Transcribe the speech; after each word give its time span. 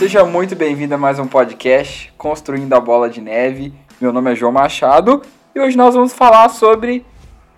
Seja 0.00 0.24
muito 0.24 0.56
bem-vindo 0.56 0.94
a 0.94 0.96
mais 0.96 1.18
um 1.18 1.26
podcast 1.26 2.10
Construindo 2.16 2.72
a 2.72 2.80
Bola 2.80 3.10
de 3.10 3.20
Neve. 3.20 3.70
Meu 4.00 4.14
nome 4.14 4.32
é 4.32 4.34
João 4.34 4.50
Machado 4.50 5.20
e 5.54 5.60
hoje 5.60 5.76
nós 5.76 5.94
vamos 5.94 6.14
falar 6.14 6.48
sobre 6.48 7.04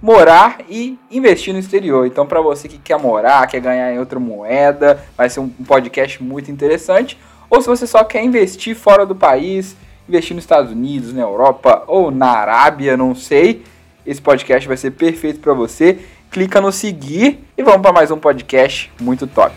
morar 0.03 0.59
e 0.69 0.98
investir 1.09 1.55
no 1.55 1.61
exterior. 1.61 2.05
Então, 2.05 2.27
para 2.27 2.41
você 2.41 2.66
que 2.66 2.79
quer 2.79 2.98
morar, 2.98 3.47
quer 3.47 3.61
ganhar 3.61 3.95
em 3.95 4.01
outra 4.01 4.19
moeda, 4.19 5.01
vai 5.16 5.30
ser 5.30 5.39
um 5.39 5.48
podcast 5.48 6.20
muito 6.20 6.51
interessante. 6.51 7.16
Ou 7.48 7.62
se 7.62 7.69
você 7.69 7.87
só 7.87 8.02
quer 8.02 8.25
investir 8.25 8.74
fora 8.74 9.06
do 9.06 9.15
país, 9.15 9.77
investir 10.09 10.34
nos 10.34 10.43
Estados 10.43 10.73
Unidos, 10.73 11.12
na 11.12 11.23
Europa 11.23 11.84
ou 11.87 12.11
na 12.11 12.27
Arábia, 12.27 12.97
não 12.97 13.15
sei, 13.15 13.62
esse 14.05 14.20
podcast 14.20 14.66
vai 14.66 14.77
ser 14.77 14.91
perfeito 14.91 15.38
para 15.38 15.55
você. 15.55 15.97
Clica 16.29 16.61
no 16.61 16.73
seguir 16.73 17.38
e 17.56 17.62
vamos 17.62 17.83
para 17.83 17.93
mais 17.93 18.11
um 18.11 18.19
podcast 18.19 18.91
muito 19.01 19.29
top. 19.29 19.55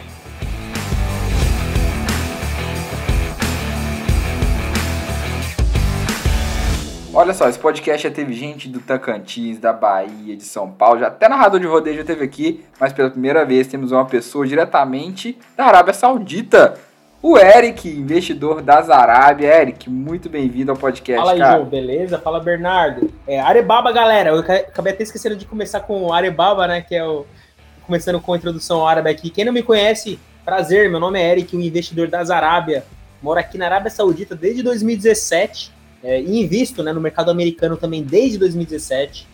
Olha 7.17 7.33
só, 7.33 7.47
esse 7.47 7.57
podcast 7.57 8.05
já 8.05 8.13
teve 8.13 8.33
gente 8.33 8.67
do 8.67 8.81
Tocantins, 8.81 9.57
da 9.57 9.71
Bahia, 9.71 10.35
de 10.35 10.43
São 10.43 10.69
Paulo, 10.69 10.99
já 10.99 11.07
até 11.07 11.29
narrador 11.29 11.61
de 11.61 11.65
rodeio 11.65 11.95
já 11.95 12.03
teve 12.03 12.25
aqui, 12.25 12.65
mas 12.77 12.91
pela 12.91 13.09
primeira 13.09 13.45
vez 13.45 13.67
temos 13.67 13.93
uma 13.93 14.03
pessoa 14.03 14.45
diretamente 14.45 15.39
da 15.55 15.63
Arábia 15.63 15.93
Saudita. 15.93 16.77
O 17.21 17.37
Eric, 17.37 17.87
investidor 17.87 18.61
das 18.61 18.89
Arábia. 18.89 19.61
Eric, 19.61 19.89
muito 19.89 20.27
bem-vindo 20.27 20.71
ao 20.71 20.77
podcast. 20.77 21.17
Fala 21.17 21.31
aí, 21.31 21.39
cara. 21.39 21.55
João, 21.55 21.69
beleza? 21.69 22.19
Fala, 22.19 22.41
Bernardo. 22.41 23.09
É, 23.25 23.39
Arebaba, 23.39 23.93
galera. 23.93 24.31
Eu 24.31 24.39
acabei 24.39 24.91
até 24.91 25.03
esquecendo 25.03 25.37
de 25.37 25.45
começar 25.45 25.79
com 25.79 26.03
o 26.03 26.11
Arebaba, 26.11 26.67
né? 26.67 26.81
Que 26.81 26.95
é 26.95 27.05
o. 27.05 27.25
Começando 27.85 28.19
com 28.19 28.33
a 28.33 28.37
introdução 28.37 28.85
árabe 28.85 29.09
aqui. 29.09 29.29
Quem 29.29 29.45
não 29.45 29.53
me 29.53 29.63
conhece, 29.63 30.19
prazer, 30.43 30.89
meu 30.89 30.99
nome 30.99 31.17
é 31.17 31.31
Eric, 31.31 31.55
um 31.55 31.61
investidor 31.61 32.09
das 32.09 32.29
Arábia. 32.29 32.83
Moro 33.23 33.39
aqui 33.39 33.57
na 33.57 33.67
Arábia 33.67 33.89
Saudita 33.89 34.35
desde 34.35 34.61
2017 34.61 35.74
é, 36.05 36.21
e 36.21 36.39
invisto 36.43 36.83
né, 36.83 36.93
no 36.93 37.01
mercado 37.01 37.31
americano 37.31 37.75
também 37.75 38.03
desde 38.03 38.37
2017. 38.37 39.27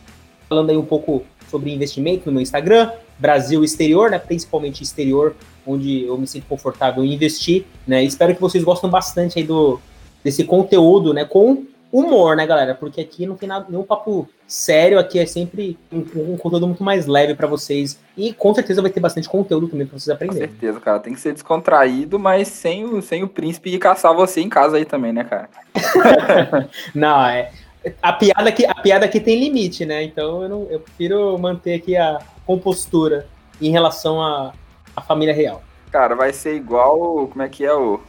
Falando 0.47 0.69
aí 0.69 0.77
um 0.77 0.85
pouco 0.85 1.23
sobre 1.49 1.73
investimento 1.73 2.25
no 2.25 2.31
meu 2.31 2.41
Instagram, 2.41 2.91
Brasil 3.19 3.61
exterior, 3.61 4.09
né? 4.09 4.17
Principalmente 4.17 4.81
exterior, 4.81 5.35
onde 5.67 6.03
eu 6.03 6.17
me 6.17 6.25
sinto 6.25 6.45
confortável 6.47 7.03
em 7.03 7.13
investir, 7.13 7.65
né? 7.85 8.01
Espero 8.03 8.33
que 8.33 8.41
vocês 8.41 8.63
gostem 8.63 8.89
bastante 8.89 9.37
aí 9.37 9.43
do, 9.43 9.79
desse 10.23 10.45
conteúdo, 10.45 11.13
né? 11.13 11.25
Com 11.25 11.65
humor, 11.91 12.35
né, 12.35 12.45
galera? 12.45 12.75
Porque 12.75 13.01
aqui 13.01 13.25
não 13.25 13.35
tem 13.35 13.49
nada, 13.49 13.65
nenhum 13.69 13.83
papo 13.83 14.27
sério, 14.47 14.99
aqui 14.99 15.19
é 15.19 15.25
sempre 15.25 15.77
um, 15.91 16.33
um 16.33 16.37
conteúdo 16.37 16.67
muito 16.67 16.83
mais 16.83 17.05
leve 17.05 17.35
para 17.35 17.47
vocês. 17.47 17.99
E 18.17 18.33
com 18.33 18.53
certeza 18.53 18.81
vai 18.81 18.91
ter 18.91 18.99
bastante 18.99 19.27
conteúdo 19.27 19.67
também 19.67 19.85
para 19.85 19.97
vocês 19.97 20.05
Com 20.05 20.23
aprenderem. 20.23 20.49
certeza, 20.49 20.79
cara. 20.79 20.99
Tem 20.99 21.13
que 21.13 21.19
ser 21.19 21.33
descontraído, 21.33 22.19
mas 22.19 22.47
sem 22.47 22.85
o, 22.85 23.01
sem 23.01 23.23
o 23.23 23.27
príncipe 23.27 23.73
ir 23.73 23.79
caçar 23.79 24.13
você 24.13 24.41
em 24.41 24.49
casa 24.49 24.77
aí 24.77 24.85
também, 24.85 25.11
né, 25.13 25.23
cara? 25.23 25.49
Não, 26.95 27.25
é. 27.25 27.51
A 28.01 28.13
piada, 28.13 28.49
aqui, 28.49 28.65
a 28.65 28.75
piada 28.75 29.05
aqui 29.05 29.19
tem 29.19 29.39
limite, 29.39 29.85
né? 29.85 30.03
Então 30.03 30.43
eu, 30.43 30.49
não, 30.49 30.67
eu 30.69 30.79
prefiro 30.79 31.35
manter 31.39 31.73
aqui 31.73 31.97
a 31.97 32.19
compostura 32.45 33.27
em 33.59 33.71
relação 33.71 34.21
à 34.21 34.53
à 34.95 35.01
família 35.01 35.33
real. 35.33 35.63
Cara, 35.91 36.15
vai 36.15 36.31
ser 36.31 36.55
igual, 36.55 37.27
como 37.27 37.41
é 37.41 37.49
que 37.49 37.65
é 37.65 37.73
o 37.73 37.99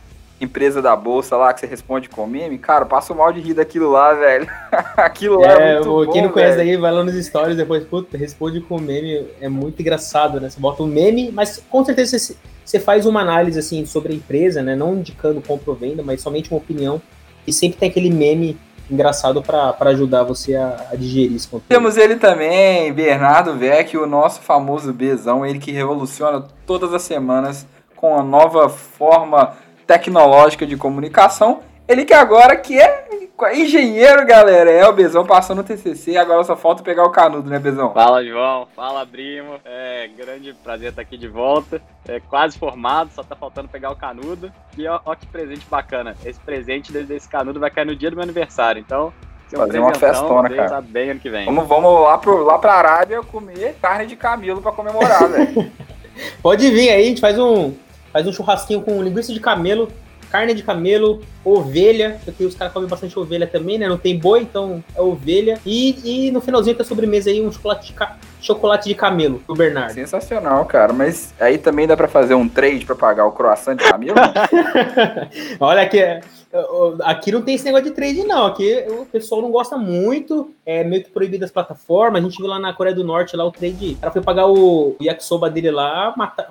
empresa 0.42 0.82
da 0.82 0.94
bolsa 0.96 1.36
lá 1.36 1.52
que 1.52 1.60
você 1.60 1.66
responde 1.66 2.08
com 2.08 2.26
meme? 2.26 2.58
Cara, 2.58 2.84
passa 2.84 3.14
mal 3.14 3.32
de 3.32 3.40
rir 3.40 3.54
daquilo 3.54 3.90
lá, 3.90 4.12
velho. 4.14 4.46
aquilo 4.96 5.40
lá 5.40 5.52
é, 5.52 5.70
É, 5.70 5.74
muito 5.76 5.90
o- 5.90 6.06
bom, 6.06 6.12
quem 6.12 6.22
não 6.22 6.30
conhece 6.30 6.56
velho. 6.56 6.70
aí, 6.70 6.76
vai 6.76 6.92
lá 6.92 7.04
nos 7.04 7.14
stories 7.26 7.56
depois, 7.56 7.84
puta, 7.84 8.16
responde 8.18 8.60
com 8.60 8.78
meme, 8.80 9.26
é 9.40 9.48
muito 9.48 9.80
engraçado, 9.80 10.40
né? 10.40 10.48
Você 10.50 10.60
bota 10.60 10.82
um 10.82 10.86
meme, 10.86 11.30
mas 11.32 11.62
com 11.70 11.84
certeza 11.84 12.18
você, 12.18 12.36
você 12.64 12.80
faz 12.80 13.06
uma 13.06 13.20
análise, 13.20 13.58
assim, 13.58 13.84
sobre 13.86 14.12
a 14.12 14.16
empresa, 14.16 14.62
né? 14.62 14.74
Não 14.74 14.94
indicando 14.94 15.40
compra 15.40 15.70
ou 15.70 15.76
venda, 15.76 16.02
mas 16.02 16.20
somente 16.20 16.50
uma 16.50 16.58
opinião. 16.58 17.00
E 17.46 17.52
sempre 17.52 17.78
tem 17.78 17.88
aquele 17.88 18.10
meme 18.10 18.56
engraçado 18.90 19.40
pra 19.42 19.72
pra 19.72 19.90
ajudar 19.90 20.22
você 20.22 20.54
a, 20.54 20.88
a 20.92 20.96
digerir 20.96 21.34
esse 21.36 21.46
conteúdo. 21.48 21.68
Temos 21.68 21.96
ele 21.96 22.16
também, 22.16 22.92
Bernardo 22.92 23.54
Vecchio, 23.54 24.02
o 24.02 24.06
nosso 24.06 24.40
famoso 24.42 24.92
Bezão, 24.92 25.46
ele 25.46 25.58
que 25.58 25.70
revoluciona 25.72 26.44
todas 26.66 26.92
as 26.92 27.02
semanas 27.02 27.66
com 27.96 28.18
a 28.18 28.22
nova 28.22 28.68
forma 28.68 29.54
tecnológica 29.86 30.66
de 30.66 30.76
comunicação. 30.76 31.60
Ele 31.88 32.04
que 32.04 32.14
agora 32.14 32.56
que 32.56 32.78
é 32.78 33.08
engenheiro, 33.54 34.24
galera. 34.24 34.70
É 34.70 34.86
o 34.86 34.92
Bezão 34.92 35.26
passando 35.26 35.58
no 35.58 35.64
TCC, 35.64 36.16
agora 36.16 36.44
só 36.44 36.56
falta 36.56 36.82
pegar 36.82 37.04
o 37.04 37.10
canudo, 37.10 37.50
né, 37.50 37.58
Bezão? 37.58 37.92
Fala, 37.92 38.24
João. 38.24 38.68
Fala, 38.76 39.04
primo. 39.04 39.58
É 39.64 40.08
grande 40.16 40.54
prazer 40.62 40.90
estar 40.90 41.02
aqui 41.02 41.16
de 41.16 41.28
volta. 41.28 41.82
É 42.06 42.20
quase 42.20 42.58
formado, 42.58 43.10
só 43.12 43.22
tá 43.22 43.34
faltando 43.34 43.68
pegar 43.68 43.90
o 43.90 43.96
canudo. 43.96 44.52
E 44.76 44.86
ó, 44.86 45.00
ó 45.04 45.14
que 45.14 45.26
presente 45.26 45.66
bacana. 45.68 46.16
Esse 46.24 46.38
presente 46.40 46.92
desse 46.92 47.06
desse 47.06 47.28
canudo 47.28 47.58
vai 47.58 47.70
cair 47.70 47.86
no 47.86 47.96
dia 47.96 48.10
do 48.10 48.16
meu 48.16 48.22
aniversário. 48.22 48.80
Então, 48.80 49.12
se 49.48 49.56
Fazer 49.56 49.80
uma 49.80 49.94
festona, 49.94 50.48
Deus 50.48 50.60
cara. 50.60 50.70
tá 50.70 50.80
bem 50.80 51.10
ano 51.10 51.20
que 51.20 51.28
vem. 51.28 51.44
Vamos, 51.44 51.66
vamos 51.68 52.02
lá, 52.02 52.16
pro, 52.16 52.42
lá 52.42 52.58
pra 52.58 52.74
Arábia 52.74 53.22
comer 53.22 53.76
carne 53.82 54.06
de 54.06 54.16
camelo 54.16 54.62
pra 54.62 54.72
comemorar, 54.72 55.28
velho. 55.28 55.70
Pode 56.42 56.70
vir 56.70 56.88
aí, 56.88 57.02
a 57.02 57.06
gente 57.06 57.20
faz 57.20 57.38
um, 57.38 57.74
faz 58.12 58.26
um 58.26 58.32
churrasquinho 58.32 58.82
com 58.82 59.02
linguiça 59.02 59.32
de 59.32 59.40
camelo, 59.40 59.88
carne 60.30 60.54
de 60.54 60.62
camelo, 60.62 61.20
ovelha, 61.44 62.18
porque 62.24 62.44
os 62.44 62.54
caras 62.54 62.72
comem 62.72 62.88
bastante 62.88 63.18
ovelha 63.18 63.46
também, 63.46 63.76
né? 63.78 63.86
Não 63.88 63.98
tem 63.98 64.18
boi, 64.18 64.40
então 64.40 64.82
é 64.96 65.00
ovelha. 65.02 65.58
E, 65.66 66.26
e 66.28 66.30
no 66.30 66.40
finalzinho 66.40 66.74
da 66.76 66.84
sobremesa 66.84 67.28
aí, 67.28 67.44
um 67.44 67.52
chocolate 67.52 67.88
de, 67.88 67.92
ca- 67.92 68.16
chocolate 68.40 68.88
de 68.88 68.94
camelo 68.94 69.42
do 69.46 69.54
Bernardo. 69.54 69.92
Sensacional, 69.92 70.64
cara. 70.64 70.92
Mas 70.94 71.34
aí 71.38 71.58
também 71.58 71.86
dá 71.86 71.94
pra 71.98 72.08
fazer 72.08 72.32
um 72.34 72.48
trade 72.48 72.86
pra 72.86 72.94
pagar 72.94 73.26
o 73.26 73.32
croissant 73.32 73.76
de 73.76 73.84
camelo? 73.84 74.16
Olha 75.60 75.82
aqui, 75.82 75.98
é, 76.00 76.20
aqui 77.04 77.30
não 77.32 77.42
tem 77.42 77.54
esse 77.54 77.64
negócio 77.64 77.86
de 77.86 77.92
trade, 77.92 78.24
não. 78.24 78.46
Aqui 78.46 78.84
o 78.88 79.04
pessoal 79.06 79.42
não 79.42 79.50
gosta 79.50 79.76
muito, 79.76 80.50
é 80.64 80.82
meio 80.82 81.04
que 81.04 81.10
proibido 81.10 81.44
as 81.44 81.50
plataformas. 81.50 82.22
A 82.22 82.24
gente 82.26 82.38
viu 82.38 82.46
lá 82.46 82.58
na 82.58 82.72
Coreia 82.72 82.94
do 82.96 83.04
Norte 83.04 83.36
lá 83.36 83.44
o 83.44 83.52
trade. 83.52 83.92
O 83.92 84.00
cara 84.00 84.12
foi 84.12 84.22
pagar 84.22 84.46
o 84.48 84.96
yakisoba 85.00 85.50
dele 85.50 85.70
lá, 85.70 86.14
matar, 86.16 86.48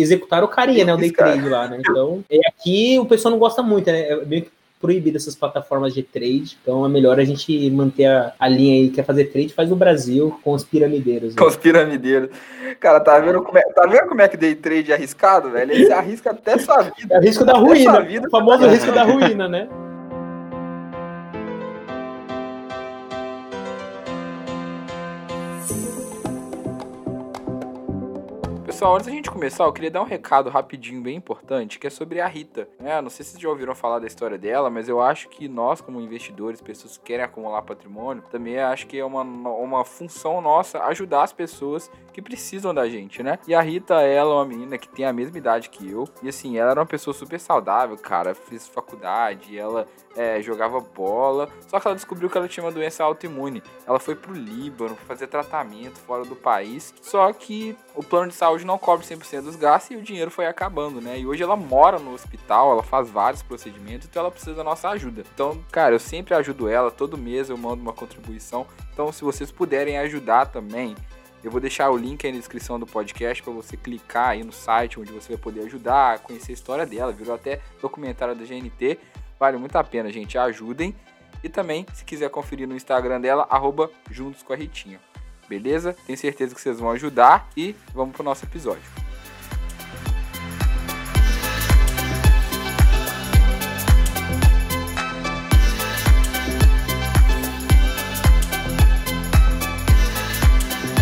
executaram 0.00 0.46
o 0.46 0.50
carinha, 0.50 0.84
né? 0.84 0.94
O 0.94 0.96
day 0.96 1.10
trade 1.10 1.48
lá, 1.48 1.68
né? 1.68 1.78
Então, 1.80 2.24
é, 2.30 2.38
aqui 2.48 2.98
o 2.98 3.06
pessoal 3.06 3.32
não 3.32 3.38
gosta 3.38 3.62
muito, 3.62 3.90
né? 3.90 4.00
É 4.08 4.24
meio 4.24 4.42
que 4.42 4.50
proibido 4.80 5.16
essas 5.16 5.34
plataformas 5.34 5.94
de 5.94 6.02
trade. 6.02 6.56
Então 6.62 6.84
é 6.84 6.88
melhor 6.88 7.18
a 7.18 7.24
gente 7.24 7.70
manter 7.70 8.06
a, 8.06 8.32
a 8.38 8.48
linha 8.48 8.74
aí, 8.74 8.90
quer 8.90 9.04
fazer 9.04 9.26
trade, 9.26 9.54
faz 9.54 9.68
no 9.68 9.76
Brasil 9.76 10.38
com 10.42 10.52
os 10.52 10.64
piramideiros. 10.64 11.34
né? 11.34 11.40
Com 11.40 11.48
os 11.48 11.56
piramideiros. 11.56 12.30
Cara, 12.78 13.00
tá 13.00 13.18
vendo 13.18 13.42
como 13.42 13.58
é, 13.58 13.62
tá 13.62 13.86
vendo 13.86 14.06
como 14.08 14.20
é 14.20 14.28
que 14.28 14.36
day 14.36 14.54
trade 14.54 14.92
é 14.92 14.94
arriscado, 14.94 15.50
velho? 15.50 15.72
Ele 15.72 15.92
arrisca 15.92 16.30
até 16.30 16.58
sua 16.58 16.82
vida. 16.82 17.14
É 17.14 17.18
o 17.18 17.22
risco 17.22 17.44
da 17.44 17.54
ruína, 17.54 18.00
vida 18.02 18.28
o 18.28 18.30
famoso 18.30 18.66
risco 18.66 18.92
da 18.92 19.02
ruína, 19.02 19.48
né? 19.48 19.68
Pessoal, 28.76 28.96
antes 28.96 29.06
da 29.06 29.12
gente 29.14 29.30
começar, 29.30 29.64
eu 29.64 29.72
queria 29.72 29.90
dar 29.90 30.02
um 30.02 30.04
recado 30.04 30.50
rapidinho, 30.50 31.00
bem 31.00 31.16
importante, 31.16 31.78
que 31.78 31.86
é 31.86 31.90
sobre 31.90 32.20
a 32.20 32.26
Rita. 32.26 32.68
É, 32.78 33.00
não 33.00 33.08
sei 33.08 33.24
se 33.24 33.30
vocês 33.30 33.42
já 33.42 33.48
ouviram 33.48 33.74
falar 33.74 34.00
da 34.00 34.06
história 34.06 34.36
dela, 34.36 34.68
mas 34.68 34.86
eu 34.86 35.00
acho 35.00 35.30
que 35.30 35.48
nós, 35.48 35.80
como 35.80 35.98
investidores, 35.98 36.60
pessoas 36.60 36.98
que 36.98 37.04
querem 37.04 37.24
acumular 37.24 37.62
patrimônio, 37.62 38.22
também 38.30 38.58
acho 38.58 38.86
que 38.86 38.98
é 38.98 39.02
uma, 39.02 39.22
uma 39.22 39.82
função 39.82 40.42
nossa 40.42 40.84
ajudar 40.84 41.22
as 41.22 41.32
pessoas 41.32 41.90
que 42.16 42.20
precisam 42.20 42.74
da 42.74 42.86
gente, 42.86 43.22
né? 43.22 43.38
E 43.46 43.54
a 43.54 43.60
Rita, 43.60 43.94
ela 44.00 44.30
é 44.30 44.34
uma 44.34 44.44
menina 44.44 44.76
que 44.76 44.88
tem 44.88 45.04
a 45.04 45.12
mesma 45.12 45.36
idade 45.38 45.70
que 45.70 45.90
eu. 45.90 46.08
E 46.22 46.28
assim, 46.28 46.58
ela 46.58 46.70
era 46.70 46.80
uma 46.80 46.86
pessoa 46.86 47.12
super 47.12 47.38
saudável, 47.38 47.96
cara. 47.96 48.34
Fez 48.34 48.66
faculdade, 48.66 49.58
ela 49.58 49.86
é, 50.16 50.40
jogava 50.40 50.80
bola. 50.80 51.50
Só 51.68 51.78
que 51.78 51.86
ela 51.86 51.94
descobriu 51.94 52.30
que 52.30 52.38
ela 52.38 52.48
tinha 52.48 52.64
uma 52.64 52.72
doença 52.72 53.04
autoimune. 53.04 53.62
Ela 53.86 54.00
foi 54.00 54.14
pro 54.14 54.32
Líbano 54.32 54.96
fazer 55.06 55.26
tratamento 55.26 55.98
fora 55.98 56.24
do 56.24 56.34
país. 56.34 56.94
Só 57.02 57.30
que 57.34 57.76
o 57.94 58.02
plano 58.02 58.28
de 58.28 58.34
saúde 58.34 58.64
não 58.66 58.76
cobre 58.78 59.06
100% 59.06 59.42
dos 59.42 59.56
gastos 59.56 59.92
e 59.92 59.96
o 59.96 60.02
dinheiro 60.02 60.30
foi 60.30 60.46
acabando, 60.46 61.00
né? 61.00 61.18
E 61.18 61.26
hoje 61.26 61.42
ela 61.42 61.56
mora 61.56 61.98
no 61.98 62.12
hospital, 62.12 62.72
ela 62.72 62.82
faz 62.82 63.08
vários 63.08 63.42
procedimentos, 63.42 64.06
então 64.08 64.20
ela 64.20 64.30
precisa 64.30 64.54
da 64.54 64.64
nossa 64.64 64.88
ajuda. 64.90 65.22
Então, 65.32 65.62
cara, 65.72 65.94
eu 65.94 65.98
sempre 65.98 66.34
ajudo 66.34 66.68
ela, 66.68 66.90
todo 66.90 67.16
mês 67.16 67.48
eu 67.48 67.56
mando 67.56 67.80
uma 67.80 67.92
contribuição. 67.92 68.66
Então, 68.92 69.10
se 69.12 69.22
vocês 69.22 69.50
puderem 69.50 69.98
ajudar 69.98 70.46
também, 70.46 70.94
eu 71.42 71.50
vou 71.50 71.60
deixar 71.60 71.90
o 71.90 71.96
link 71.96 72.26
aí 72.26 72.32
na 72.32 72.38
descrição 72.38 72.78
do 72.78 72.86
podcast 72.86 73.42
para 73.42 73.52
você 73.52 73.76
clicar 73.76 74.30
aí 74.30 74.42
no 74.42 74.52
site 74.52 74.98
onde 74.98 75.12
você 75.12 75.34
vai 75.34 75.38
poder 75.38 75.60
ajudar, 75.60 76.18
conhecer 76.18 76.50
a 76.50 76.54
história 76.54 76.84
dela, 76.84 77.12
virou 77.12 77.34
até 77.34 77.60
documentário 77.80 78.34
da 78.34 78.44
GNT. 78.44 78.98
Vale 79.38 79.56
muito 79.56 79.76
a 79.76 79.84
pena, 79.84 80.10
gente. 80.10 80.36
Ajudem. 80.36 80.94
E 81.44 81.48
também, 81.48 81.86
se 81.92 82.04
quiser 82.04 82.30
conferir 82.30 82.66
no 82.66 82.74
Instagram 82.74 83.20
dela, 83.20 83.46
arroba 83.48 83.90
juntos 84.10 84.42
com 84.42 84.52
a 84.52 84.56
Ritinha. 84.56 84.98
Beleza? 85.48 85.94
Tenho 86.06 86.18
certeza 86.18 86.54
que 86.54 86.60
vocês 86.60 86.80
vão 86.80 86.90
ajudar 86.90 87.48
e 87.56 87.74
vamos 87.94 88.14
pro 88.14 88.24
nosso 88.24 88.44
episódio. 88.44 88.82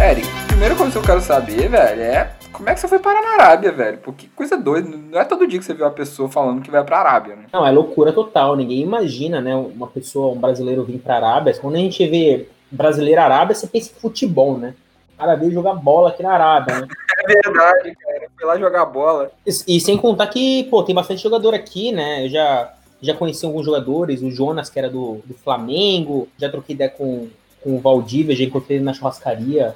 Eric, 0.02 0.28
primeira 0.48 0.74
coisa 0.74 0.92
que 0.92 0.98
eu 0.98 1.02
quero 1.02 1.20
saber, 1.22 1.68
velho, 1.70 2.02
é 2.02 2.36
como 2.52 2.68
é 2.68 2.74
que 2.74 2.80
você 2.80 2.86
foi 2.86 2.98
parar 2.98 3.22
na 3.22 3.42
Arábia, 3.42 3.72
velho? 3.72 3.98
Porque 3.98 4.28
coisa 4.36 4.56
doida. 4.56 4.88
Não 4.88 5.18
é 5.18 5.24
todo 5.24 5.46
dia 5.46 5.58
que 5.58 5.64
você 5.64 5.74
vê 5.74 5.82
uma 5.82 5.90
pessoa 5.90 6.28
falando 6.28 6.62
que 6.62 6.70
vai 6.70 6.84
pra 6.84 7.00
Arábia, 7.00 7.34
né? 7.34 7.46
Não, 7.52 7.66
é 7.66 7.70
loucura 7.70 8.12
total. 8.12 8.54
Ninguém 8.54 8.80
imagina, 8.80 9.40
né? 9.40 9.56
Uma 9.56 9.86
pessoa, 9.86 10.34
um 10.34 10.38
brasileiro 10.38 10.84
vir 10.84 10.98
pra 10.98 11.16
Arábia. 11.16 11.54
Quando 11.60 11.74
a 11.76 11.78
gente 11.78 12.06
vê 12.06 12.46
brasileiro 12.74 13.20
Arábia, 13.20 13.54
você 13.54 13.66
pensa 13.66 13.90
em 13.90 14.00
futebol, 14.00 14.58
né? 14.58 14.74
O 15.14 15.18
cara 15.18 15.36
veio 15.36 15.52
jogar 15.52 15.74
bola 15.74 16.08
aqui 16.10 16.22
na 16.22 16.32
Arábia, 16.32 16.80
né? 16.80 16.88
É 17.26 17.26
verdade, 17.26 17.94
cara. 17.94 18.26
Foi 18.36 18.46
lá 18.46 18.58
jogar 18.58 18.84
bola. 18.86 19.30
E, 19.46 19.76
e, 19.76 19.80
sem 19.80 19.96
contar 19.96 20.26
que, 20.26 20.64
pô, 20.64 20.82
tem 20.82 20.94
bastante 20.94 21.22
jogador 21.22 21.54
aqui, 21.54 21.90
né? 21.90 22.26
Eu 22.26 22.28
já, 22.28 22.74
já 23.00 23.14
conheci 23.14 23.46
alguns 23.46 23.64
jogadores, 23.64 24.20
o 24.20 24.30
Jonas, 24.30 24.68
que 24.68 24.78
era 24.78 24.90
do, 24.90 25.20
do 25.24 25.32
Flamengo, 25.32 26.28
já 26.36 26.50
troquei 26.50 26.74
ideia 26.74 26.90
com, 26.90 27.28
com 27.62 27.76
o 27.76 27.80
Valdívia, 27.80 28.36
já 28.36 28.44
encontrei 28.44 28.76
ele 28.76 28.84
na 28.84 28.92
churrascaria. 28.92 29.74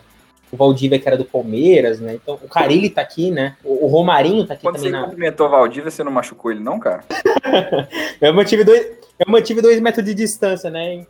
O 0.51 0.57
Valdívia, 0.57 0.99
que 0.99 1.07
era 1.07 1.17
do 1.17 1.25
Palmeiras, 1.25 2.01
né? 2.01 2.15
Então, 2.15 2.39
o 2.43 2.49
Carilli 2.49 2.91
tá 2.91 3.03
aqui, 3.03 3.31
né? 3.31 3.57
O, 3.65 3.87
o 3.87 3.89
Romarinho 3.89 4.47
tá 4.47 4.55
aqui 4.55 4.63
Quando 4.63 4.77
também. 4.77 4.91
Quando 4.91 5.01
você 5.01 5.07
na... 5.07 5.11
cumprimentou 5.11 5.47
o 5.47 5.51
Valdívia, 5.51 5.91
você 5.91 6.05
não 6.05 6.13
machucou 6.13 6.51
ele, 6.51 6.61
não, 6.61 6.79
cara? 6.79 7.05
eu, 8.21 8.35
mantive 8.35 8.65
dois, 8.65 8.87
eu 9.19 9.31
mantive 9.31 9.61
dois 9.63 9.81
metros 9.81 10.05
de 10.05 10.15
distância, 10.15 10.71
né? 10.71 11.07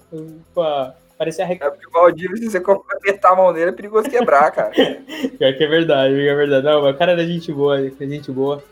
Pra, 0.54 0.94
Parecia 1.18 1.44
rec... 1.44 1.60
É 1.60 1.68
porque 1.68 1.88
o 1.88 1.90
Valdívia, 1.90 2.36
se 2.36 2.48
você 2.48 2.58
apertar 2.58 3.32
a 3.32 3.36
mão 3.36 3.52
dele, 3.52 3.70
é 3.70 3.72
perigoso 3.72 4.08
quebrar, 4.08 4.52
cara. 4.52 4.70
Pior 5.36 5.52
que 5.52 5.64
é 5.64 5.66
verdade, 5.66 6.14
é 6.14 6.34
verdade. 6.34 6.64
Não, 6.64 6.82
mas 6.82 6.94
o 6.94 6.98
cara 6.98 7.12
era 7.12 7.26
gente 7.26 7.52
boa, 7.52 7.80
é 7.80 8.06
gente 8.06 8.30
boa. 8.30 8.62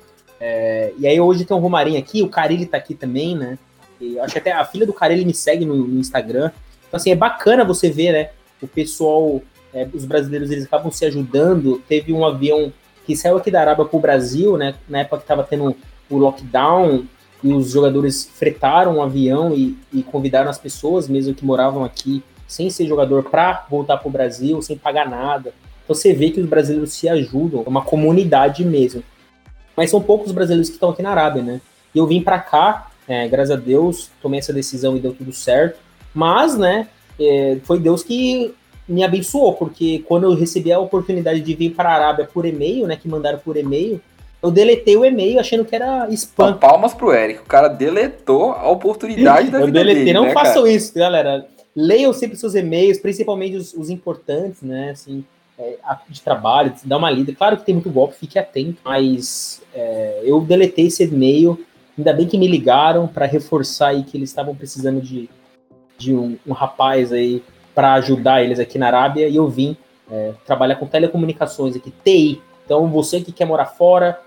É... 0.41 0.93
E 0.97 1.09
aí 1.09 1.21
hoje 1.21 1.45
tem 1.45 1.57
o 1.57 1.61
Romarinho 1.61 1.99
aqui, 1.99 2.23
o 2.23 2.29
Carilli 2.29 2.65
tá 2.65 2.77
aqui 2.77 2.95
também, 2.95 3.37
né? 3.37 3.59
E 4.01 4.19
acho 4.21 4.33
que 4.33 4.39
até 4.39 4.53
a 4.53 4.65
filha 4.65 4.87
do 4.87 4.93
Carilli 4.93 5.25
me 5.25 5.35
segue 5.35 5.65
no, 5.65 5.75
no, 5.75 5.99
Instagram. 5.99 6.53
Então, 6.87 6.99
assim, 6.99 7.11
é 7.11 7.17
bacana 7.17 7.65
você 7.65 7.91
ver, 7.91 8.13
né? 8.13 8.31
O 8.63 8.69
pessoal, 8.69 9.43
é, 9.75 9.89
os 9.93 10.05
brasileiros, 10.05 10.51
eles 10.51 10.67
acabam 10.67 10.93
se 10.93 11.05
ajudando. 11.05 11.83
Teve 11.89 12.13
um 12.13 12.25
avião 12.25 12.73
que 13.05 13.17
saiu 13.17 13.39
aqui 13.39 13.51
da 13.51 13.61
Arábia 13.61 13.85
pro 13.87 13.99
Brasil, 13.99 14.57
né? 14.57 14.77
Na 14.89 15.01
época 15.01 15.23
que 15.23 15.27
tava 15.27 15.43
tendo 15.43 15.75
o 16.09 16.17
lockdown, 16.17 17.05
e 17.43 17.53
os 17.53 17.71
jogadores 17.71 18.29
fretaram 18.35 18.97
um 18.97 19.03
avião 19.03 19.55
e, 19.55 19.77
e 19.93 20.03
convidaram 20.03 20.49
as 20.49 20.59
pessoas, 20.59 21.09
mesmo 21.09 21.35
que 21.35 21.45
moravam 21.45 21.85
aqui, 21.85 22.23
sem 22.47 22.71
ser 22.71 22.87
jogador 22.87 23.25
para 23.25 23.67
voltar 23.69 23.97
para 23.97 24.09
o 24.09 24.13
Brasil, 24.13 24.61
sem 24.63 24.77
pagar 24.77 25.09
nada. 25.09 25.53
Então 25.85 25.95
você 25.95 26.13
vê 26.13 26.31
que 26.31 26.41
os 26.41 26.47
brasileiros 26.47 26.93
se 26.93 27.09
ajudam, 27.09 27.63
é 27.65 27.69
uma 27.69 27.83
comunidade 27.83 28.65
mesmo. 28.65 29.03
Mas 29.77 29.91
são 29.91 30.01
poucos 30.01 30.33
brasileiros 30.33 30.69
que 30.69 30.75
estão 30.75 30.91
aqui 30.91 31.03
na 31.03 31.11
Arábia, 31.11 31.43
né? 31.43 31.61
E 31.95 31.99
eu 31.99 32.07
vim 32.07 32.23
para 32.23 32.39
cá, 32.39 32.91
é, 33.07 33.29
graças 33.29 33.51
a 33.51 33.57
Deus, 33.57 34.11
tomei 34.21 34.41
essa 34.41 34.53
decisão 34.53 34.97
e 34.97 35.01
deu 35.01 35.13
tudo 35.15 35.33
certo. 35.33 35.79
Mas, 36.15 36.57
né, 36.57 36.89
é, 37.21 37.59
foi 37.63 37.79
Deus 37.79 38.03
que 38.03 38.55
me 38.89 39.05
abençoou, 39.05 39.53
porque 39.53 40.03
quando 40.07 40.25
eu 40.25 40.35
recebi 40.35 40.73
a 40.73 40.79
oportunidade 40.79 41.41
de 41.41 41.55
vir 41.55 41.71
para 41.71 41.91
a 41.91 41.95
Arábia 41.95 42.29
por 42.33 42.47
e-mail, 42.47 42.87
né, 42.87 42.97
que 42.97 43.09
mandaram 43.09 43.39
por 43.39 43.57
e-mail, 43.57 44.01
eu 44.43 44.51
deletei 44.51 44.97
o 44.97 45.05
e-mail 45.05 45.41
achando 45.41 45.65
que 45.65 45.75
era 45.75 46.09
spam. 46.11 46.55
Palmas 46.55 46.95
pro 46.95 47.13
Eric, 47.13 47.41
o 47.41 47.47
cara 47.47 47.69
deletou 47.69 48.53
a 48.53 48.69
oportunidade 48.69 49.51
da 49.51 49.59
eu 49.59 49.67
vida 49.67 49.79
deletei, 49.79 50.05
dele, 50.05 50.19
não 50.19 50.27
né, 50.27 50.33
façam 50.33 50.67
isso, 50.67 50.95
galera 50.95 51.47
leiam 51.77 52.13
sempre 52.15 52.39
seus 52.39 52.55
e-mails, 52.55 52.99
principalmente 52.99 53.57
os, 53.57 53.75
os 53.75 53.91
importantes, 53.91 54.63
né? 54.63 54.91
Assim, 54.91 55.23
é, 55.59 55.79
de 56.09 56.23
trabalho, 56.23 56.73
dá 56.85 56.97
uma 56.97 57.11
lida. 57.11 57.35
Claro 57.35 57.59
que 57.59 57.65
tem 57.65 57.75
muito 57.75 57.91
golpe, 57.91 58.17
fique 58.17 58.39
atento, 58.39 58.79
mas 58.83 59.63
é, 59.75 60.23
eu 60.25 60.41
deletei 60.41 60.87
esse 60.87 61.05
e-mail. 61.05 61.59
Ainda 61.97 62.13
bem 62.13 62.27
que 62.27 62.39
me 62.39 62.47
ligaram 62.47 63.07
para 63.07 63.27
reforçar 63.27 63.89
aí 63.89 64.03
que 64.03 64.17
eles 64.17 64.31
estavam 64.31 64.55
precisando 64.55 65.01
de, 65.01 65.31
de 65.97 66.15
um, 66.15 66.37
um 66.47 66.53
rapaz 66.53 67.13
aí 67.13 67.43
para 67.75 67.95
ajudar 67.95 68.43
eles 68.43 68.59
aqui 68.59 68.79
na 68.79 68.87
Arábia 68.87 69.29
e 69.29 69.37
eu 69.37 69.49
vim 69.49 69.77
é, 70.11 70.33
trabalhar 70.45 70.77
com 70.77 70.87
telecomunicações 70.87 71.77
aqui, 71.77 71.93
TI. 72.05 72.41
Então, 72.65 72.89
você 72.89 73.21
que 73.21 73.33
quer 73.33 73.45
morar 73.45 73.67
fora, 73.67 74.19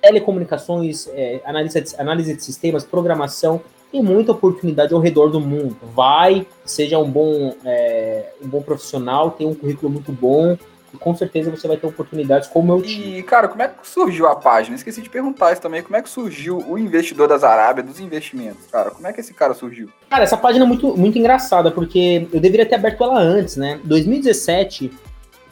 telecomunicações, 0.00 1.06
é, 1.08 1.40
análise, 1.44 1.80
de, 1.80 2.00
análise 2.00 2.36
de 2.36 2.42
sistemas, 2.42 2.84
programação, 2.84 3.60
tem 3.92 4.02
muita 4.02 4.32
oportunidade 4.32 4.94
ao 4.94 5.00
redor 5.00 5.28
do 5.28 5.38
mundo. 5.38 5.76
Vai, 5.94 6.46
seja 6.64 6.98
um 6.98 7.08
bom, 7.08 7.54
é, 7.64 8.32
um 8.42 8.48
bom 8.48 8.62
profissional, 8.62 9.30
tem 9.30 9.46
um 9.46 9.54
currículo 9.54 9.92
muito 9.92 10.10
bom, 10.10 10.56
e 10.92 10.96
com 10.96 11.14
certeza 11.14 11.50
você 11.50 11.68
vai 11.68 11.76
ter 11.76 11.86
oportunidades 11.86 12.48
como 12.48 12.72
eu 12.72 12.82
tive. 12.82 13.18
E, 13.18 13.22
cara, 13.22 13.48
como 13.48 13.62
é 13.62 13.68
que 13.68 13.86
surgiu 13.86 14.26
a 14.26 14.34
página? 14.34 14.76
Esqueci 14.76 15.02
de 15.02 15.10
perguntar 15.10 15.52
isso 15.52 15.60
também. 15.60 15.82
Como 15.82 15.96
é 15.96 16.02
que 16.02 16.08
surgiu 16.08 16.58
o 16.66 16.78
investidor 16.78 17.28
das 17.28 17.44
Arábias, 17.44 17.86
dos 17.86 18.00
investimentos, 18.00 18.66
cara? 18.70 18.90
Como 18.90 19.06
é 19.06 19.12
que 19.12 19.20
esse 19.20 19.34
cara 19.34 19.52
surgiu? 19.52 19.88
Cara, 20.08 20.24
essa 20.24 20.36
página 20.36 20.64
é 20.64 20.68
muito, 20.68 20.96
muito 20.96 21.18
engraçada, 21.18 21.70
porque 21.70 22.26
eu 22.32 22.40
deveria 22.40 22.66
ter 22.66 22.74
aberto 22.74 23.04
ela 23.04 23.20
antes, 23.20 23.56
né? 23.56 23.78
2017, 23.84 24.90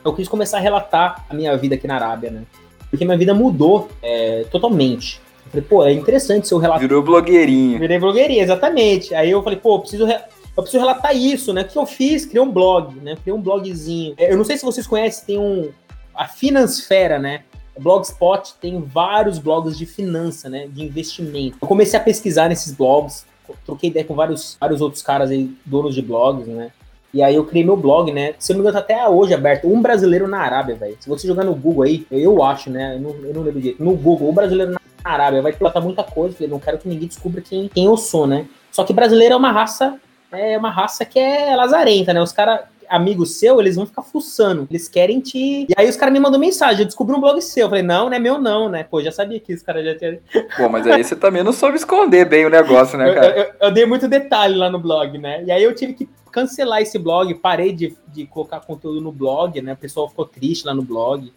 eu 0.04 0.14
quis 0.14 0.28
começar 0.28 0.58
a 0.58 0.60
relatar 0.60 1.24
a 1.28 1.34
minha 1.34 1.54
vida 1.56 1.74
aqui 1.74 1.86
na 1.86 1.96
Arábia, 1.96 2.30
né? 2.30 2.42
Porque 2.90 3.04
minha 3.04 3.16
vida 3.16 3.34
mudou 3.34 3.88
é, 4.02 4.44
totalmente. 4.50 5.20
Falei, 5.50 5.66
pô, 5.68 5.84
é 5.84 5.92
interessante 5.92 6.46
seu 6.46 6.58
relato. 6.58 6.80
Virou 6.80 7.02
blogueirinho. 7.02 7.78
Virei 7.78 7.98
blogueirinha, 7.98 8.42
exatamente. 8.42 9.14
Aí 9.14 9.30
eu 9.30 9.42
falei, 9.42 9.58
pô, 9.58 9.76
eu 9.76 9.80
preciso, 9.80 10.04
re... 10.04 10.14
eu 10.14 10.62
preciso 10.62 10.78
relatar 10.78 11.14
isso, 11.14 11.52
né? 11.52 11.62
O 11.62 11.64
que 11.64 11.76
eu 11.76 11.86
fiz? 11.86 12.24
Criei 12.24 12.42
um 12.42 12.50
blog, 12.50 12.94
né? 13.00 13.16
Criei 13.16 13.36
um 13.36 13.42
blogzinho. 13.42 14.14
Eu 14.16 14.36
não 14.36 14.44
sei 14.44 14.56
se 14.56 14.64
vocês 14.64 14.86
conhecem, 14.86 15.24
tem 15.26 15.38
um. 15.38 15.70
A 16.14 16.28
Finansfera, 16.28 17.18
né? 17.18 17.42
Blogspot 17.78 18.54
tem 18.60 18.80
vários 18.80 19.38
blogs 19.38 19.76
de 19.76 19.86
finança, 19.86 20.48
né? 20.48 20.68
De 20.68 20.84
investimento. 20.84 21.56
Eu 21.60 21.66
comecei 21.66 21.98
a 21.98 22.02
pesquisar 22.02 22.48
nesses 22.48 22.72
blogs, 22.72 23.24
troquei 23.64 23.90
ideia 23.90 24.04
com 24.04 24.14
vários, 24.14 24.56
vários 24.60 24.80
outros 24.80 25.02
caras 25.02 25.30
aí, 25.30 25.50
donos 25.64 25.94
de 25.94 26.02
blogs, 26.02 26.46
né? 26.46 26.70
E 27.12 27.22
aí 27.22 27.34
eu 27.34 27.44
criei 27.44 27.64
meu 27.64 27.76
blog, 27.76 28.12
né? 28.12 28.34
Se 28.38 28.52
eu 28.52 28.54
não 28.56 28.62
me 28.62 28.68
engano, 28.68 28.84
tá 28.86 28.94
até 28.94 29.08
hoje 29.08 29.34
aberto. 29.34 29.66
Um 29.66 29.82
brasileiro 29.82 30.28
na 30.28 30.38
Arábia, 30.38 30.76
velho. 30.76 30.96
Se 31.00 31.08
você 31.08 31.26
jogar 31.26 31.44
no 31.44 31.54
Google 31.54 31.82
aí, 31.82 32.06
eu 32.10 32.42
acho, 32.42 32.70
né? 32.70 32.94
Eu 32.94 33.00
não, 33.00 33.10
eu 33.10 33.34
não 33.34 33.42
lembro 33.42 33.60
direito. 33.60 33.82
No 33.82 33.96
Google, 33.96 34.28
um 34.28 34.34
brasileiro 34.34 34.72
na 34.72 34.79
Arábia, 35.04 35.42
vai 35.42 35.52
botar 35.52 35.80
muita 35.80 36.02
coisa, 36.02 36.36
eu 36.40 36.48
não 36.48 36.58
quero 36.58 36.78
que 36.78 36.88
ninguém 36.88 37.08
descubra 37.08 37.40
quem, 37.40 37.68
quem 37.68 37.86
eu 37.86 37.96
sou, 37.96 38.26
né? 38.26 38.46
Só 38.70 38.84
que 38.84 38.92
brasileiro 38.92 39.34
é 39.34 39.36
uma 39.36 39.52
raça, 39.52 39.98
é 40.32 40.56
uma 40.56 40.70
raça 40.70 41.04
que 41.04 41.18
é 41.18 41.54
lazarenta, 41.56 42.12
né? 42.12 42.22
Os 42.22 42.32
caras, 42.32 42.60
amigos 42.90 43.36
seu, 43.36 43.60
eles 43.60 43.76
vão 43.76 43.86
ficar 43.86 44.02
fuçando. 44.02 44.66
Eles 44.68 44.88
querem 44.88 45.20
te. 45.20 45.66
E 45.68 45.74
aí 45.76 45.88
os 45.88 45.96
caras 45.96 46.12
me 46.12 46.18
mandam 46.18 46.40
mensagem, 46.40 46.80
eu 46.80 46.86
descobri 46.86 47.14
um 47.14 47.20
blog 47.20 47.40
seu. 47.40 47.66
Eu 47.66 47.68
falei, 47.68 47.84
não, 47.84 48.06
não 48.06 48.16
é 48.16 48.18
meu, 48.18 48.38
não, 48.38 48.68
né? 48.68 48.82
Pô, 48.82 49.00
já 49.00 49.12
sabia 49.12 49.38
que 49.38 49.54
os 49.54 49.62
caras 49.62 49.84
já 49.84 49.96
tinham. 49.96 50.18
Pô, 50.56 50.68
mas 50.68 50.86
aí 50.86 51.02
você 51.02 51.14
também 51.14 51.44
não 51.44 51.52
soube 51.52 51.76
esconder 51.76 52.28
bem 52.28 52.44
o 52.44 52.50
negócio, 52.50 52.98
né, 52.98 53.14
cara? 53.14 53.26
Eu, 53.26 53.44
eu, 53.44 53.52
eu, 53.60 53.70
dei 53.70 53.86
muito 53.86 54.08
detalhe 54.08 54.56
lá 54.56 54.68
no 54.68 54.78
blog, 54.78 55.16
né? 55.18 55.44
E 55.44 55.52
aí 55.52 55.62
eu 55.62 55.74
tive 55.74 55.94
que 55.94 56.08
cancelar 56.32 56.82
esse 56.82 56.98
blog, 56.98 57.32
parei 57.34 57.72
de, 57.72 57.96
de 58.08 58.26
colocar 58.26 58.60
conteúdo 58.60 59.00
no 59.00 59.12
blog, 59.12 59.60
né? 59.62 59.72
O 59.72 59.76
pessoal 59.76 60.08
ficou 60.08 60.26
triste 60.26 60.66
lá 60.66 60.74
no 60.74 60.82
blog 60.82 61.32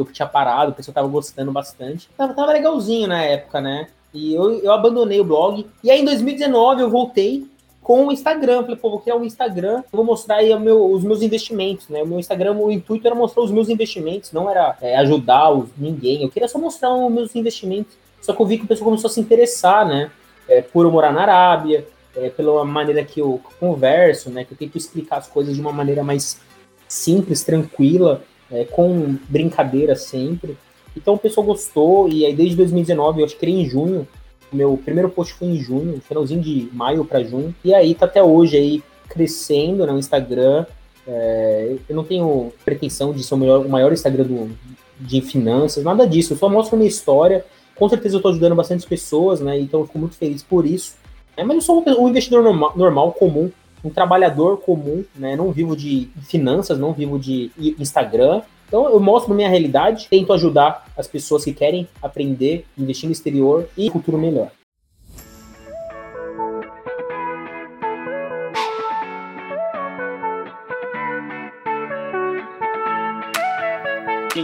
eu 0.00 0.06
tinha 0.06 0.26
parado, 0.26 0.72
o 0.72 0.74
pessoal 0.74 0.94
tava 0.94 1.08
gostando 1.08 1.52
bastante. 1.52 2.08
Tava, 2.16 2.34
tava 2.34 2.52
legalzinho 2.52 3.08
na 3.08 3.22
época, 3.22 3.60
né? 3.60 3.88
E 4.12 4.34
eu, 4.34 4.60
eu 4.60 4.72
abandonei 4.72 5.20
o 5.20 5.24
blog. 5.24 5.66
E 5.82 5.90
aí 5.90 6.00
em 6.00 6.04
2019 6.04 6.82
eu 6.82 6.90
voltei 6.90 7.46
com 7.82 8.06
o 8.06 8.12
Instagram. 8.12 8.62
Falei, 8.62 8.76
pô, 8.76 8.90
vou 8.90 9.00
criar 9.00 9.16
um 9.16 9.24
Instagram, 9.24 9.82
vou 9.92 10.04
mostrar 10.04 10.36
aí 10.36 10.58
meu, 10.58 10.90
os 10.90 11.04
meus 11.04 11.22
investimentos, 11.22 11.88
né? 11.88 12.02
O 12.02 12.06
meu 12.06 12.18
Instagram, 12.18 12.54
o 12.54 12.70
intuito 12.70 13.06
era 13.06 13.14
mostrar 13.14 13.42
os 13.42 13.50
meus 13.50 13.68
investimentos, 13.68 14.32
não 14.32 14.50
era 14.50 14.76
é, 14.80 14.96
ajudar 14.96 15.50
os, 15.50 15.68
ninguém. 15.76 16.22
Eu 16.22 16.30
queria 16.30 16.48
só 16.48 16.58
mostrar 16.58 16.94
os 16.94 17.12
meus 17.12 17.34
investimentos. 17.36 17.94
Só 18.20 18.32
que 18.32 18.40
eu 18.40 18.46
vi 18.46 18.58
que 18.58 18.64
o 18.64 18.66
pessoal 18.66 18.86
começou 18.86 19.08
a 19.08 19.12
se 19.12 19.20
interessar, 19.20 19.86
né? 19.86 20.10
É, 20.48 20.62
por 20.62 20.84
eu 20.84 20.90
morar 20.90 21.12
na 21.12 21.22
Arábia, 21.22 21.86
é, 22.16 22.30
pela 22.30 22.64
maneira 22.64 23.04
que 23.04 23.20
eu 23.20 23.40
converso, 23.60 24.30
né? 24.30 24.44
Que 24.44 24.52
eu 24.52 24.58
tento 24.58 24.78
explicar 24.78 25.18
as 25.18 25.28
coisas 25.28 25.54
de 25.54 25.60
uma 25.60 25.72
maneira 25.72 26.02
mais 26.02 26.40
simples, 26.88 27.44
tranquila 27.44 28.22
é, 28.50 28.64
com 28.64 29.16
brincadeira 29.28 29.94
sempre. 29.96 30.56
Então 30.96 31.14
o 31.14 31.18
pessoal 31.18 31.46
gostou, 31.46 32.08
e 32.08 32.24
aí 32.24 32.34
desde 32.34 32.56
2019, 32.56 33.20
eu 33.20 33.26
acho 33.26 33.34
que 33.34 33.40
criei 33.40 33.60
em 33.60 33.68
junho, 33.68 34.06
meu 34.52 34.80
primeiro 34.82 35.10
post 35.10 35.34
foi 35.34 35.48
em 35.48 35.58
junho, 35.58 36.00
finalzinho 36.00 36.40
de 36.40 36.68
maio 36.72 37.04
para 37.04 37.22
junho, 37.22 37.54
e 37.64 37.74
aí 37.74 37.94
tá 37.94 38.06
até 38.06 38.22
hoje 38.22 38.56
aí 38.56 38.82
crescendo 39.08 39.86
no 39.86 39.92
né, 39.92 39.98
Instagram. 39.98 40.64
É, 41.06 41.76
eu 41.88 41.94
não 41.94 42.04
tenho 42.04 42.52
pretensão 42.64 43.12
de 43.12 43.22
ser 43.22 43.34
o, 43.34 43.36
melhor, 43.36 43.64
o 43.64 43.68
maior 43.68 43.92
Instagram 43.92 44.24
do, 44.24 44.56
de 44.98 45.20
finanças, 45.20 45.84
nada 45.84 46.06
disso, 46.06 46.32
eu 46.32 46.36
só 46.36 46.48
mostro 46.48 46.76
minha 46.76 46.88
história. 46.88 47.44
Com 47.74 47.88
certeza 47.88 48.14
eu 48.14 48.18
estou 48.18 48.30
ajudando 48.30 48.54
bastante 48.54 48.86
pessoas, 48.86 49.40
né? 49.40 49.60
Então 49.60 49.80
eu 49.80 49.86
fico 49.86 49.98
muito 49.98 50.16
feliz 50.16 50.42
por 50.42 50.64
isso. 50.64 50.94
É, 51.36 51.44
mas 51.44 51.56
eu 51.56 51.60
sou 51.60 51.84
um 51.86 52.08
investidor 52.08 52.42
normal, 52.42 52.72
normal 52.74 53.12
comum, 53.12 53.50
um 53.84 53.90
trabalhador 53.90 54.58
comum, 54.58 55.04
né? 55.14 55.36
Não 55.36 55.52
vivo 55.52 55.76
de 55.76 56.08
finanças, 56.22 56.78
não 56.78 56.92
vivo 56.92 57.18
de 57.18 57.50
Instagram. 57.78 58.42
Então 58.68 58.88
eu 58.88 58.98
mostro 58.98 59.34
minha 59.34 59.48
realidade, 59.48 60.08
tento 60.10 60.32
ajudar 60.32 60.86
as 60.96 61.06
pessoas 61.06 61.44
que 61.44 61.52
querem 61.52 61.88
aprender, 62.02 62.66
investir 62.76 63.06
no 63.06 63.12
exterior 63.12 63.68
e 63.76 63.90
futuro 63.90 64.18
melhor. 64.18 64.50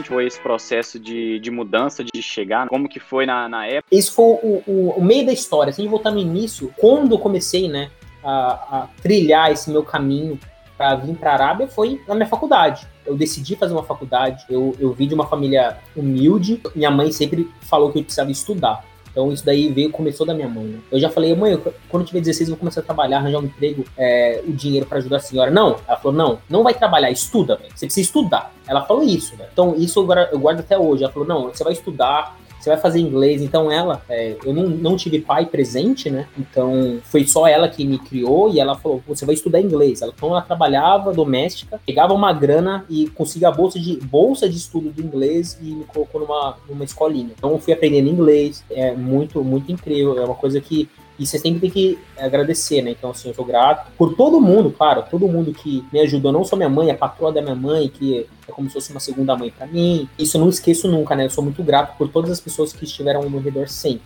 gente 0.03 0.09
foi 0.09 0.27
esse 0.27 0.41
processo 0.41 0.99
de, 0.99 1.39
de 1.39 1.51
mudança, 1.51 2.03
de 2.03 2.21
chegar? 2.21 2.69
Como 2.69 2.89
que 2.89 2.99
foi 2.99 3.25
na, 3.25 3.49
na 3.49 3.67
época? 3.67 3.87
Esse 3.91 4.11
foi 4.11 4.25
o, 4.25 4.63
o, 4.67 4.95
o 4.97 5.05
meio 5.05 5.25
da 5.25 5.33
história. 5.33 5.73
Se 5.73 5.81
a 5.81 5.85
gente 5.85 5.91
voltar 5.91 6.11
no 6.11 6.19
início, 6.19 6.73
quando 6.77 7.15
eu 7.15 7.19
comecei, 7.19 7.69
né, 7.69 7.91
a, 8.23 8.79
a 8.79 8.89
trilhar 9.03 9.51
esse 9.51 9.71
meu 9.71 9.83
caminho 9.83 10.39
para 10.77 10.97
vir 10.97 11.15
para 11.17 11.31
a 11.31 11.35
Arábia 11.35 11.69
foi 11.69 12.01
na 12.09 12.15
minha 12.15 12.27
faculdade. 12.27 12.87
Eu 13.05 13.17
decidi 13.17 13.57
fazer 13.57 13.73
uma 13.73 13.83
faculdade, 13.83 14.45
eu, 14.49 14.75
eu 14.79 14.93
vim 14.93 15.09
de 15.09 15.15
uma 15.15 15.27
família 15.27 15.79
humilde, 15.95 16.61
minha 16.75 16.91
mãe 16.91 17.11
sempre 17.13 17.49
falou 17.61 17.93
que 17.93 17.99
eu 17.99 18.05
precisava 18.05 18.31
estudar. 18.31 18.85
Então 19.13 19.31
isso 19.31 19.45
daí 19.45 19.71
veio, 19.71 19.91
começou 19.91 20.27
da 20.27 20.33
minha 20.33 20.49
mãe. 20.49 20.65
Né? 20.65 20.79
Eu 20.91 20.99
já 20.99 21.11
falei, 21.11 21.35
mãe, 21.35 21.57
quando 21.89 22.03
eu 22.03 22.07
tiver 22.07 22.21
16 22.21 22.49
eu 22.49 22.55
vou 22.55 22.61
começar 22.61 22.81
a 22.81 22.85
trabalhar, 22.85 23.19
arranjar 23.19 23.39
um 23.41 23.45
emprego, 23.45 23.85
é, 23.97 24.43
o 24.47 24.53
dinheiro 24.53 24.87
para 24.87 24.99
ajudar 24.99 25.19
a 25.19 25.21
senhora. 25.21 25.51
Não, 25.51 25.77
ela 25.87 25.99
falou, 25.99 26.17
não, 26.17 26.39
não 26.49 26.63
vai 26.63 26.73
trabalhar, 26.73 27.11
estuda, 27.11 27.57
véio. 27.57 27.71
você 27.75 27.87
precisa 27.87 28.07
estudar. 28.07 28.53
Ela 28.67 28.85
falou 28.87 29.03
isso, 29.03 29.37
véio. 29.37 29.51
então 29.53 29.75
isso 29.77 30.01
eu, 30.01 30.11
eu 30.33 30.39
guardo 30.39 30.61
até 30.61 30.79
hoje. 30.79 31.05
Ela 31.05 31.13
falou, 31.13 31.29
não, 31.29 31.49
você 31.49 31.63
vai 31.63 31.75
estudar, 31.75 32.37
você 32.63 32.71
vai 32.71 32.79
fazer 32.79 33.01
inglês. 33.01 33.43
Então 33.43 33.71
ela, 33.71 34.03
é, 34.09 34.37
eu 34.45 34.55
não, 34.55 34.65
não 34.69 34.97
tive 34.97 35.21
pai 35.21 35.47
presente, 35.47 36.09
né? 36.09 36.29
Então 36.39 37.01
foi 37.03 37.27
só 37.27 37.47
ela 37.47 37.69
que 37.69 37.85
me 37.85 37.99
criou 37.99 38.53
e 38.53 38.61
ela 38.61 38.77
falou: 38.77 39.03
você 39.07 39.27
vai 39.27 39.35
estudar 39.35 39.61
inglês. 39.61 40.01
Ela, 40.01 40.13
então 40.17 40.31
ela 40.31 40.43
trabalhava 40.43 41.13
doméstica, 41.13 41.81
pegava 41.85 42.15
uma 42.15 42.33
grana 42.33 42.85
e 42.89 43.09
conseguia 43.09 43.49
a 43.49 43.53
bolsa 43.53 43.81
de, 43.81 43.97
bolsa 43.97 44.49
de 44.49 44.57
estudo 44.57 44.91
do 44.91 45.03
inglês 45.03 45.59
e 45.61 45.67
me 45.67 45.85
colocou 45.85 46.21
numa, 46.21 46.57
numa 46.69 46.85
escolinha. 46.85 47.31
Então 47.37 47.51
eu 47.51 47.59
fui 47.59 47.73
aprendendo 47.73 48.09
inglês, 48.09 48.65
é 48.71 48.93
muito, 48.93 49.43
muito 49.43 49.73
incrível. 49.73 50.19
É 50.19 50.25
uma 50.25 50.35
coisa 50.35 50.61
que 50.61 50.89
e 51.23 51.27
você 51.27 51.39
sempre 51.39 51.61
tem 51.61 51.71
que 51.71 51.99
agradecer, 52.19 52.83
né? 52.83 52.91
Então, 52.91 53.11
assim, 53.11 53.29
eu 53.29 53.35
sou 53.35 53.45
grato 53.45 53.93
por 53.97 54.17
todo 54.17 54.41
mundo, 54.41 54.75
claro, 54.77 55.05
todo 55.09 55.29
mundo 55.29 55.53
que 55.53 55.85
me 55.93 56.01
ajudou, 56.01 56.33
não 56.33 56.45
só 56.45 56.57
minha 56.57 56.69
mãe, 56.69 56.91
a 56.91 56.97
patroa 56.97 57.31
da 57.31 57.41
minha 57.41 57.55
mãe, 57.55 57.89
que 57.89 58.27
é 58.49 58.53
como 58.53 58.67
se 58.69 58.75
fosse 58.75 58.91
uma 58.91 58.99
segunda 58.99 59.37
mãe 59.37 59.53
para 59.57 59.69
mim. 59.69 60.09
Isso 60.19 60.37
eu 60.37 60.41
não 60.41 60.49
esqueço 60.49 60.89
nunca, 60.89 61.15
né? 61.15 61.27
Eu 61.27 61.31
sou 61.31 61.45
muito 61.45 61.63
grato 61.63 61.97
por 61.97 62.09
todas 62.09 62.31
as 62.31 62.41
pessoas 62.41 62.73
que 62.73 62.85
estiveram 62.85 63.23
ao 63.23 63.31
meu 63.31 63.41
redor 63.41 63.69
sempre. 63.69 64.03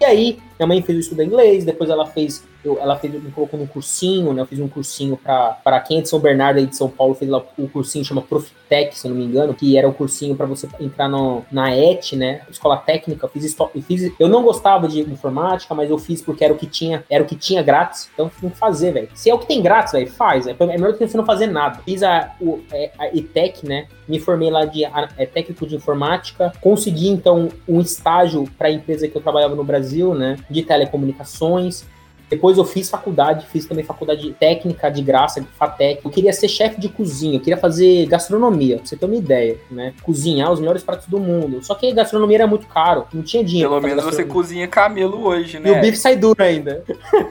E 0.00 0.04
aí, 0.04 0.38
minha 0.58 0.66
mãe 0.66 0.80
fez 0.80 0.96
o 0.96 1.00
estudo 1.00 1.22
em 1.22 1.26
inglês, 1.26 1.64
depois 1.64 1.90
ela 1.90 2.06
fez 2.06 2.44
eu, 2.64 2.78
ela 2.80 2.96
fez, 2.96 3.12
me 3.12 3.30
colocou 3.30 3.58
num 3.58 3.66
cursinho, 3.66 4.32
né? 4.32 4.42
Eu 4.42 4.46
fiz 4.46 4.58
um 4.58 4.68
cursinho 4.68 5.16
para 5.16 5.80
quem 5.80 5.98
é 5.98 6.02
de 6.02 6.08
São 6.08 6.18
Bernardo 6.18 6.58
aí 6.58 6.66
de 6.66 6.76
São 6.76 6.88
Paulo, 6.88 7.14
fez 7.14 7.30
lá 7.30 7.42
o 7.58 7.68
cursinho 7.68 8.04
chama 8.04 8.22
Profitec, 8.22 8.98
se 8.98 9.06
eu 9.06 9.10
não 9.10 9.18
me 9.18 9.24
engano, 9.24 9.54
que 9.54 9.76
era 9.76 9.88
o 9.88 9.92
cursinho 9.92 10.36
para 10.36 10.46
você 10.46 10.68
entrar 10.78 11.08
no, 11.08 11.44
na 11.50 11.74
ET, 11.74 12.12
né? 12.12 12.42
Escola 12.50 12.76
técnica. 12.76 13.26
Eu 13.26 13.30
fiz, 13.30 13.56
eu 13.58 13.82
fiz, 13.82 14.12
eu 14.18 14.28
não 14.28 14.42
gostava 14.42 14.86
de 14.86 15.00
informática, 15.00 15.74
mas 15.74 15.90
eu 15.90 15.98
fiz 15.98 16.20
porque 16.20 16.44
era 16.44 16.52
o 16.52 16.56
que 16.56 16.66
tinha, 16.66 17.04
era 17.08 17.22
o 17.22 17.26
que 17.26 17.36
tinha 17.36 17.62
grátis. 17.62 18.10
Então 18.12 18.30
tem 18.40 18.50
que 18.50 18.56
fazer, 18.56 18.92
velho. 18.92 19.08
Se 19.14 19.30
é 19.30 19.34
o 19.34 19.38
que 19.38 19.46
tem 19.46 19.62
grátis, 19.62 19.92
velho, 19.92 20.10
faz. 20.10 20.46
É, 20.46 20.54
é 20.58 20.66
melhor 20.66 20.92
do 20.92 20.98
que 20.98 21.06
você 21.06 21.16
não 21.16 21.24
fazer 21.24 21.46
nada. 21.46 21.80
Fiz 21.84 22.02
a, 22.02 22.34
o, 22.40 22.60
é, 22.72 22.90
a 22.98 23.08
ETEC, 23.08 23.66
né? 23.66 23.86
Me 24.06 24.18
formei 24.18 24.50
lá 24.50 24.64
de 24.64 24.84
é, 24.84 25.26
técnico 25.26 25.66
de 25.66 25.76
informática, 25.76 26.52
consegui 26.60 27.08
então 27.08 27.48
um 27.68 27.80
estágio 27.80 28.44
para 28.58 28.68
a 28.68 28.70
empresa 28.70 29.08
que 29.08 29.16
eu 29.16 29.22
trabalhava 29.22 29.54
no 29.54 29.64
Brasil, 29.64 30.14
né? 30.14 30.36
De 30.50 30.62
telecomunicações. 30.62 31.86
Depois 32.30 32.56
eu 32.56 32.64
fiz 32.64 32.88
faculdade, 32.88 33.46
fiz 33.48 33.66
também 33.66 33.84
faculdade 33.84 34.32
técnica 34.38 34.88
de 34.88 35.02
graça, 35.02 35.40
de 35.40 35.48
FATEC. 35.48 36.02
Eu 36.04 36.10
queria 36.10 36.32
ser 36.32 36.48
chefe 36.48 36.80
de 36.80 36.88
cozinha, 36.88 37.36
eu 37.36 37.40
queria 37.40 37.56
fazer 37.56 38.06
gastronomia, 38.06 38.76
pra 38.76 38.86
você 38.86 38.96
ter 38.96 39.04
uma 39.04 39.16
ideia, 39.16 39.58
né? 39.68 39.92
Cozinhar 40.02 40.52
os 40.52 40.60
melhores 40.60 40.84
pratos 40.84 41.08
do 41.08 41.18
mundo. 41.18 41.62
Só 41.64 41.74
que 41.74 41.92
gastronomia 41.92 42.38
era 42.38 42.46
muito 42.46 42.68
caro, 42.68 43.06
não 43.12 43.22
tinha 43.22 43.42
dinheiro. 43.42 43.68
Pelo 43.70 43.82
menos 43.82 44.04
você 44.04 44.24
cozinha 44.24 44.68
camelo 44.68 45.26
hoje, 45.26 45.58
né? 45.58 45.70
E 45.70 45.72
o 45.72 45.80
bife 45.80 45.96
sai 45.96 46.14
duro 46.14 46.40
ainda. 46.40 46.84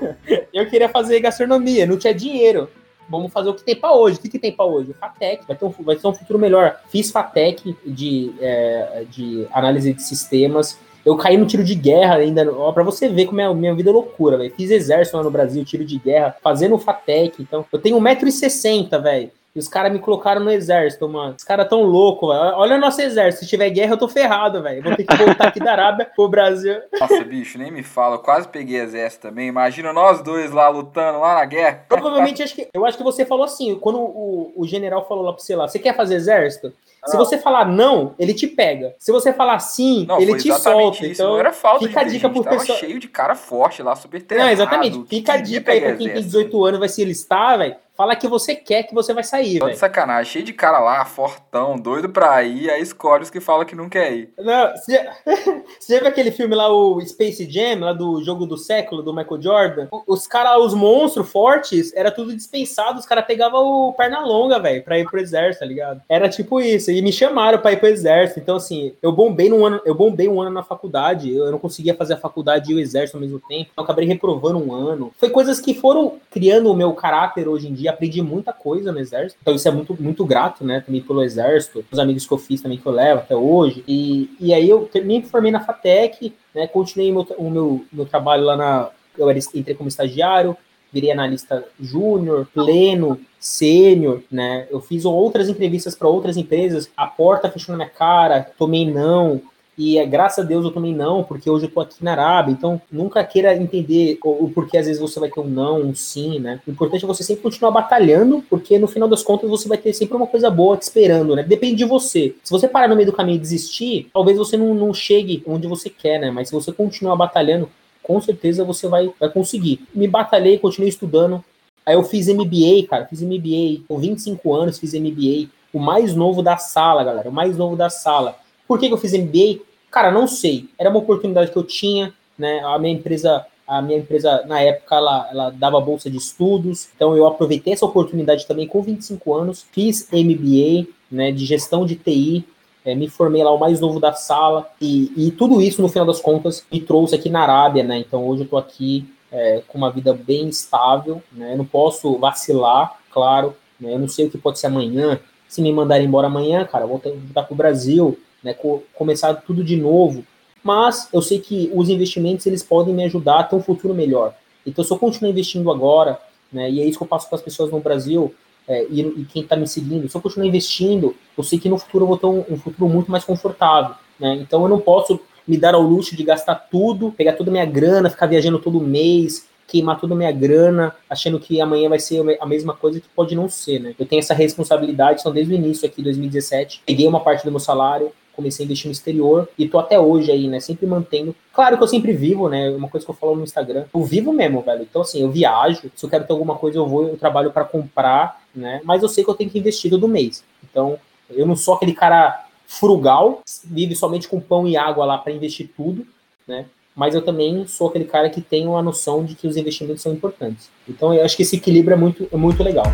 eu 0.53 0.70
queria 0.70 0.89
fazer 0.89 1.22
gastronomia, 1.22 1.86
não 1.86 1.98
tinha 1.98 2.13
dinheiro 2.13 2.68
vamos 3.10 3.34
fazer 3.34 3.50
o 3.50 3.56
que 3.56 3.63
tem 3.63 3.75
para 3.75 3.91
hoje. 3.91 4.20
O 4.20 4.22
que, 4.22 4.29
que 4.29 4.39
tem 4.39 4.51
para 4.51 4.65
hoje? 4.65 4.94
FATEC, 4.94 5.46
vai 5.48 5.58
ter, 5.58 5.65
um, 5.65 5.74
vai 5.79 5.96
ter 5.96 6.08
um 6.08 6.13
futuro 6.13 6.38
melhor. 6.38 6.79
Fiz 6.89 7.10
FATEC 7.10 7.75
de, 7.86 8.32
é, 8.39 9.06
de 9.10 9.48
análise 9.51 9.94
de 9.94 10.03
sistemas, 10.03 10.77
eu 11.06 11.15
caí 11.15 11.38
no 11.38 11.46
tiro 11.46 11.63
de 11.63 11.75
guerra 11.75 12.15
ainda, 12.15 12.51
ó, 12.51 12.72
pra 12.72 12.84
você 12.84 13.08
ver 13.08 13.25
como 13.25 13.41
é 13.41 13.46
a 13.46 13.53
minha 13.53 13.74
vida 13.74 13.89
é 13.89 13.94
loucura, 13.94 14.38
velho. 14.38 14.53
Fiz 14.56 14.70
exército 14.72 15.18
lá 15.18 15.24
no 15.24 15.32
Brasil, 15.32 15.63
tiro 15.65 15.86
de 15.86 15.98
guerra, 15.98 16.36
fazendo 16.41 16.77
FATEC, 16.77 17.41
então. 17.41 17.65
Eu 17.72 17.79
tenho 17.79 17.98
1,60m, 18.00 19.01
velho. 19.01 19.32
E 19.56 19.60
os 19.60 19.68
caras 19.68 19.91
me 19.91 19.98
colocaram 19.98 20.41
no 20.41 20.51
exército, 20.51 21.10
mano. 21.10 21.36
Os 21.36 21.44
caras 21.44 21.68
tão 21.68 21.82
loucos, 21.82 22.29
velho. 22.29 22.56
Olha 22.56 22.75
o 22.75 22.79
nosso 22.79 23.01
exército. 23.01 23.44
Se 23.44 23.50
tiver 23.50 23.70
guerra, 23.72 23.94
eu 23.94 23.98
tô 23.98 24.08
ferrado, 24.08 24.62
velho. 24.62 24.84
Vou 24.84 24.96
ter 24.96 25.03
que 25.03 25.15
voltar 25.15 25.48
aqui 25.48 25.60
da 25.60 25.72
Arábia 25.72 26.08
pro 26.15 26.27
Brasil. 26.27 26.75
Nossa, 27.00 27.24
bicho, 27.24 27.58
nem 27.58 27.72
me 27.72 27.82
fala. 27.82 28.15
Eu 28.15 28.20
quase 28.20 28.48
peguei 28.48 28.79
exército 28.79 29.27
também. 29.27 29.48
Imagina 29.48 29.91
nós 29.91 30.22
dois 30.22 30.51
lá 30.51 30.70
lutando 30.70 31.20
lá 31.20 31.34
na 31.34 31.46
guerra. 31.46 31.84
Provavelmente, 31.89 32.44
acho 32.44 32.53
que, 32.53 32.68
eu 32.72 32.86
acho 32.86 32.98
que 32.98 33.03
você 33.03 33.25
falou 33.25 33.44
assim, 33.44 33.74
quando 33.75 33.98
o, 33.98 34.53
o 34.56 34.68
general 34.68 35.08
falou 35.08 35.24
lá 35.24 35.34
pra 35.34 35.41
você 35.41 35.56
lá, 35.56 35.68
você 35.68 35.79
quer 35.79 35.96
fazer 35.96 36.15
exército? 36.15 36.72
Se 37.06 37.18
você 37.18 37.38
falar 37.38 37.65
não, 37.65 38.13
ele 38.20 38.34
te 38.34 38.48
pega. 38.48 38.96
Se 39.00 39.12
você 39.12 39.34
falar 39.34 39.60
sim, 39.60 40.06
não, 40.08 40.20
ele 40.20 40.38
te 40.38 40.53
solta. 40.60 41.06
Isso. 41.06 41.22
Então, 41.22 41.34
não 41.34 41.39
era 41.39 41.51
falta 41.51 41.88
fica 41.88 42.01
de 42.01 42.10
a 42.10 42.12
dica 42.12 42.29
por 42.29 42.46
pessoa. 42.46 42.77
cheio 42.77 43.00
de 43.00 43.08
cara 43.08 43.36
forte 43.36 43.82
lá, 43.82 43.96
super 43.96 44.22
treinado. 44.22 44.48
Não, 44.48 44.53
exatamente. 44.53 45.03
Fica 45.08 45.34
a 45.34 45.38
dica 45.38 45.72
aí 45.72 45.82
pra 45.82 45.96
quem 45.96 46.10
tem 46.10 46.22
18 46.22 46.65
anos 46.65 46.79
vai 46.79 46.89
se 46.89 47.03
listar, 47.03 47.58
velho. 47.58 47.75
Fala 48.00 48.15
que 48.15 48.29
você 48.29 48.56
quer 48.56 48.84
que 48.84 48.96
você 48.96 49.13
vai 49.13 49.25
sair, 49.25 49.60
velho. 49.60 49.75
sacanagem, 49.75 50.32
cheio 50.32 50.46
de 50.46 50.53
cara 50.53 50.79
lá, 50.79 51.03
fortão, 51.03 51.77
doido 51.77 52.08
pra 52.08 52.41
ir, 52.44 52.70
aí 52.70 52.82
escolhe 52.82 53.24
os 53.24 53.29
que 53.29 53.41
fala 53.41 53.65
que 53.65 53.75
não 53.75 53.89
quer 53.89 54.13
ir. 54.13 54.34
Não, 54.38 54.72
você, 54.72 55.06
você 55.77 55.96
já 55.96 56.00
viu 56.00 56.08
aquele 56.08 56.32
filme 56.32 56.56
lá, 56.56 56.72
o 56.72 57.01
Space 57.01 57.46
Jam, 57.51 57.82
lá 57.82 57.91
do 57.91 58.24
jogo 58.24 58.46
do 58.46 58.58
século, 58.58 59.03
do 59.03 59.13
Michael 59.13 59.41
Jordan? 59.41 59.88
Os 60.08 60.25
caras, 60.25 60.63
os 60.63 60.74
monstros 60.74 61.29
fortes, 61.29 61.94
era 61.94 62.10
tudo 62.10 62.34
dispensado, 62.34 63.00
os 63.00 63.06
caras 63.06 63.25
pegavam 63.25 63.89
o 63.89 63.91
perna 63.91 64.22
longa, 64.22 64.60
velho, 64.60 64.82
pra 64.82 64.98
ir 64.98 65.03
pro 65.03 65.20
exército, 65.20 65.60
tá 65.60 65.65
ligado? 65.65 66.01
Era 66.08 66.29
tipo 66.29 66.62
isso, 66.62 66.89
e 66.91 66.99
me 67.01 67.12
chamaram 67.12 67.60
pra 67.60 67.72
ir 67.72 67.77
pro 67.77 67.88
exército, 67.88 68.39
então 68.39 68.56
assim, 68.56 68.94
eu 69.01 69.12
bombei 69.12 69.50
num 69.50 69.65
ano, 69.65 69.82
eu 69.86 69.94
bombei 69.94 70.27
um 70.27 70.41
ano 70.41 70.51
na 70.51 70.63
faculdade, 70.63 71.34
eu 71.34 71.51
não 71.51 71.60
conseguia 71.60 71.94
fazer 71.94 72.13
a 72.13 72.18
faculdade 72.18 72.72
e 72.72 72.75
o 72.75 72.79
exército 72.79 73.18
ao 73.18 73.22
mesmo 73.22 73.39
tempo, 73.39 73.70
então 73.72 73.82
eu 73.82 73.84
acabei 73.84 74.06
reprovando 74.06 74.58
um 74.58 74.74
ano. 74.74 75.12
Foi 75.18 75.29
coisas 75.29 75.60
que 75.60 75.74
foram 75.74 76.18
criando 76.32 76.72
o 76.72 76.75
meu 76.75 76.94
caráter 76.94 77.48
hoje 77.48 77.68
em 77.68 77.74
dia, 77.74 77.91
aprendi 77.91 78.22
muita 78.22 78.53
coisa 78.53 78.91
no 78.91 79.00
exército. 79.00 79.39
Então 79.41 79.53
isso 79.56 79.68
é 79.68 79.72
muito, 79.72 79.96
muito 80.01 80.25
grato, 80.25 80.65
né? 80.65 80.82
Também 80.82 81.01
pelo 81.01 81.24
exército, 81.24 81.86
os 81.91 82.00
amigos 82.00 82.25
que 82.25 82.34
eu 82.34 82.38
fiz 82.38 82.62
também 82.62 82.77
que 82.77 82.86
eu 82.86 82.91
levo 82.91 83.20
até 83.20 83.36
hoje. 83.36 83.84
E, 83.88 84.29
e 84.39 84.53
aí 84.53 84.70
eu 84.70 84.89
me 85.03 85.22
formei 85.24 85.51
na 85.51 85.60
FATEC, 85.60 86.34
né? 86.53 86.68
Continuei 86.68 87.12
meu, 87.12 87.27
o 87.38 87.50
meu, 87.50 87.86
meu 87.91 88.06
trabalho 88.06 88.44
lá 88.44 88.56
na. 88.56 88.89
Eu 89.18 89.29
entrei 89.32 89.75
como 89.75 89.89
estagiário, 89.89 90.56
virei 90.91 91.12
analista 91.12 91.63
júnior, 91.79 92.48
pleno, 92.53 93.19
sênior, 93.39 94.22
né? 94.31 94.67
Eu 94.69 94.81
fiz 94.81 95.05
outras 95.05 95.50
entrevistas 95.50 95.96
para 95.96 96.08
outras 96.08 96.38
empresas, 96.38 96.89
a 96.96 97.08
porta 97.08 97.50
fechou 97.50 97.74
na 97.74 97.84
minha 97.84 97.89
cara, 97.89 98.51
tomei 98.58 98.89
não, 98.89 99.41
e 99.79 99.98
é, 99.98 100.05
graças 100.05 100.43
a 100.43 100.48
Deus 100.48 100.65
eu 100.65 100.72
também 100.72 100.93
não, 100.93 101.24
porque 101.24 101.50
hoje 101.50 101.67
eu 101.67 101.72
tô 101.72 101.79
aqui 101.79 102.03
na 102.03 102.12
Arábia, 102.12 102.51
então 102.51 102.81
nunca 102.91 103.24
queira 103.24 103.55
entender 103.55 104.19
o, 104.22 104.43
o 104.43 104.50
porquê 104.50 104.77
às 104.77 104.88
vezes 104.88 105.01
você 105.01 105.22
vai 105.22 105.29
ter 105.29 105.39
um 105.39 105.46
não, 105.46 105.79
um 105.79 105.96
sim, 105.96 106.38
né? 106.38 106.60
O 106.67 106.72
importante 106.72 107.05
é 107.05 107.08
você 107.08 107.24
sempre 107.24 107.43
continuar 107.43 107.72
batalhando, 107.72 108.43
porque 108.50 108.77
no 108.77 108.89
final 108.89 109.08
das 109.08 109.24
contas 109.24 109.50
você 109.50 109.69
vai 109.69 109.77
ter 109.77 109.93
sempre 109.93 110.17
uma 110.17 110.27
coisa 110.27 110.51
boa 110.51 110.75
te 110.75 110.81
esperando, 110.81 111.34
né? 111.34 111.43
Depende 111.43 111.77
de 111.77 111.86
você. 111.86 112.36
Se 112.43 112.51
você 112.51 112.67
parar 112.67 112.89
no 112.89 112.96
meio 112.98 113.05
do 113.05 113.15
caminho 113.15 113.38
e 113.38 113.39
desistir, 113.39 114.10
talvez 114.13 114.38
você 114.38 114.58
não, 114.58 114.74
não 114.74 114.93
chegue 114.93 115.41
onde 115.48 115.65
você 115.65 115.89
quer, 115.89 116.19
né? 116.19 116.29
Mas 116.29 116.50
se 116.50 116.53
você 116.53 116.74
continuar 116.74 117.15
batalhando, 117.15 117.69
com 118.03 118.20
certeza 118.22 118.63
você 118.63 118.88
vai, 118.88 119.12
vai 119.20 119.29
conseguir. 119.29 119.86
Me 119.94 120.08
batalhei, 120.08 120.58
continuei 120.58 120.89
estudando. 120.89 121.44
Aí 121.86 121.96
eu 121.96 122.03
fiz 122.03 122.27
MBA, 122.27 122.88
cara, 122.89 123.06
fiz 123.06 123.22
MBA 123.22 123.84
com 123.88 123.98
25 123.98 124.53
anos, 124.53 124.77
fiz 124.77 124.94
MBA, 124.94 125.50
o 125.74 125.79
mais 125.79 126.15
novo 126.15 126.41
da 126.41 126.58
sala, 126.58 127.03
galera, 127.03 127.29
o 127.29 127.34
mais 127.34 127.58
novo 127.58 127.75
da 127.75 127.89
sala. 127.89 128.38
Por 128.68 128.79
que, 128.79 128.88
que 128.88 128.94
eu 128.94 128.98
fiz 128.98 129.13
MBA? 129.13 129.62
Cara, 129.89 130.12
não 130.12 130.27
sei. 130.27 130.70
Era 130.77 130.89
uma 130.89 131.00
oportunidade 131.00 131.51
que 131.51 131.58
eu 131.58 131.63
tinha, 131.63 132.13
né? 132.38 132.62
A 132.63 132.77
minha 132.77 132.94
empresa, 132.94 133.46
a 133.68 133.82
minha 133.82 134.00
empresa 134.00 134.44
na 134.48 134.62
época 134.62 134.96
ela, 134.96 135.29
ela 135.32 135.50
dava 135.50 135.82
bolsa 135.82 136.10
de 136.10 136.18
estudos, 136.18 136.89
então 136.96 137.15
eu 137.18 137.25
aproveitei 137.25 137.74
essa 137.74 137.86
oportunidade 137.86 138.46
também 138.48 138.68
com 138.68 138.82
25 138.82 139.34
anos, 139.34 139.65
fiz 139.72 140.08
MBA, 140.12 140.88
né, 141.12 141.32
de 141.32 141.46
gestão 141.46 141.86
de 141.86 141.96
TI, 141.96 142.46
é, 142.83 142.95
me 142.95 143.09
formei 143.09 143.43
lá 143.43 143.51
o 143.51 143.59
mais 143.59 143.79
novo 143.79 144.00
da 144.00 144.13
sala 144.13 144.69
e, 144.79 145.12
e, 145.15 145.31
tudo 145.31 145.62
isso 145.62 145.81
no 145.81 145.89
final 145.89 146.05
das 146.05 146.19
contas 146.21 146.65
me 146.71 146.79
trouxe 146.79 147.15
aqui 147.15 147.29
na 147.29 147.41
Arábia, 147.41 147.83
né? 147.83 147.98
Então 147.98 148.25
hoje 148.25 148.43
eu 148.43 148.48
tô 148.48 148.57
aqui 148.57 149.07
é, 149.31 149.62
com 149.67 149.77
uma 149.77 149.91
vida 149.91 150.13
bem 150.13 150.48
estável, 150.48 151.21
né? 151.31 151.53
Eu 151.53 151.57
não 151.57 151.65
posso 151.65 152.17
vacilar, 152.17 152.98
claro, 153.12 153.55
né? 153.79 153.93
Eu 153.93 154.00
não 154.00 154.07
sei 154.07 154.25
o 154.25 154.29
que 154.29 154.38
pode 154.38 154.59
ser 154.59 154.67
amanhã. 154.67 155.19
Se 155.48 155.62
me 155.62 155.71
mandarem 155.71 156.07
embora 156.07 156.27
amanhã, 156.27 156.65
cara, 156.65 156.86
eu 156.86 156.88
vou 156.88 157.00
voltar 157.00 157.43
pro 157.43 157.55
Brasil, 157.55 158.17
né, 158.43 158.53
co 158.53 158.83
começar 158.93 159.33
tudo 159.33 159.63
de 159.63 159.75
novo. 159.75 160.24
Mas 160.63 161.09
eu 161.12 161.21
sei 161.21 161.39
que 161.39 161.71
os 161.74 161.89
investimentos 161.89 162.45
eles 162.45 162.62
podem 162.62 162.93
me 162.93 163.03
ajudar 163.05 163.39
a 163.39 163.43
ter 163.43 163.55
um 163.55 163.62
futuro 163.62 163.93
melhor. 163.93 164.33
Então, 164.65 164.83
se 164.83 164.91
eu 164.91 165.00
continuar 165.00 165.31
investindo 165.31 165.71
agora, 165.71 166.19
né, 166.51 166.69
e 166.69 166.81
é 166.81 166.86
isso 166.86 166.98
que 166.98 167.03
eu 167.03 167.07
passo 167.07 167.27
para 167.27 167.38
as 167.38 167.41
pessoas 167.41 167.71
no 167.71 167.79
Brasil 167.79 168.33
é, 168.69 168.85
e, 168.88 169.01
e, 169.01 169.25
quem 169.25 169.41
está 169.41 169.55
me 169.55 169.67
seguindo, 169.67 170.07
se 170.07 170.15
eu 170.15 170.21
continuar 170.21 170.45
investindo, 170.45 171.15
eu 171.35 171.43
sei 171.43 171.57
que 171.57 171.67
no 171.67 171.79
futuro 171.79 172.03
eu 172.03 172.07
vou 172.07 172.17
ter 172.19 172.27
um, 172.27 172.45
um 172.53 172.57
futuro 172.57 172.88
muito 172.88 173.09
mais 173.09 173.25
confortável. 173.25 173.95
Né? 174.19 174.35
Então, 174.35 174.61
eu 174.61 174.69
não 174.69 174.79
posso 174.79 175.19
me 175.47 175.57
dar 175.57 175.73
ao 175.73 175.81
luxo 175.81 176.15
de 176.15 176.23
gastar 176.23 176.53
tudo, 176.53 177.11
pegar 177.11 177.33
toda 177.33 177.49
a 177.49 177.51
minha 177.51 177.65
grana, 177.65 178.11
ficar 178.11 178.27
viajando 178.27 178.59
todo 178.59 178.79
mês, 178.79 179.47
queimar 179.67 179.99
toda 179.99 180.13
a 180.13 180.17
minha 180.17 180.31
grana, 180.31 180.95
achando 181.09 181.39
que 181.39 181.59
amanhã 181.59 181.89
vai 181.89 181.97
ser 181.97 182.21
a 182.39 182.45
mesma 182.45 182.75
coisa 182.75 182.99
que 182.99 183.07
pode 183.15 183.35
não 183.35 183.49
ser, 183.49 183.79
né? 183.79 183.95
Eu 183.97 184.05
tenho 184.05 184.19
essa 184.19 184.35
responsabilidade, 184.35 185.21
então 185.21 185.31
desde 185.31 185.51
o 185.51 185.55
início 185.55 185.88
aqui, 185.88 186.03
2017, 186.03 186.83
peguei 186.85 187.07
uma 187.07 187.19
parte 187.19 187.43
do 187.43 187.51
meu 187.51 187.59
salário, 187.59 188.11
comecei 188.39 188.63
a 188.63 188.65
investir 188.65 188.88
no 188.88 188.93
exterior 188.93 189.50
e 189.58 189.67
tô 189.67 189.77
até 189.77 190.00
hoje 190.00 190.31
aí, 190.31 190.48
né? 190.48 190.62
Sempre 190.62 190.88
mantendo. 190.88 191.36
Claro 191.53 191.77
que 191.77 191.84
eu 191.84 191.88
sempre 191.88 192.13
vivo, 192.13 192.48
né? 192.48 192.69
Uma 192.69 192.88
coisa 192.88 193.05
que 193.05 193.12
eu 193.12 193.15
falo 193.15 193.36
no 193.36 193.43
Instagram. 193.43 193.86
Eu 193.93 194.03
vivo 194.03 194.31
mesmo, 194.31 194.62
velho. 194.62 194.84
Então, 194.89 195.01
assim, 195.01 195.22
eu 195.22 195.29
viajo. 195.29 195.91
Se 195.93 196.05
eu 196.05 196.10
quero 196.10 196.25
ter 196.25 196.31
alguma 196.31 196.55
coisa, 196.55 196.77
eu 196.77 196.88
vou, 196.88 197.10
eu 197.10 197.17
trabalho 197.17 197.51
para 197.51 197.65
comprar, 197.65 198.41
né? 198.55 198.79
Mas 198.86 199.03
eu 199.03 199.10
sei 199.10 199.24
que 199.24 199.29
eu 199.29 199.36
tenho 199.36 199.50
que 199.50 199.60
investir 199.60 199.91
todo 199.91 200.08
mês. 200.08 200.43
Então, 200.63 200.98
eu 201.29 201.46
não 201.46 201.55
sou 201.55 201.74
aquele 201.74 201.93
cara 201.93 202.46
frugal, 202.65 203.41
vive 203.65 203.96
somente 203.96 204.27
com 204.27 204.39
pão 204.39 204.67
e 204.67 204.77
água 204.77 205.05
lá 205.05 205.17
para 205.17 205.34
investir 205.34 205.69
tudo, 205.75 206.05
né? 206.48 206.65
Mas 206.96 207.15
eu 207.15 207.22
também 207.22 207.65
sou 207.67 207.88
aquele 207.88 208.05
cara 208.05 208.29
que 208.29 208.41
tem 208.41 208.67
uma 208.67 208.81
noção 208.81 209.24
de 209.25 209.36
que 209.36 209.48
os 209.48 209.58
investimentos 209.58 210.01
são 210.01 210.13
importantes. 210.13 210.69
Então, 210.88 211.13
eu 211.13 211.25
acho 211.25 211.36
que 211.36 211.43
esse 211.43 211.55
equilíbrio 211.55 211.93
é 211.93 211.98
muito, 211.98 212.27
é 212.31 212.38
muito 212.38 212.63
legal. 212.63 212.86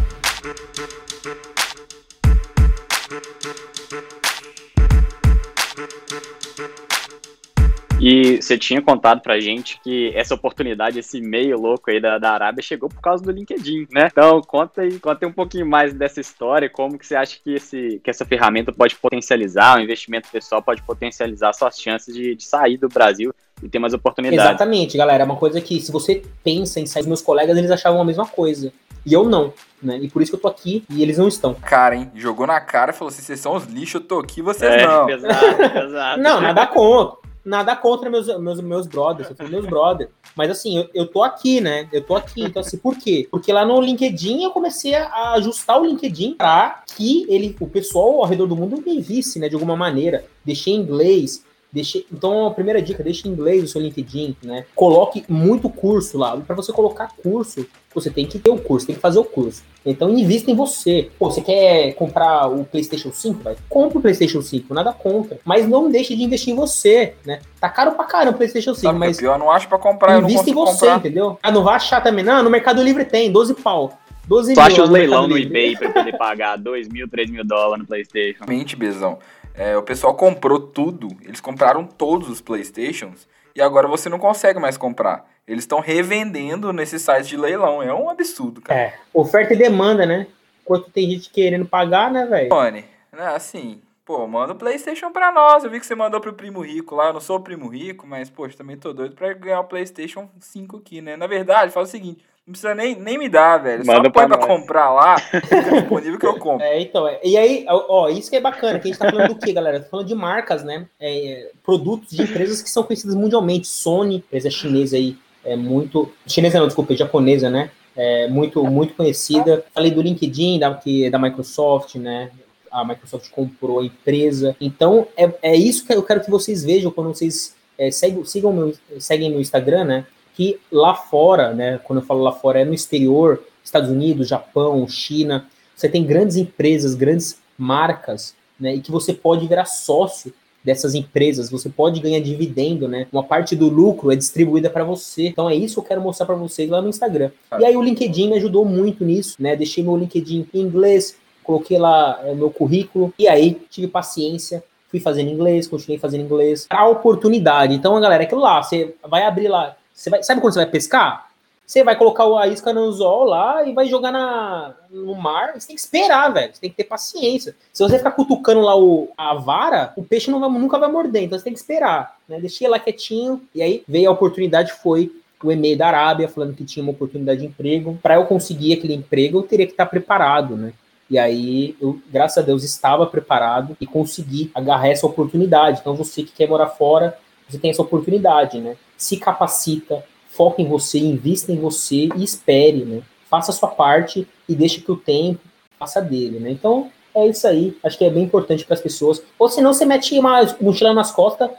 E 8.08 8.40
você 8.40 8.56
tinha 8.56 8.80
contado 8.84 9.20
pra 9.20 9.40
gente 9.40 9.80
que 9.82 10.12
essa 10.14 10.36
oportunidade, 10.36 11.00
esse 11.00 11.20
meio 11.20 11.60
louco 11.60 11.90
aí 11.90 12.00
da, 12.00 12.20
da 12.20 12.34
Arábia 12.34 12.62
chegou 12.62 12.88
por 12.88 13.02
causa 13.02 13.24
do 13.24 13.32
LinkedIn, 13.32 13.88
né? 13.92 14.10
Então, 14.12 14.42
conta 14.44 14.82
aí, 14.82 15.00
conta 15.00 15.26
aí 15.26 15.32
um 15.32 15.34
pouquinho 15.34 15.66
mais 15.66 15.92
dessa 15.92 16.22
história, 16.22 16.70
como 16.70 17.00
que 17.00 17.08
você 17.08 17.16
acha 17.16 17.40
que, 17.44 17.56
esse, 17.56 18.00
que 18.04 18.10
essa 18.12 18.24
ferramenta 18.24 18.72
pode 18.72 18.96
potencializar, 18.96 19.80
o 19.80 19.82
investimento 19.82 20.30
pessoal 20.32 20.62
pode 20.62 20.84
potencializar 20.84 21.52
suas 21.54 21.82
chances 21.82 22.14
de, 22.14 22.36
de 22.36 22.44
sair 22.44 22.78
do 22.78 22.88
Brasil 22.88 23.34
e 23.64 23.68
ter 23.68 23.80
mais 23.80 23.96
oportunidades. 23.96 24.52
Exatamente, 24.52 24.96
galera. 24.96 25.24
É 25.24 25.26
uma 25.26 25.38
coisa 25.38 25.60
que, 25.60 25.82
se 25.82 25.92
você 25.92 26.22
pensa 26.44 26.80
em 26.80 26.86
sair, 26.86 27.08
meus 27.08 27.24
colegas, 27.24 27.58
eles 27.58 27.72
achavam 27.72 28.00
a 28.00 28.06
mesma 28.06 28.28
coisa. 28.28 28.72
E 29.04 29.14
eu 29.14 29.28
não, 29.28 29.52
né? 29.82 29.98
E 30.00 30.10
por 30.10 30.22
isso 30.22 30.32
que 30.32 30.36
eu 30.36 30.42
tô 30.42 30.48
aqui 30.48 30.84
e 30.92 31.02
eles 31.02 31.18
não 31.18 31.28
estão. 31.28 31.56
Cara, 31.56 31.96
hein? 31.96 32.12
Jogou 32.14 32.46
na 32.46 32.62
cara 32.62 32.92
e 32.92 32.94
falou 32.94 33.10
assim: 33.10 33.24
vocês 33.24 33.40
são 33.40 33.56
os 33.56 33.66
lixos, 33.66 33.96
eu 33.96 34.08
tô 34.08 34.20
aqui, 34.20 34.44
vocês 34.44 34.72
é, 34.72 34.86
não. 34.86 35.06
Pesado, 35.08 35.74
pesado. 35.74 36.22
não, 36.22 36.40
nada 36.40 36.68
contra 36.68 37.25
nada 37.46 37.76
contra 37.76 38.10
meus, 38.10 38.28
meus, 38.40 38.60
meus 38.60 38.88
brothers, 38.88 39.30
eu 39.38 39.48
meus 39.48 39.66
brothers. 39.66 40.10
Mas 40.36 40.50
assim, 40.50 40.78
eu, 40.78 40.90
eu 40.94 41.08
tô 41.08 41.24
aqui, 41.24 41.62
né? 41.62 41.88
Eu 41.94 42.02
tô 42.02 42.16
aqui. 42.16 42.44
Então, 42.44 42.62
assim, 42.62 42.78
por 42.78 42.98
quê? 42.98 43.28
Porque 43.30 43.54
lá 43.54 43.64
no 43.64 43.80
LinkedIn 43.80 44.44
eu 44.44 44.52
comecei 44.52 44.96
a 44.96 45.34
ajustar 45.34 45.80
o 45.80 45.86
LinkedIn 45.86 46.34
para 46.34 46.84
que 46.98 47.26
ele, 47.30 47.56
o 47.60 47.68
pessoal 47.68 48.22
ao 48.22 48.26
redor 48.26 48.48
do 48.48 48.56
mundo 48.56 48.84
me 48.86 49.00
visse, 49.00 49.40
né? 49.40 49.48
De 49.48 49.56
alguma 49.56 49.78
maneira. 49.78 50.26
Deixei 50.44 50.74
em 50.74 50.80
inglês, 50.80 51.44
Deixe, 51.76 52.06
então, 52.10 52.48
a 52.48 52.52
primeira 52.52 52.82
dica, 52.82 53.04
deixe 53.04 53.28
em 53.28 53.32
inglês 53.32 53.62
o 53.62 53.68
seu 53.68 53.82
LinkedIn, 53.82 54.38
né? 54.42 54.64
Coloque 54.74 55.26
muito 55.28 55.70
curso 55.70 56.18
lá. 56.18 56.38
Para 56.38 56.56
você 56.56 56.72
colocar 56.72 57.12
curso, 57.22 57.68
você 57.94 58.10
tem 58.10 58.26
que 58.26 58.40
ter 58.40 58.50
o 58.50 58.58
curso, 58.58 58.88
tem 58.88 58.96
que 58.96 59.02
fazer 59.02 59.20
o 59.20 59.26
curso. 59.26 59.62
Então, 59.86 60.10
invista 60.10 60.50
em 60.50 60.56
você. 60.56 61.10
Pô, 61.20 61.30
você 61.30 61.42
quer 61.42 61.94
comprar 61.96 62.48
o 62.48 62.64
PlayStation 62.64 63.12
5? 63.12 63.44
Vai, 63.44 63.58
compre 63.68 63.98
o 63.98 64.02
PlayStation 64.02 64.42
5, 64.42 64.74
nada 64.74 64.94
contra. 64.94 65.38
Mas 65.44 65.68
não 65.68 65.92
deixe 65.92 66.16
de 66.16 66.24
investir 66.24 66.54
em 66.54 66.56
você, 66.56 67.14
né? 67.26 67.42
Tá 67.60 67.68
caro 67.68 67.92
pra 67.92 68.06
caramba 68.06 68.36
o 68.36 68.38
PlayStation 68.38 68.74
5, 68.74 68.82
Sabe 68.88 68.98
mas. 68.98 69.18
É 69.18 69.20
pior, 69.20 69.38
não 69.38 69.52
acho 69.52 69.68
pra 69.68 69.78
comprar, 69.78 70.22
invista 70.22 70.50
em 70.50 70.54
você, 70.54 70.80
comprar. 70.80 70.98
entendeu? 71.00 71.38
Ah, 71.44 71.52
não 71.52 71.62
vai 71.62 71.76
achar 71.76 72.02
também. 72.02 72.24
Não, 72.24 72.42
no 72.42 72.50
Mercado 72.50 72.82
Livre 72.82 73.04
tem, 73.04 73.30
12 73.30 73.54
pau. 73.56 74.00
12 74.28 74.54
tu 74.54 74.58
mil. 74.58 74.66
acha 74.66 74.82
os 74.84 74.90
leilão 74.90 75.28
no 75.28 75.38
eBay 75.38 75.76
pra 75.76 75.92
poder 75.92 76.18
pagar 76.18 76.58
2 76.58 76.88
mil, 76.88 77.08
3 77.08 77.30
mil 77.30 77.46
dólares 77.46 77.82
no 77.84 77.86
PlayStation? 77.86 78.44
Mente, 78.48 78.76
Bezão. 78.76 79.20
É, 79.58 79.78
o 79.78 79.84
pessoal 79.84 80.14
comprou 80.16 80.60
tudo, 80.60 81.08
eles 81.22 81.40
compraram 81.40 81.86
todos 81.86 82.30
os 82.30 82.42
Playstations 82.42 83.28
e 83.56 83.62
agora 83.62 83.88
você 83.88 84.10
não 84.10 84.20
consegue 84.20 84.60
mais 84.60 84.76
comprar. 84.76 85.30
Eles 85.48 85.64
estão 85.64 85.80
revendendo 85.80 86.74
nesses 86.74 87.02
sites 87.02 87.28
de 87.28 87.38
leilão. 87.38 87.82
É 87.82 87.94
um 87.94 88.10
absurdo, 88.10 88.62
cara. 88.62 88.80
É, 88.80 88.94
oferta 89.14 89.54
e 89.54 89.58
demanda, 89.58 90.06
né? 90.06 90.28
Enquanto 90.62 90.90
tem 90.90 91.10
gente 91.10 91.30
querendo 91.30 91.66
pagar, 91.66 92.12
né, 92.12 92.26
velho? 92.26 92.50
Tony, 92.50 92.84
né, 93.14 93.28
assim, 93.28 93.80
pô, 94.04 94.28
manda 94.28 94.54
o 94.54 94.58
PlayStation 94.58 95.12
pra 95.12 95.32
nós. 95.32 95.64
Eu 95.64 95.70
vi 95.70 95.80
que 95.80 95.86
você 95.86 95.96
mandou 95.96 96.20
pro 96.20 96.34
primo 96.34 96.60
rico 96.62 96.96
lá. 96.96 97.08
Eu 97.08 97.14
não 97.14 97.22
sou 97.22 97.38
o 97.38 97.42
primo 97.42 97.68
rico, 97.70 98.06
mas, 98.06 98.30
poxa, 98.30 98.58
também 98.58 98.76
tô 98.76 98.92
doido 98.92 99.16
pra 99.16 99.32
ganhar 99.34 99.62
o 99.62 99.66
PlayStation 99.66 100.30
5 100.40 100.78
aqui, 100.78 101.02
né? 101.02 101.16
Na 101.16 101.28
verdade, 101.28 101.72
faz 101.72 101.88
o 101.88 101.92
seguinte 101.92 102.26
não 102.48 102.52
precisa 102.52 102.76
nem, 102.76 102.96
nem 102.96 103.18
me 103.18 103.28
dar, 103.28 103.58
velho. 103.58 103.84
Manda 103.84 104.04
Só 104.06 104.12
põe 104.12 104.28
pra, 104.28 104.38
pra 104.38 104.48
comprar 104.48 104.92
lá, 104.92 105.16
disponível 105.74 106.20
que 106.20 106.28
eu 106.28 106.38
compro. 106.40 106.64
É, 106.64 106.80
então, 106.80 107.08
é. 107.08 107.20
e 107.24 107.36
aí, 107.36 107.66
ó, 107.68 108.08
isso 108.08 108.30
que 108.30 108.36
é 108.36 108.42
bacana, 108.42 108.80
que 108.80 108.88
a 108.88 108.92
gente 108.92 109.00
tá 109.00 109.10
falando 109.10 109.34
do 109.34 109.40
quê, 109.40 109.52
galera? 109.52 109.80
Tá 109.80 109.90
falando 109.90 110.08
de 110.08 110.14
marcas, 110.14 110.64
né? 110.64 110.86
É, 111.00 111.50
produtos 111.64 112.16
de 112.16 112.22
empresas 112.22 112.62
que 112.62 112.70
são 112.70 112.84
conhecidas 112.84 113.16
mundialmente. 113.16 113.68
Sony, 113.68 114.18
empresa 114.18 114.52
chinesa 114.52 114.96
aí, 114.96 115.18
é 115.44 115.56
muito. 115.56 116.12
Chinesa 116.28 116.60
não, 116.60 116.68
desculpa, 116.68 116.94
é 116.94 116.98
japonesa, 116.98 117.50
né? 117.50 117.72
É 117.96 118.28
muito, 118.28 118.64
muito 118.64 118.94
conhecida. 118.94 119.66
Falei 119.74 119.90
do 119.90 120.02
LinkedIn, 120.02 120.60
da, 120.60 120.72
que, 120.76 121.10
da 121.10 121.18
Microsoft, 121.18 121.96
né? 121.96 122.30
A 122.72 122.86
Microsoft 122.86 123.32
comprou 123.32 123.80
a 123.80 123.86
empresa. 123.86 124.56
Então, 124.62 125.08
é, 125.18 125.34
é 125.42 125.56
isso 125.56 125.84
que 125.84 125.94
eu 125.94 126.04
quero 126.04 126.22
que 126.22 126.30
vocês 126.30 126.64
vejam 126.64 126.92
quando 126.92 127.08
vocês 127.08 127.56
é, 127.76 127.90
seguem, 127.90 128.24
sigam 128.24 128.54
meu, 128.54 128.74
seguem 129.00 129.32
no 129.32 129.40
Instagram, 129.40 129.86
né? 129.86 130.06
Que 130.36 130.60
lá 130.72 130.94
fora, 130.94 131.54
né, 131.54 131.80
quando 131.84 132.00
eu 132.00 132.06
falo 132.06 132.22
lá 132.22 132.32
fora, 132.32 132.60
é 132.60 132.66
no 132.66 132.74
exterior, 132.74 133.44
Estados 133.64 133.90
Unidos, 133.90 134.28
Japão, 134.28 134.88
China, 134.88 135.48
você 135.76 135.90
tem 135.90 136.06
grandes 136.06 136.36
empresas, 136.36 136.96
grandes 136.96 137.40
marcas, 137.58 138.36
né, 138.60 138.76
e 138.76 138.82
que 138.82 138.92
você 138.92 139.14
pode 139.14 139.48
virar 139.48 139.66
sócio 139.66 140.34
dessas 140.66 140.96
empresas, 140.96 141.50
você 141.50 141.70
pode 141.70 142.00
ganhar 142.00 142.20
dividendo, 142.20 142.88
né? 142.88 143.06
Uma 143.12 143.24
parte 143.24 143.56
do 143.56 143.70
lucro 143.70 144.12
é 144.12 144.16
distribuída 144.16 144.68
para 144.68 144.84
você. 144.84 145.28
Então 145.28 145.48
é 145.48 145.54
isso 145.54 145.76
que 145.76 145.80
eu 145.82 145.84
quero 145.84 146.02
mostrar 146.02 146.26
para 146.26 146.34
vocês 146.34 146.68
lá 146.68 146.82
no 146.82 146.90
Instagram. 146.90 147.30
E 147.60 147.64
aí 147.64 147.78
o 147.78 147.84
LinkedIn 147.84 148.30
me 148.30 148.38
ajudou 148.38 148.66
muito 148.66 149.06
nisso, 149.06 149.36
né? 149.40 149.56
Deixei 149.56 149.84
meu 149.84 149.96
LinkedIn 149.96 150.48
em 150.52 150.62
inglês, 150.62 151.16
coloquei 151.44 151.78
lá 151.78 152.20
é, 152.24 152.34
meu 152.34 152.50
currículo 152.50 153.14
e 153.20 153.28
aí 153.28 153.62
tive 153.70 153.88
paciência, 153.88 154.64
fui 154.90 155.00
fazendo 155.00 155.30
inglês, 155.30 155.68
continuei 155.68 156.00
fazendo 156.00 156.24
inglês. 156.24 156.66
A 156.68 156.88
oportunidade. 156.88 157.76
Então, 157.76 158.02
galera, 158.02 158.24
é 158.24 158.26
aquilo 158.26 158.42
lá, 158.42 158.64
você 158.64 158.96
vai 159.08 159.24
abrir 159.24 159.48
lá 159.48 159.78
você 159.96 160.10
vai, 160.10 160.22
sabe 160.22 160.42
quando 160.42 160.54
você 160.54 160.60
vai 160.60 160.70
pescar? 160.70 161.30
Você 161.66 161.84
vai 161.84 161.96
colocar 161.96 162.26
a 162.40 162.48
isca 162.48 162.72
no 162.72 162.82
anzol 162.82 163.24
lá 163.24 163.68
e 163.68 163.74
vai 163.74 163.88
jogar 163.88 164.12
na, 164.12 164.76
no 164.92 165.16
mar. 165.16 165.54
Você 165.56 165.68
tem 165.68 165.76
que 165.76 165.82
esperar, 165.82 166.32
velho. 166.32 166.54
Você 166.54 166.62
tem 166.62 166.70
que 166.70 166.76
ter 166.76 166.84
paciência. 166.84 167.56
Se 167.74 167.82
você 167.82 167.98
ficar 167.98 168.12
cutucando 168.12 168.62
lá 168.62 168.78
o, 168.78 169.10
a 169.18 169.34
vara, 169.34 169.92
o 169.96 170.04
peixe 170.04 170.30
vai, 170.30 170.50
nunca 170.50 170.78
vai 170.78 170.92
morder. 170.92 171.24
Então 171.24 171.40
você 171.40 171.46
tem 171.46 171.54
que 171.54 171.60
esperar. 171.60 172.18
Né? 172.30 172.40
Deixei 172.40 172.68
lá 172.68 172.78
quietinho. 172.78 173.42
E 173.56 173.64
aí 173.64 173.84
veio 173.88 174.10
a 174.10 174.14
oportunidade, 174.14 174.74
foi 174.74 175.12
o 175.44 175.52
e-mail 175.52 175.78
da 175.78 175.88
Arábia 175.88 176.28
falando 176.28 176.54
que 176.54 176.64
tinha 176.64 176.84
uma 176.84 176.92
oportunidade 176.92 177.40
de 177.40 177.48
emprego. 177.48 177.98
Para 178.02 178.16
eu 178.16 178.26
conseguir 178.26 178.74
aquele 178.74 178.94
emprego, 178.94 179.40
eu 179.40 179.44
teria 179.44 179.66
que 179.66 179.74
estar 179.74 179.88
preparado, 179.88 180.56
né? 180.56 180.72
E 181.10 181.20
aí, 181.20 181.76
eu, 181.80 182.00
graças 182.12 182.38
a 182.40 182.42
Deus, 182.46 182.64
estava 182.64 183.06
preparado 183.06 183.78
e 183.80 183.86
consegui 183.86 184.52
agarrar 184.56 184.88
essa 184.88 185.06
oportunidade. 185.06 185.80
Então, 185.80 185.96
você 185.96 186.24
que 186.24 186.32
quer 186.32 186.48
morar 186.50 186.68
fora, 186.68 187.16
você 187.48 187.60
tem 187.60 187.70
essa 187.70 187.82
oportunidade, 187.82 188.60
né? 188.60 188.76
Se 188.98 189.18
capacita, 189.18 190.04
foca 190.30 190.62
em 190.62 190.68
você, 190.68 191.00
invista 191.00 191.52
em 191.52 191.58
você 191.58 192.10
e 192.16 192.24
espere, 192.24 192.86
né? 192.86 193.02
Faça 193.30 193.52
a 193.52 193.54
sua 193.54 193.70
parte 193.70 194.28
e 194.48 194.56
deixe 194.56 194.82
que 194.82 194.92
o 194.92 194.98
tempo 194.98 195.40
faça 195.80 196.02
dele, 196.02 196.40
né? 196.40 196.52
Então, 196.52 196.92
é 197.14 197.28
isso 197.28 197.48
aí. 197.48 197.78
Acho 197.84 197.98
que 197.98 198.06
é 198.06 198.10
bem 198.10 198.24
importante 198.24 198.66
para 198.66 198.74
as 198.74 198.82
pessoas. 198.82 199.24
Ou 199.40 199.50
senão 199.50 199.74
você 199.74 199.86
mete 199.86 200.18
uma 200.20 200.42
mochila 200.60 200.94
nas 200.94 201.12
costas, 201.12 201.50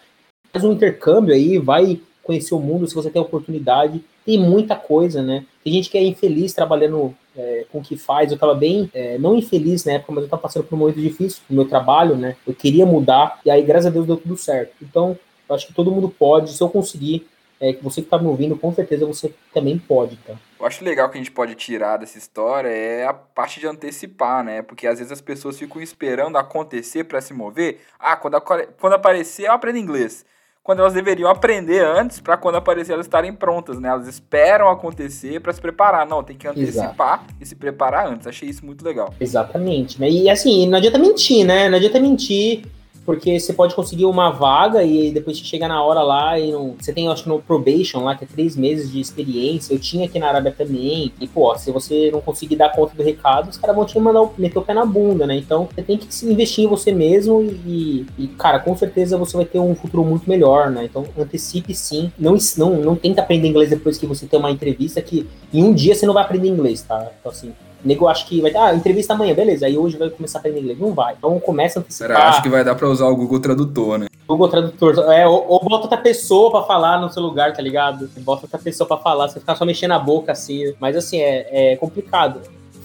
faz 0.53 0.65
um 0.65 0.73
intercâmbio 0.73 1.35
aí, 1.35 1.59
vai 1.59 2.01
conhecer 2.23 2.55
o 2.55 2.61
mundo 2.61 2.87
se 2.87 2.95
você 2.95 3.11
tem 3.11 3.23
oportunidade. 3.23 4.05
Tem 4.25 4.39
muita 4.39 4.75
coisa, 4.75 5.23
né? 5.23 5.45
Tem 5.63 5.73
gente 5.73 5.89
que 5.89 5.97
é 5.97 6.03
infeliz 6.03 6.53
trabalhando 6.53 7.15
é, 7.37 7.65
com 7.71 7.79
o 7.79 7.83
que 7.83 7.97
faz. 7.97 8.31
Eu 8.31 8.35
estava 8.35 8.55
bem, 8.55 8.91
é, 8.93 9.17
não 9.19 9.37
infeliz 9.37 9.85
na 9.85 9.93
época, 9.93 10.13
mas 10.13 10.23
eu 10.23 10.27
estava 10.27 10.43
passando 10.43 10.65
por 10.65 10.75
um 10.75 10.79
momento 10.79 11.01
difícil 11.01 11.41
no 11.49 11.57
meu 11.57 11.69
trabalho, 11.69 12.17
né? 12.17 12.37
Eu 12.47 12.55
queria 12.55 12.85
mudar, 12.85 13.41
e 13.45 13.51
aí, 13.51 13.63
graças 13.63 13.87
a 13.87 13.91
Deus, 13.91 14.07
deu 14.07 14.17
tudo 14.17 14.37
certo. 14.37 14.73
Então, 14.83 15.17
eu 15.49 15.55
acho 15.55 15.67
que 15.67 15.75
todo 15.75 15.91
mundo 15.91 16.09
pode. 16.09 16.53
Se 16.53 16.63
eu 16.63 16.69
conseguir, 16.69 17.27
é, 17.61 17.73
que 17.73 17.83
você 17.83 18.01
que 18.01 18.07
está 18.07 18.19
me 18.19 18.27
ouvindo, 18.27 18.57
com 18.57 18.73
certeza 18.73 19.07
você 19.07 19.33
também 19.53 19.79
pode, 19.79 20.17
tá? 20.17 20.35
Eu 20.59 20.67
acho 20.67 20.85
legal 20.85 21.09
que 21.09 21.17
a 21.17 21.21
gente 21.21 21.31
pode 21.31 21.55
tirar 21.55 21.99
dessa 21.99 22.19
história 22.19 22.69
é 22.69 23.07
a 23.07 23.13
parte 23.13 23.61
de 23.61 23.67
antecipar, 23.67 24.45
né? 24.45 24.63
Porque 24.63 24.87
às 24.87 24.99
vezes 24.99 25.13
as 25.13 25.21
pessoas 25.21 25.59
ficam 25.59 25.81
esperando 25.81 26.37
acontecer 26.37 27.05
para 27.05 27.21
se 27.21 27.33
mover. 27.33 27.81
Ah, 27.99 28.17
quando, 28.17 28.41
quando 28.41 28.93
aparecer, 28.93 29.47
eu 29.47 29.53
aprendo 29.53 29.79
inglês. 29.79 30.25
Quando 30.63 30.81
elas 30.81 30.95
deveriam 30.95 31.31
aprender 31.31 31.85
antes, 31.85 32.19
para 32.19 32.37
quando 32.37 32.57
aparecer 32.57 32.93
elas 32.93 33.07
estarem 33.07 33.33
prontas, 33.33 33.79
né? 33.79 33.89
Elas 33.89 34.09
esperam 34.09 34.69
acontecer 34.69 35.41
para 35.41 35.53
se 35.53 35.61
preparar. 35.61 36.05
Não, 36.05 36.25
tem 36.25 36.37
que 36.37 36.49
antecipar 36.49 37.21
Exato. 37.21 37.35
e 37.41 37.47
se 37.47 37.55
preparar 37.55 38.09
antes. 38.09 38.27
Achei 38.27 38.49
isso 38.49 38.67
muito 38.67 38.85
legal. 38.85 39.15
Exatamente. 39.21 40.01
Né? 40.01 40.11
E 40.11 40.29
assim, 40.29 40.69
não 40.69 40.79
adianta 40.79 40.99
mentir, 40.99 41.47
né? 41.47 41.69
Não 41.69 41.77
adianta 41.77 42.01
mentir 42.01 42.65
porque 43.07 43.39
você 43.39 43.53
pode 43.53 43.75
conseguir 43.75 44.05
uma 44.05 44.31
vaga 44.31 44.83
e 44.83 45.13
depois 45.13 45.39
chega 45.39 45.69
na 45.69 45.81
hora 45.83 46.03
lá 46.03 46.39
e 46.39 46.51
não, 46.51 46.75
você 46.79 46.93
tem, 46.93 47.07
acho 47.09 47.23
que 47.23 47.29
no 47.29 47.41
probation 47.41 48.03
lá, 48.03 48.17
que 48.17 48.25
é 48.25 48.27
três 48.27 48.57
meses 48.57 48.91
de 48.91 49.01
experiência. 49.01 49.73
Eu 49.73 49.79
tinha 49.79 50.07
aqui 50.07 50.19
na 50.19 50.27
Arábia 50.27 50.53
também. 50.57 51.13
E, 51.21 51.29
pô, 51.29 51.57
se 51.57 51.71
você 51.71 52.11
não 52.11 52.21
conseguir 52.21 52.57
dar 52.57 52.71
conta 52.71 52.97
do 52.97 53.03
recado, 53.05 53.49
os 53.49 53.57
caras 53.57 53.77
vão 53.77 53.85
te 53.85 53.99
mandar 54.01 54.29
meter 54.37 54.59
o 54.59 54.63
pé 54.63 54.75
na 54.75 54.85
bunda, 54.85 55.25
né? 55.27 55.37
Então, 55.37 55.69
você 55.73 55.83
tem 55.83 55.97
que 55.97 56.09
investir 56.27 56.65
em 56.65 56.69
você 56.69 56.91
mesmo 56.91 57.43
e, 57.43 58.05
e, 58.19 58.27
cara, 58.27 58.59
com 58.59 58.77
certeza 58.77 59.17
você 59.17 59.37
vai 59.37 59.47
ter 59.47 59.61
um 59.61 59.75
futuro 59.77 60.05
muito 60.05 60.29
melhor, 60.29 60.69
né? 60.71 60.85
Então, 60.85 61.07
antecipe 61.17 61.75
sim. 61.75 62.11
Não, 62.19 62.37
não, 62.57 62.77
não 62.81 62.97
tenta 62.97 63.23
aprender 63.23 63.47
inglês 63.47 63.71
depois 63.71 63.97
que 63.97 64.07
você 64.07 64.27
tem 64.27 64.39
uma 64.39 64.51
entrevista, 64.51 65.01
que 65.01 65.29
em 65.55 65.63
um 65.63 65.73
dia 65.73 65.95
você 65.95 66.05
não 66.07 66.15
vai 66.15 66.25
aprender 66.25 66.49
inglês, 66.49 66.83
tá? 66.83 67.09
Então, 67.21 67.31
assim, 67.31 67.53
nego 67.87 68.09
acha 68.09 68.27
que 68.27 68.41
vai 68.41 68.51
ter, 68.51 68.59
ah, 68.59 68.75
entrevista 68.75 69.15
amanhã, 69.15 69.35
beleza, 69.35 69.67
aí 69.67 69.79
hoje 69.79 69.97
vai 69.97 70.11
começar 70.11 70.39
a 70.39 70.41
aprender 70.41 70.61
inglês. 70.61 70.79
Não 70.79 70.93
vai. 70.93 71.15
Então 71.17 71.39
começa 71.41 71.79
a 71.79 71.81
antecipar. 71.81 72.17
Cara, 72.17 72.29
acho 72.29 72.43
que 72.43 72.49
vai 72.49 72.65
dar 72.65 72.75
pra 72.75 72.89
usar 72.89 73.07
o 73.07 73.17
Google 73.17 73.41
Tradutor, 73.41 73.99
né? 73.99 74.07
Google 74.27 74.49
Tradutor, 74.49 74.99
é, 75.13 75.27
ou, 75.27 75.47
ou 75.49 75.61
bota 75.61 75.85
outra 75.85 75.99
pessoa 75.99 76.51
pra 76.51 76.63
falar 76.63 77.01
no 77.01 77.11
seu 77.11 77.23
lugar, 77.23 77.53
tá 77.53 77.63
ligado? 77.63 78.11
Bota 78.19 78.43
outra 78.43 78.59
pessoa 78.59 78.87
pra 78.87 78.97
falar, 78.97 79.29
você 79.29 79.39
ficar 79.39 79.55
só 79.55 79.65
mexendo 79.65 79.93
a 79.93 79.99
boca 79.99 80.33
assim. 80.33 80.75
Mas 80.81 80.97
assim, 80.97 81.19
é, 81.19 81.73
é 81.73 81.77
complicado 81.77 82.41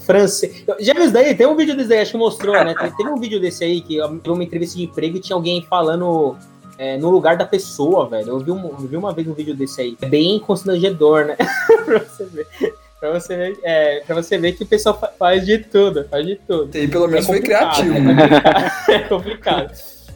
francês. 0.05 0.63
Já 0.79 0.93
viu 0.93 1.03
isso 1.03 1.13
daí? 1.13 1.33
Tem 1.33 1.47
um 1.47 1.55
vídeo 1.55 1.75
desse 1.75 1.93
aí, 1.93 1.99
acho 1.99 2.11
que 2.11 2.17
mostrou, 2.17 2.53
né? 2.53 2.73
Teve 2.97 3.09
um 3.09 3.19
vídeo 3.19 3.39
desse 3.39 3.63
aí 3.63 3.81
que 3.81 3.99
uma 4.01 4.43
entrevista 4.43 4.77
de 4.77 4.83
emprego 4.83 5.17
e 5.17 5.19
tinha 5.19 5.35
alguém 5.35 5.61
falando 5.63 6.35
é, 6.77 6.97
no 6.97 7.09
lugar 7.09 7.37
da 7.37 7.45
pessoa, 7.45 8.07
velho. 8.07 8.29
Eu 8.29 8.39
vi, 8.39 8.51
um, 8.51 8.65
eu 8.67 8.87
vi 8.87 8.97
uma 8.97 9.13
vez 9.13 9.27
um 9.27 9.33
vídeo 9.33 9.55
desse 9.55 9.81
aí. 9.81 9.97
É 10.01 10.07
bem 10.07 10.39
constrangedor, 10.39 11.25
né? 11.25 11.35
pra 11.85 11.99
você 11.99 12.25
ver. 12.25 12.47
Pra 13.01 13.19
você, 13.19 13.35
ver, 13.35 13.59
é, 13.63 14.01
pra 14.01 14.13
você 14.13 14.37
ver 14.37 14.51
que 14.51 14.61
o 14.61 14.65
pessoal 14.67 15.01
faz 15.17 15.43
de 15.43 15.57
tudo, 15.57 16.07
faz 16.07 16.23
de 16.23 16.35
tudo. 16.35 16.77
E 16.77 16.87
pelo 16.87 17.07
menos 17.07 17.25
é 17.25 17.27
foi 17.27 17.41
criativo. 17.41 17.97
É 17.97 17.99
complicado. 17.99 18.71
é 18.89 18.99
complicado. 18.99 19.71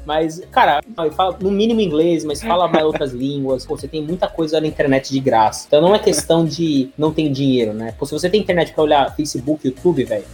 Mas, 0.05 0.39
cara, 0.51 0.83
fala 1.15 1.35
no 1.41 1.49
mínimo 1.49 1.81
inglês, 1.81 2.23
mas 2.23 2.43
fala 2.43 2.67
mais 2.67 2.85
outras 2.85 3.11
línguas. 3.11 3.65
Pô, 3.65 3.75
você 3.75 3.87
tem 3.87 4.03
muita 4.03 4.27
coisa 4.27 4.61
na 4.61 4.67
internet 4.67 5.11
de 5.11 5.19
graça. 5.19 5.65
Então 5.65 5.81
não 5.81 5.95
é 5.95 5.99
questão 5.99 6.45
de 6.45 6.91
não 6.95 7.11
ter 7.11 7.27
dinheiro, 7.27 7.73
né? 7.73 7.91
Pô, 7.97 8.05
se 8.05 8.11
você 8.11 8.29
tem 8.29 8.39
internet 8.39 8.71
pra 8.71 8.83
olhar 8.83 9.15
Facebook, 9.15 9.67
YouTube, 9.67 10.03
velho 10.03 10.25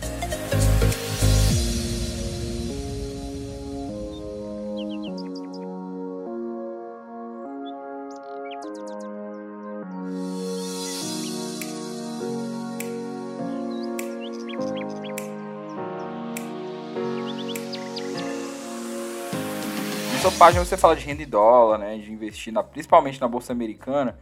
página 20.41 20.65
você 20.65 20.75
fala 20.75 20.95
de 20.95 21.05
renda 21.05 21.21
em 21.21 21.27
dólar, 21.27 21.77
né? 21.77 21.97
De 21.99 22.11
investir 22.11 22.51
na, 22.51 22.63
principalmente 22.63 23.21
na 23.21 23.27
Bolsa 23.27 23.53
Americana. 23.53 24.17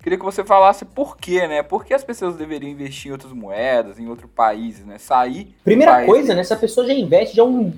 Queria 0.00 0.16
que 0.16 0.24
você 0.24 0.44
falasse 0.44 0.84
por 0.84 1.16
quê, 1.16 1.48
né? 1.48 1.64
Por 1.64 1.84
que 1.84 1.92
as 1.92 2.04
pessoas 2.04 2.36
deveriam 2.36 2.70
investir 2.70 3.08
em 3.08 3.12
outras 3.12 3.32
moedas, 3.32 3.98
em 3.98 4.06
outros 4.06 4.30
países, 4.30 4.86
né? 4.86 4.98
Sair. 4.98 5.52
Primeira 5.64 5.94
país... 5.94 6.06
coisa, 6.06 6.32
né? 6.32 6.44
Se 6.44 6.52
a 6.52 6.56
pessoa 6.56 6.86
já 6.86 6.94
investe, 6.94 7.34
já 7.34 7.42
é, 7.42 7.44
um, 7.44 7.72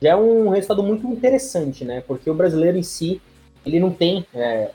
já 0.00 0.10
é 0.10 0.16
um 0.16 0.50
resultado 0.50 0.80
muito 0.84 1.08
interessante, 1.08 1.84
né? 1.84 2.04
Porque 2.06 2.30
o 2.30 2.34
brasileiro 2.34 2.78
em 2.78 2.84
si, 2.84 3.20
ele 3.66 3.80
não 3.80 3.90
tem. 3.90 4.24
É, 4.32 4.70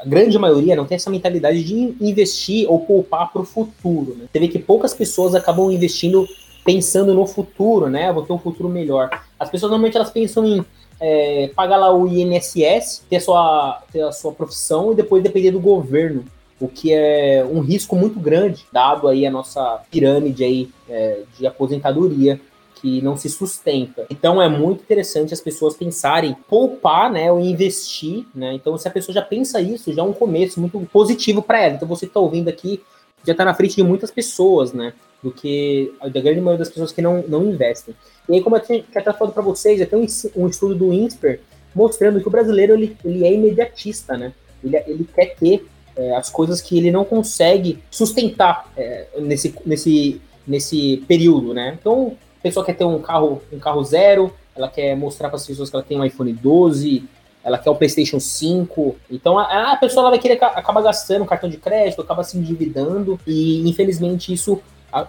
a 0.00 0.06
grande 0.06 0.38
maioria 0.38 0.76
não 0.76 0.86
tem 0.86 0.94
essa 0.94 1.10
mentalidade 1.10 1.64
de 1.64 1.96
investir 2.00 2.70
ou 2.70 2.86
poupar 2.86 3.32
para 3.32 3.42
o 3.42 3.44
futuro. 3.44 4.14
Né? 4.14 4.26
Você 4.32 4.38
vê 4.38 4.46
que 4.46 4.58
poucas 4.58 4.94
pessoas 4.94 5.34
acabam 5.34 5.72
investindo 5.72 6.28
pensando 6.64 7.12
no 7.12 7.26
futuro, 7.26 7.88
né? 7.88 8.12
Vou 8.12 8.22
ter 8.22 8.32
um 8.32 8.38
futuro 8.38 8.68
melhor. 8.68 9.10
As 9.38 9.50
pessoas 9.50 9.70
normalmente 9.70 9.96
elas 9.96 10.10
pensam 10.10 10.46
em 10.46 10.64
é, 11.00 11.50
pagar 11.54 11.76
lá 11.76 11.94
o 11.94 12.06
INSS, 12.06 13.02
ter 13.08 13.16
a, 13.16 13.20
sua, 13.20 13.82
ter 13.92 14.02
a 14.02 14.12
sua 14.12 14.32
profissão 14.32 14.92
e 14.92 14.94
depois 14.94 15.22
depender 15.22 15.50
do 15.50 15.60
governo. 15.60 16.24
O 16.60 16.68
que 16.68 16.92
é 16.92 17.44
um 17.50 17.60
risco 17.60 17.96
muito 17.96 18.20
grande, 18.20 18.66
dado 18.70 19.08
aí 19.08 19.24
a 19.26 19.30
nossa 19.30 19.80
pirâmide 19.90 20.44
aí, 20.44 20.68
é, 20.88 21.22
de 21.38 21.46
aposentadoria 21.46 22.38
que 22.74 23.00
não 23.02 23.16
se 23.16 23.28
sustenta. 23.28 24.06
Então 24.10 24.40
é 24.40 24.48
muito 24.48 24.82
interessante 24.82 25.34
as 25.34 25.40
pessoas 25.40 25.74
pensarem 25.74 26.36
poupar, 26.48 27.10
né, 27.10 27.30
ou 27.30 27.38
investir, 27.38 28.24
né? 28.34 28.54
Então 28.54 28.76
se 28.78 28.88
a 28.88 28.90
pessoa 28.90 29.14
já 29.14 29.20
pensa 29.20 29.60
isso, 29.60 29.92
já 29.92 30.00
é 30.00 30.04
um 30.04 30.14
começo 30.14 30.60
muito 30.60 30.80
positivo 30.90 31.42
para 31.42 31.60
ela. 31.60 31.74
Então 31.74 31.88
você 31.88 32.06
está 32.06 32.20
ouvindo 32.20 32.48
aqui 32.48 32.82
já 33.24 33.32
está 33.32 33.44
na 33.44 33.54
frente 33.54 33.76
de 33.76 33.82
muitas 33.82 34.10
pessoas, 34.10 34.72
né? 34.72 34.92
Do 35.22 35.30
que 35.30 35.92
a 36.00 36.08
grande 36.08 36.40
maioria 36.40 36.58
das 36.58 36.68
pessoas 36.68 36.92
que 36.92 37.02
não, 37.02 37.22
não 37.28 37.44
investem. 37.44 37.94
E 38.28 38.34
aí, 38.34 38.42
como 38.42 38.56
eu 38.56 38.60
tinha 38.60 38.84
até 38.94 39.12
falado 39.12 39.34
para 39.34 39.42
vocês, 39.42 39.86
tem 39.88 39.98
um, 39.98 40.42
um 40.42 40.48
estudo 40.48 40.74
do 40.74 40.92
INSPER 40.92 41.40
mostrando 41.74 42.20
que 42.20 42.26
o 42.26 42.30
brasileiro 42.30 42.72
ele, 42.74 42.96
ele 43.04 43.24
é 43.24 43.32
imediatista, 43.32 44.16
né? 44.16 44.32
Ele, 44.64 44.76
ele 44.86 45.08
quer 45.14 45.34
ter 45.36 45.66
é, 45.96 46.16
as 46.16 46.30
coisas 46.30 46.60
que 46.60 46.76
ele 46.76 46.90
não 46.90 47.04
consegue 47.04 47.78
sustentar 47.90 48.70
é, 48.76 49.06
nesse, 49.18 49.54
nesse, 49.64 50.20
nesse 50.46 51.04
período, 51.06 51.52
né? 51.52 51.76
Então, 51.78 52.16
a 52.38 52.42
pessoa 52.42 52.64
quer 52.64 52.74
ter 52.74 52.84
um 52.84 53.00
carro, 53.00 53.42
um 53.52 53.58
carro 53.58 53.84
zero, 53.84 54.32
ela 54.56 54.68
quer 54.68 54.96
mostrar 54.96 55.28
para 55.28 55.36
as 55.36 55.46
pessoas 55.46 55.70
que 55.70 55.76
ela 55.76 55.84
tem 55.84 55.98
um 55.98 56.04
iPhone 56.04 56.32
12, 56.32 57.04
ela 57.42 57.58
quer 57.58 57.70
o 57.70 57.74
PlayStation 57.74 58.20
5. 58.20 58.96
Então 59.10 59.38
a, 59.38 59.72
a 59.72 59.76
pessoa 59.76 60.02
ela 60.02 60.10
vai 60.10 60.18
querer 60.18 60.42
acaba 60.42 60.82
gastando 60.82 61.24
cartão 61.24 61.48
de 61.48 61.56
crédito, 61.56 62.02
acaba 62.02 62.22
se 62.22 62.36
endividando 62.36 63.18
e 63.26 63.68
infelizmente 63.68 64.32
isso 64.32 64.60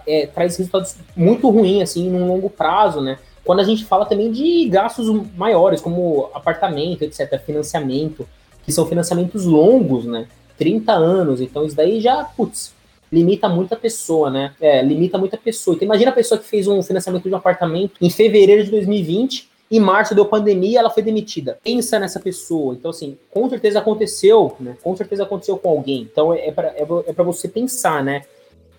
é, 0.06 0.26
traz 0.26 0.56
resultados 0.56 0.96
muito 1.16 1.48
ruins, 1.50 1.82
assim, 1.82 2.08
num 2.08 2.26
longo 2.26 2.48
prazo, 2.48 3.00
né? 3.00 3.18
Quando 3.44 3.60
a 3.60 3.64
gente 3.64 3.84
fala 3.84 4.06
também 4.06 4.30
de 4.30 4.68
gastos 4.68 5.08
maiores, 5.36 5.80
como 5.80 6.30
apartamento, 6.32 7.02
etc., 7.02 7.40
financiamento, 7.44 8.28
que 8.64 8.72
são 8.72 8.86
financiamentos 8.86 9.44
longos, 9.44 10.04
né? 10.04 10.26
30 10.56 10.92
anos, 10.92 11.40
então 11.40 11.64
isso 11.64 11.74
daí 11.74 12.00
já, 12.00 12.22
putz, 12.22 12.72
limita 13.10 13.48
muita 13.48 13.76
pessoa, 13.76 14.30
né? 14.30 14.54
É, 14.60 14.80
limita 14.82 15.18
muita 15.18 15.36
pessoa. 15.36 15.74
Então 15.74 15.86
imagina 15.86 16.10
a 16.10 16.14
pessoa 16.14 16.38
que 16.38 16.46
fez 16.46 16.66
um 16.68 16.82
financiamento 16.82 17.24
de 17.24 17.34
um 17.34 17.36
apartamento 17.36 17.94
em 18.00 18.08
fevereiro 18.08 18.64
de 18.64 18.70
2020, 18.70 19.50
em 19.70 19.80
março 19.80 20.14
deu 20.14 20.26
pandemia 20.26 20.78
ela 20.78 20.90
foi 20.90 21.02
demitida. 21.02 21.58
Pensa 21.64 21.98
nessa 21.98 22.20
pessoa. 22.20 22.74
Então, 22.74 22.90
assim, 22.90 23.16
com 23.30 23.48
certeza 23.48 23.78
aconteceu, 23.78 24.54
né? 24.60 24.76
Com 24.82 24.94
certeza 24.96 25.22
aconteceu 25.22 25.56
com 25.56 25.70
alguém. 25.70 26.08
Então 26.12 26.32
é, 26.32 26.48
é 26.48 26.52
para 26.52 26.68
é, 26.68 26.86
é 27.06 27.12
você 27.22 27.48
pensar, 27.48 28.04
né? 28.04 28.22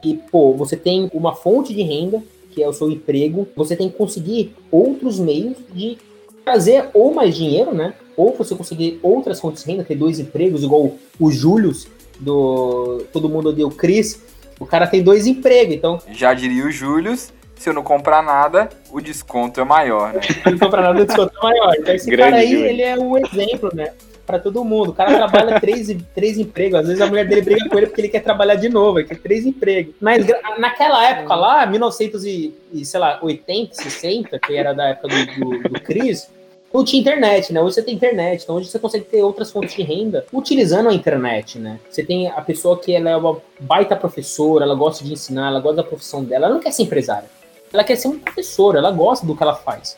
Que, 0.03 0.19
pô, 0.29 0.53
você 0.53 0.75
tem 0.75 1.09
uma 1.13 1.33
fonte 1.33 1.73
de 1.73 1.81
renda, 1.81 2.21
que 2.51 2.61
é 2.61 2.67
o 2.67 2.73
seu 2.73 2.91
emprego, 2.91 3.47
você 3.55 3.73
tem 3.73 3.89
que 3.89 3.97
conseguir 3.97 4.53
outros 4.69 5.17
meios 5.17 5.55
de 5.73 5.97
trazer 6.43 6.89
ou 6.93 7.13
mais 7.13 7.33
dinheiro, 7.35 7.73
né? 7.73 7.93
Ou 8.17 8.35
você 8.35 8.53
conseguir 8.53 8.99
outras 9.01 9.39
fontes 9.39 9.63
de 9.63 9.71
renda, 9.71 9.85
ter 9.85 9.95
dois 9.95 10.19
empregos, 10.19 10.61
igual 10.61 10.91
o 11.17 11.31
Július, 11.31 11.87
do 12.19 13.05
Todo 13.13 13.29
Mundo 13.29 13.49
Odeia 13.49 13.65
o 13.65 13.71
Cris. 13.71 14.21
O 14.59 14.65
cara 14.65 14.85
tem 14.85 15.01
dois 15.01 15.25
empregos, 15.25 15.73
então. 15.73 15.99
Já 16.11 16.33
diria 16.33 16.65
o 16.65 16.71
Július, 16.71 17.31
se 17.55 17.69
eu 17.69 17.73
não 17.73 17.81
comprar 17.81 18.21
nada, 18.21 18.67
o 18.91 18.99
desconto 18.99 19.61
é 19.61 19.63
maior, 19.63 20.13
né? 20.13 20.21
Se 20.21 20.51
não 20.51 20.59
comprar 20.59 20.81
nada, 20.81 21.01
o 21.01 21.05
desconto 21.05 21.33
é 21.37 21.43
maior. 21.43 21.75
Então 21.79 21.95
esse 21.95 22.11
Grande 22.11 22.31
cara 22.31 22.41
aí, 22.43 22.53
ele 22.53 22.81
é 22.81 22.99
um 22.99 23.17
exemplo, 23.17 23.71
né? 23.73 23.93
Para 24.25 24.39
todo 24.39 24.63
mundo. 24.63 24.91
O 24.91 24.93
cara 24.93 25.15
trabalha 25.15 25.59
três, 25.59 25.95
três 26.13 26.37
empregos. 26.37 26.79
Às 26.79 26.87
vezes 26.87 27.01
a 27.01 27.07
mulher 27.07 27.27
dele 27.27 27.41
briga 27.41 27.67
com 27.69 27.77
ele 27.77 27.87
porque 27.87 28.01
ele 28.01 28.09
quer 28.09 28.21
trabalhar 28.21 28.55
de 28.55 28.69
novo, 28.69 28.99
ele 28.99 29.07
quer 29.07 29.19
três 29.19 29.45
empregos. 29.45 29.95
Mas 29.99 30.25
naquela 30.57 31.05
época 31.07 31.35
lá, 31.35 31.65
1980, 31.65 33.75
60, 33.75 34.39
que 34.39 34.55
era 34.55 34.73
da 34.73 34.89
época 34.89 35.07
do, 35.07 35.25
do, 35.39 35.69
do 35.69 35.81
Cris, 35.81 36.29
não 36.73 36.83
tinha 36.83 36.99
internet, 36.99 37.53
né? 37.53 37.61
Hoje 37.61 37.75
você 37.75 37.83
tem 37.83 37.93
internet, 37.93 38.43
então 38.43 38.55
hoje 38.55 38.67
você 38.67 38.79
consegue 38.79 39.05
ter 39.05 39.21
outras 39.21 39.51
fontes 39.51 39.75
de 39.75 39.83
renda 39.83 40.25
utilizando 40.33 40.89
a 40.89 40.93
internet, 40.93 41.59
né? 41.59 41.79
Você 41.87 42.03
tem 42.03 42.29
a 42.29 42.41
pessoa 42.41 42.79
que 42.79 42.95
ela 42.95 43.11
é 43.11 43.15
uma 43.15 43.39
baita 43.59 43.95
professora, 43.95 44.65
ela 44.65 44.73
gosta 44.73 45.03
de 45.03 45.13
ensinar, 45.13 45.49
ela 45.49 45.59
gosta 45.59 45.77
da 45.77 45.83
profissão 45.83 46.23
dela, 46.23 46.47
ela 46.47 46.55
não 46.55 46.61
quer 46.61 46.71
ser 46.71 46.81
empresária. 46.81 47.29
Ela 47.71 47.83
quer 47.83 47.95
ser 47.95 48.07
uma 48.07 48.19
professora, 48.19 48.79
ela 48.79 48.89
gosta 48.89 49.25
do 49.25 49.35
que 49.35 49.43
ela 49.43 49.53
faz. 49.53 49.95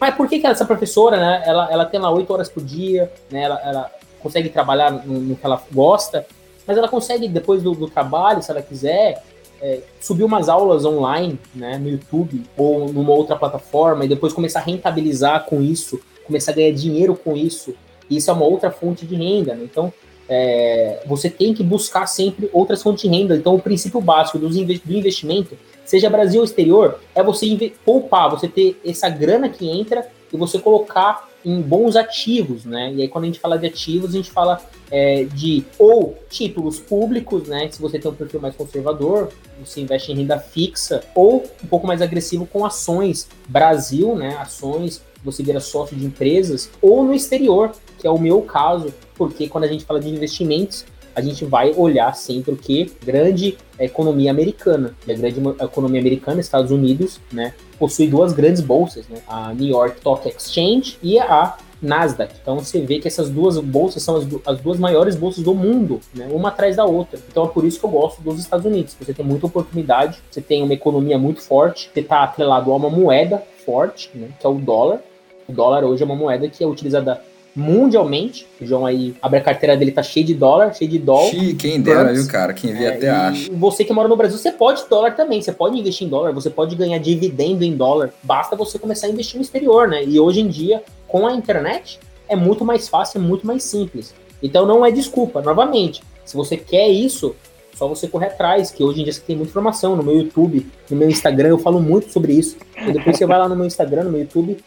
Mas 0.00 0.14
por 0.14 0.28
que, 0.28 0.38
que 0.38 0.46
essa 0.46 0.64
professora, 0.64 1.16
né, 1.16 1.42
ela, 1.44 1.68
ela 1.70 1.84
tem 1.84 1.98
lá 1.98 2.10
oito 2.10 2.32
horas 2.32 2.48
por 2.48 2.62
dia, 2.62 3.10
né, 3.30 3.42
ela, 3.42 3.60
ela 3.64 3.90
consegue 4.20 4.48
trabalhar 4.48 4.90
no, 4.90 5.20
no, 5.20 5.36
que 5.36 5.44
ela 5.44 5.62
gosta, 5.72 6.26
mas 6.66 6.76
ela 6.76 6.88
consegue, 6.88 7.28
depois 7.28 7.62
do, 7.62 7.72
do 7.74 7.88
trabalho, 7.88 8.42
se 8.42 8.50
ela 8.50 8.62
quiser, 8.62 9.22
é, 9.60 9.80
subir 10.00 10.24
umas 10.24 10.48
aulas 10.48 10.84
online, 10.84 11.38
né, 11.54 11.78
no 11.78 11.88
YouTube 11.88 12.42
ou 12.56 12.92
numa 12.92 13.12
outra 13.12 13.36
plataforma 13.36 14.04
e 14.04 14.08
depois 14.08 14.32
começar 14.32 14.60
a 14.60 14.62
rentabilizar 14.62 15.44
com 15.46 15.60
isso, 15.60 16.00
começar 16.24 16.52
a 16.52 16.54
ganhar 16.54 16.72
dinheiro 16.72 17.16
com 17.16 17.36
isso. 17.36 17.74
E 18.08 18.16
isso 18.16 18.30
é 18.30 18.34
uma 18.34 18.44
outra 18.44 18.70
fonte 18.70 19.04
de 19.04 19.16
renda, 19.16 19.54
né? 19.54 19.64
Então, 19.64 19.92
é, 20.28 21.02
você 21.06 21.28
tem 21.28 21.54
que 21.54 21.62
buscar 21.62 22.06
sempre 22.06 22.48
outras 22.52 22.82
fontes 22.82 23.02
de 23.02 23.08
renda. 23.08 23.36
Então, 23.36 23.54
o 23.54 23.60
princípio 23.60 24.00
básico 24.00 24.38
do 24.38 24.46
investimento 24.46 25.56
seja 25.88 26.10
Brasil 26.10 26.40
ou 26.40 26.44
exterior, 26.44 27.00
é 27.14 27.22
você 27.22 27.72
poupar, 27.82 28.28
você 28.28 28.46
ter 28.46 28.78
essa 28.84 29.08
grana 29.08 29.48
que 29.48 29.66
entra 29.66 30.06
e 30.30 30.36
você 30.36 30.58
colocar 30.58 31.26
em 31.42 31.62
bons 31.62 31.96
ativos, 31.96 32.66
né? 32.66 32.92
E 32.94 33.00
aí 33.00 33.08
quando 33.08 33.24
a 33.24 33.26
gente 33.28 33.40
fala 33.40 33.58
de 33.58 33.66
ativos, 33.66 34.10
a 34.10 34.12
gente 34.12 34.30
fala 34.30 34.60
é, 34.90 35.24
de 35.24 35.64
ou 35.78 36.14
títulos 36.28 36.78
públicos, 36.78 37.48
né? 37.48 37.70
Se 37.70 37.80
você 37.80 37.98
tem 37.98 38.10
um 38.10 38.14
perfil 38.14 38.38
mais 38.38 38.54
conservador, 38.54 39.30
você 39.64 39.80
investe 39.80 40.12
em 40.12 40.16
renda 40.16 40.38
fixa, 40.38 41.02
ou 41.14 41.46
um 41.64 41.66
pouco 41.66 41.86
mais 41.86 42.02
agressivo 42.02 42.44
com 42.44 42.66
ações 42.66 43.26
Brasil, 43.48 44.14
né? 44.14 44.36
Ações, 44.36 45.00
você 45.24 45.42
vira 45.42 45.58
sócio 45.58 45.96
de 45.96 46.04
empresas, 46.04 46.68
ou 46.82 47.02
no 47.02 47.14
exterior, 47.14 47.72
que 47.98 48.06
é 48.06 48.10
o 48.10 48.18
meu 48.18 48.42
caso, 48.42 48.92
porque 49.14 49.48
quando 49.48 49.64
a 49.64 49.68
gente 49.68 49.86
fala 49.86 50.00
de 50.00 50.10
investimentos, 50.10 50.84
a 51.18 51.20
gente 51.20 51.44
vai 51.44 51.74
olhar 51.74 52.14
sempre 52.14 52.52
o 52.52 52.56
que? 52.56 52.92
Grande 53.04 53.58
economia 53.76 54.30
americana. 54.30 54.94
E 55.04 55.10
a 55.10 55.16
grande 55.16 55.40
economia 55.60 56.00
americana, 56.00 56.40
Estados 56.40 56.70
Unidos, 56.70 57.20
né, 57.32 57.54
possui 57.76 58.06
duas 58.06 58.32
grandes 58.32 58.60
bolsas, 58.60 59.08
né? 59.08 59.18
A 59.26 59.52
New 59.52 59.66
York 59.66 59.96
Stock 59.96 60.28
Exchange 60.28 60.96
e 61.02 61.18
a 61.18 61.56
Nasdaq. 61.82 62.34
Então 62.40 62.56
você 62.56 62.80
vê 62.80 63.00
que 63.00 63.08
essas 63.08 63.28
duas 63.30 63.58
bolsas 63.58 64.00
são 64.00 64.16
as, 64.16 64.26
as, 64.46 64.60
duas 64.60 64.78
maiores 64.78 65.16
bolsas 65.16 65.42
do 65.42 65.54
mundo, 65.54 66.00
né? 66.14 66.28
uma 66.30 66.50
atrás 66.50 66.76
da 66.76 66.84
outra. 66.84 67.18
Então 67.28 67.44
é 67.44 67.48
por 67.48 67.64
isso 67.64 67.80
que 67.80 67.86
eu 67.86 67.90
gosto 67.90 68.22
dos 68.22 68.38
Estados 68.38 68.64
Unidos. 68.64 68.96
Você 69.00 69.12
tem 69.12 69.24
muita 69.24 69.46
oportunidade, 69.46 70.20
você 70.30 70.40
tem 70.40 70.62
uma 70.62 70.74
economia 70.74 71.18
muito 71.18 71.40
forte, 71.40 71.90
você 71.92 72.00
está 72.00 72.22
atrelado 72.22 72.72
a 72.72 72.76
uma 72.76 72.90
moeda 72.90 73.42
forte, 73.66 74.10
né? 74.14 74.28
que 74.38 74.46
é 74.46 74.50
o 74.50 74.54
dólar. 74.54 75.00
O 75.48 75.52
dólar 75.52 75.82
hoje 75.84 76.02
é 76.02 76.06
uma 76.06 76.16
moeda 76.16 76.48
que 76.48 76.62
é 76.62 76.66
utilizada 76.66 77.20
mundialmente. 77.58 78.46
O 78.60 78.64
João 78.64 78.86
aí 78.86 79.16
abre 79.20 79.40
a 79.40 79.42
carteira 79.42 79.76
dele, 79.76 79.90
tá 79.90 80.02
cheio 80.02 80.24
de 80.24 80.32
dólar, 80.32 80.72
cheio 80.74 80.88
de 80.88 80.98
dólar. 80.98 81.30
Xiii, 81.30 81.54
quem 81.54 81.80
dera, 81.80 82.12
viu, 82.12 82.26
cara? 82.28 82.54
Quem 82.54 82.72
vê 82.72 82.84
é, 82.84 82.94
até 82.94 83.10
acha. 83.10 83.50
Você 83.52 83.84
que 83.84 83.92
mora 83.92 84.06
no 84.06 84.16
Brasil, 84.16 84.38
você 84.38 84.52
pode 84.52 84.84
dólar 84.88 85.16
também. 85.16 85.42
Você 85.42 85.50
pode 85.50 85.76
investir 85.76 86.06
em 86.06 86.10
dólar, 86.10 86.32
você 86.32 86.48
pode 86.48 86.76
ganhar 86.76 86.98
dividendo 86.98 87.64
em 87.64 87.76
dólar. 87.76 88.10
Basta 88.22 88.54
você 88.54 88.78
começar 88.78 89.08
a 89.08 89.10
investir 89.10 89.36
no 89.36 89.42
exterior, 89.42 89.88
né? 89.88 90.04
E 90.04 90.20
hoje 90.20 90.40
em 90.40 90.46
dia, 90.46 90.84
com 91.08 91.26
a 91.26 91.32
internet, 91.32 91.98
é 92.28 92.36
muito 92.36 92.64
mais 92.64 92.88
fácil, 92.88 93.18
é 93.18 93.22
muito 93.22 93.44
mais 93.44 93.64
simples. 93.64 94.14
Então 94.40 94.64
não 94.64 94.86
é 94.86 94.92
desculpa, 94.92 95.42
novamente. 95.42 96.00
Se 96.24 96.36
você 96.36 96.56
quer 96.56 96.88
isso, 96.88 97.34
só 97.74 97.88
você 97.88 98.06
correr 98.06 98.26
atrás, 98.26 98.70
que 98.70 98.84
hoje 98.84 99.00
em 99.00 99.04
dia 99.04 99.12
você 99.12 99.20
tem 99.20 99.34
muita 99.34 99.50
informação 99.50 99.96
no 99.96 100.02
meu 100.04 100.14
YouTube, 100.14 100.64
no 100.88 100.96
meu 100.96 101.10
Instagram, 101.10 101.48
eu 101.48 101.58
falo 101.58 101.80
muito 101.80 102.12
sobre 102.12 102.34
isso. 102.34 102.56
E 102.86 102.92
depois 102.92 103.16
você 103.16 103.26
vai 103.26 103.38
lá 103.38 103.48
no 103.48 103.56
meu 103.56 103.66
Instagram, 103.66 104.04
no 104.04 104.12
meu 104.12 104.20
YouTube, 104.20 104.58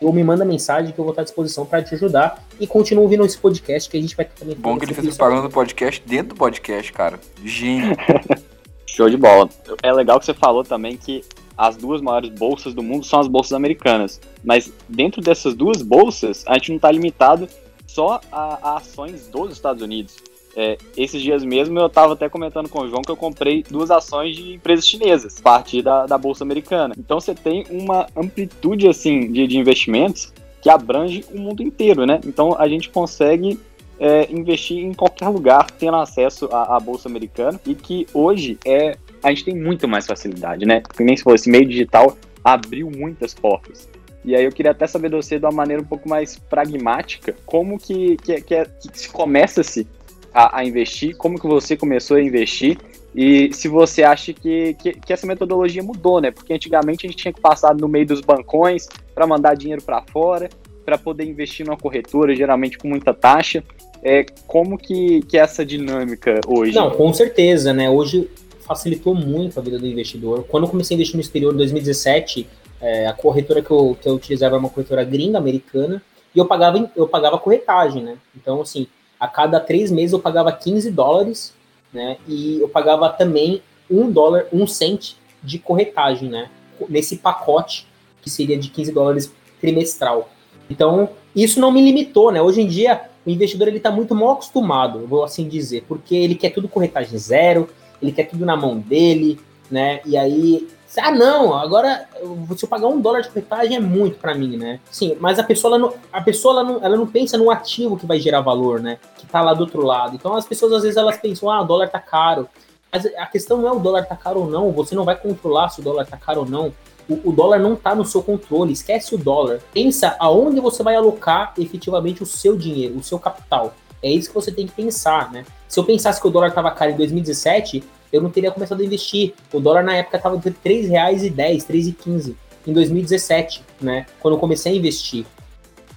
ou 0.00 0.12
me 0.12 0.24
manda 0.24 0.44
mensagem 0.44 0.92
que 0.92 0.98
eu 0.98 1.04
vou 1.04 1.12
estar 1.12 1.22
à 1.22 1.24
disposição 1.24 1.66
para 1.66 1.82
te 1.82 1.94
ajudar. 1.94 2.42
E 2.58 2.66
continua 2.66 3.02
ouvindo 3.02 3.24
esse 3.24 3.38
podcast 3.38 3.88
que 3.88 3.96
a 3.96 4.00
gente 4.00 4.16
vai 4.16 4.24
também. 4.24 4.56
Bom 4.56 4.78
que 4.78 4.84
ele 4.84 4.94
fez 4.94 5.16
propaganda 5.16 5.48
do 5.48 5.52
podcast 5.52 6.02
dentro 6.06 6.34
do 6.34 6.38
podcast, 6.38 6.92
cara. 6.92 7.20
Gênio. 7.44 7.94
Show 8.86 9.08
de 9.08 9.16
bola. 9.16 9.48
É 9.82 9.92
legal 9.92 10.18
que 10.18 10.26
você 10.26 10.34
falou 10.34 10.64
também 10.64 10.96
que 10.96 11.22
as 11.56 11.76
duas 11.76 12.00
maiores 12.00 12.30
bolsas 12.30 12.72
do 12.72 12.82
mundo 12.82 13.04
são 13.04 13.20
as 13.20 13.28
bolsas 13.28 13.52
americanas. 13.52 14.20
Mas 14.42 14.72
dentro 14.88 15.20
dessas 15.20 15.54
duas 15.54 15.82
bolsas, 15.82 16.42
a 16.46 16.54
gente 16.54 16.70
não 16.70 16.76
está 16.76 16.90
limitado 16.90 17.46
só 17.86 18.20
a, 18.32 18.70
a, 18.70 18.76
ações 18.78 19.28
dos 19.28 19.52
Estados 19.52 19.82
Unidos. 19.82 20.16
É, 20.56 20.76
esses 20.96 21.22
dias 21.22 21.44
mesmo 21.44 21.78
eu 21.78 21.86
estava 21.86 22.14
até 22.14 22.28
comentando 22.28 22.68
com 22.68 22.80
o 22.80 22.88
João 22.88 23.02
que 23.02 23.10
eu 23.10 23.16
comprei 23.16 23.64
duas 23.68 23.90
ações 23.90 24.34
de 24.36 24.54
empresas 24.54 24.86
chinesas, 24.86 25.38
a 25.38 25.42
partir 25.42 25.82
da, 25.82 26.06
da 26.06 26.18
Bolsa 26.18 26.42
Americana. 26.42 26.94
Então 26.98 27.20
você 27.20 27.34
tem 27.34 27.64
uma 27.70 28.06
amplitude 28.16 28.88
assim 28.88 29.30
de, 29.30 29.46
de 29.46 29.58
investimentos 29.58 30.32
que 30.60 30.68
abrange 30.68 31.24
o 31.32 31.38
mundo 31.38 31.62
inteiro, 31.62 32.04
né? 32.04 32.20
Então 32.26 32.54
a 32.58 32.68
gente 32.68 32.90
consegue 32.90 33.58
é, 33.98 34.30
investir 34.30 34.78
em 34.78 34.92
qualquer 34.92 35.28
lugar 35.28 35.70
tendo 35.70 35.96
acesso 35.96 36.48
à, 36.52 36.76
à, 36.76 36.80
Bolsa 36.80 37.08
Americana 37.08 37.60
e 37.66 37.74
que 37.74 38.06
hoje 38.12 38.58
é 38.64 38.96
a 39.22 39.28
gente 39.28 39.44
tem 39.44 39.54
muito 39.54 39.86
mais 39.86 40.06
facilidade, 40.06 40.64
né? 40.64 40.82
Nem 40.98 41.16
se 41.16 41.22
fosse 41.22 41.50
meio 41.50 41.66
digital 41.66 42.16
abriu 42.42 42.90
muitas 42.90 43.34
portas. 43.34 43.88
E 44.24 44.34
aí 44.34 44.44
eu 44.44 44.52
queria 44.52 44.72
até 44.72 44.86
saber 44.86 45.10
de 45.10 45.16
você 45.16 45.38
de 45.38 45.44
uma 45.44 45.52
maneira 45.52 45.82
um 45.82 45.86
pouco 45.86 46.08
mais 46.08 46.38
pragmática, 46.38 47.34
como 47.46 47.78
que, 47.78 48.16
que, 48.18 48.40
que, 48.40 48.54
é, 48.54 48.64
que 48.64 48.98
se 48.98 49.08
começa-se 49.10 49.86
a, 50.32 50.58
a, 50.58 50.64
investir, 50.64 51.16
como 51.16 51.38
que 51.38 51.46
você 51.46 51.76
começou 51.76 52.16
a 52.16 52.22
investir 52.22 52.78
e 53.14 53.52
se 53.52 53.68
você 53.68 54.02
acha 54.02 54.32
que, 54.32 54.74
que, 54.74 54.92
que, 54.92 55.12
essa 55.12 55.26
metodologia 55.26 55.82
mudou, 55.82 56.20
né? 56.20 56.30
Porque 56.30 56.52
antigamente 56.52 57.06
a 57.06 57.10
gente 57.10 57.18
tinha 57.18 57.32
que 57.32 57.40
passar 57.40 57.74
no 57.74 57.88
meio 57.88 58.06
dos 58.06 58.20
bancões 58.20 58.88
para 59.14 59.26
mandar 59.26 59.56
dinheiro 59.56 59.82
para 59.82 60.00
fora, 60.02 60.48
para 60.84 60.96
poder 60.96 61.24
investir 61.24 61.66
numa 61.66 61.76
corretora, 61.76 62.34
geralmente 62.34 62.78
com 62.78 62.86
muita 62.86 63.12
taxa. 63.12 63.64
É, 64.02 64.24
como 64.46 64.78
que, 64.78 65.22
que 65.22 65.36
é 65.36 65.40
essa 65.40 65.66
dinâmica 65.66 66.40
hoje? 66.46 66.74
Não, 66.74 66.90
com 66.92 67.12
certeza, 67.12 67.72
né? 67.72 67.90
Hoje 67.90 68.30
facilitou 68.60 69.14
muito 69.14 69.58
a 69.58 69.62
vida 69.62 69.78
do 69.78 69.86
investidor. 69.86 70.44
Quando 70.44 70.64
eu 70.64 70.70
comecei 70.70 70.94
a 70.94 70.96
investir 70.96 71.16
no 71.16 71.20
exterior 71.20 71.52
em 71.52 71.56
2017, 71.56 72.46
é, 72.80 73.06
a 73.08 73.12
corretora 73.12 73.60
que 73.60 73.70
eu, 73.70 73.96
que 74.00 74.08
eu 74.08 74.14
utilizava 74.14 74.54
era 74.54 74.60
uma 74.60 74.70
corretora 74.70 75.02
gringa 75.02 75.36
americana 75.36 76.00
e 76.34 76.38
eu 76.38 76.46
pagava, 76.46 76.90
eu 76.96 77.08
pagava 77.08 77.38
corretagem, 77.38 78.02
né? 78.02 78.16
Então, 78.34 78.60
assim, 78.60 78.86
a 79.20 79.28
cada 79.28 79.60
três 79.60 79.90
meses 79.90 80.14
eu 80.14 80.18
pagava 80.18 80.50
15 80.50 80.90
dólares, 80.90 81.54
né? 81.92 82.16
E 82.26 82.58
eu 82.58 82.68
pagava 82.68 83.10
também 83.10 83.62
um 83.90 84.10
dólar, 84.10 84.46
um 84.50 84.66
cent 84.66 85.12
de 85.42 85.58
corretagem, 85.58 86.30
né? 86.30 86.48
Nesse 86.88 87.18
pacote 87.18 87.86
que 88.22 88.30
seria 88.30 88.58
de 88.58 88.70
15 88.70 88.92
dólares 88.92 89.32
trimestral. 89.60 90.30
Então, 90.68 91.10
isso 91.36 91.60
não 91.60 91.70
me 91.70 91.82
limitou, 91.82 92.32
né? 92.32 92.40
Hoje 92.40 92.62
em 92.62 92.66
dia, 92.66 93.02
o 93.26 93.30
investidor 93.30 93.68
ele 93.68 93.76
está 93.76 93.90
muito 93.90 94.14
mal 94.14 94.30
acostumado, 94.30 95.06
vou 95.06 95.22
assim 95.22 95.46
dizer, 95.46 95.84
porque 95.86 96.14
ele 96.14 96.34
quer 96.34 96.50
tudo 96.50 96.68
corretagem 96.68 97.18
zero, 97.18 97.68
ele 98.00 98.12
quer 98.12 98.24
tudo 98.24 98.46
na 98.46 98.56
mão 98.56 98.78
dele, 98.78 99.38
né? 99.70 100.00
E 100.06 100.16
aí 100.16 100.66
ah, 100.98 101.12
não, 101.12 101.54
agora 101.54 102.08
se 102.56 102.64
eu 102.64 102.68
pagar 102.68 102.88
um 102.88 103.00
dólar 103.00 103.20
de 103.20 103.28
corretagem 103.28 103.76
é 103.76 103.80
muito 103.80 104.18
para 104.18 104.34
mim, 104.34 104.56
né? 104.56 104.80
Sim, 104.90 105.16
mas 105.20 105.38
a 105.38 105.42
pessoa, 105.44 105.76
ela 105.76 105.86
não, 105.86 105.94
a 106.12 106.20
pessoa 106.20 106.54
ela 106.54 106.64
não, 106.64 106.84
ela 106.84 106.96
não 106.96 107.06
pensa 107.06 107.38
no 107.38 107.50
ativo 107.50 107.96
que 107.96 108.06
vai 108.06 108.18
gerar 108.18 108.40
valor, 108.40 108.80
né? 108.80 108.98
Que 109.16 109.26
tá 109.26 109.40
lá 109.40 109.54
do 109.54 109.60
outro 109.60 109.82
lado. 109.82 110.16
Então 110.16 110.34
as 110.34 110.46
pessoas 110.46 110.72
às 110.72 110.82
vezes 110.82 110.96
elas 110.96 111.16
pensam, 111.16 111.48
ah, 111.48 111.60
o 111.60 111.64
dólar 111.64 111.88
tá 111.88 112.00
caro. 112.00 112.48
Mas 112.92 113.06
a 113.06 113.26
questão 113.26 113.58
não 113.58 113.68
é 113.68 113.72
o 113.72 113.78
dólar 113.78 114.04
tá 114.04 114.16
caro 114.16 114.40
ou 114.40 114.50
não, 114.50 114.72
você 114.72 114.94
não 114.94 115.04
vai 115.04 115.14
controlar 115.14 115.68
se 115.68 115.80
o 115.80 115.84
dólar 115.84 116.06
tá 116.06 116.16
caro 116.16 116.40
ou 116.40 116.46
não. 116.46 116.72
O, 117.08 117.30
o 117.30 117.32
dólar 117.32 117.60
não 117.60 117.76
tá 117.76 117.94
no 117.94 118.04
seu 118.04 118.22
controle, 118.22 118.72
esquece 118.72 119.14
o 119.14 119.18
dólar. 119.18 119.60
Pensa 119.72 120.16
aonde 120.18 120.60
você 120.60 120.82
vai 120.82 120.96
alocar 120.96 121.54
efetivamente 121.56 122.22
o 122.22 122.26
seu 122.26 122.56
dinheiro, 122.56 122.98
o 122.98 123.02
seu 123.02 123.18
capital. 123.18 123.74
É 124.02 124.10
isso 124.10 124.28
que 124.28 124.34
você 124.34 124.50
tem 124.50 124.66
que 124.66 124.72
pensar, 124.72 125.30
né? 125.30 125.44
Se 125.68 125.78
eu 125.78 125.84
pensasse 125.84 126.20
que 126.20 126.26
o 126.26 126.30
dólar 126.30 126.48
estava 126.48 126.70
caro 126.72 126.90
em 126.90 126.96
2017, 126.96 127.84
eu 128.12 128.20
não 128.20 128.30
teria 128.30 128.50
começado 128.50 128.80
a 128.80 128.84
investir. 128.84 129.34
O 129.52 129.60
dólar 129.60 129.82
na 129.82 129.96
época 129.96 130.16
estava 130.16 130.36
entre 130.36 130.50
R$ 130.50 130.82
3,10, 130.88 131.22
R$ 131.22 131.32
3,15 131.32 132.34
em 132.66 132.72
2017, 132.72 133.62
né? 133.80 134.06
Quando 134.20 134.34
eu 134.34 134.40
comecei 134.40 134.72
a 134.72 134.76
investir. 134.76 135.24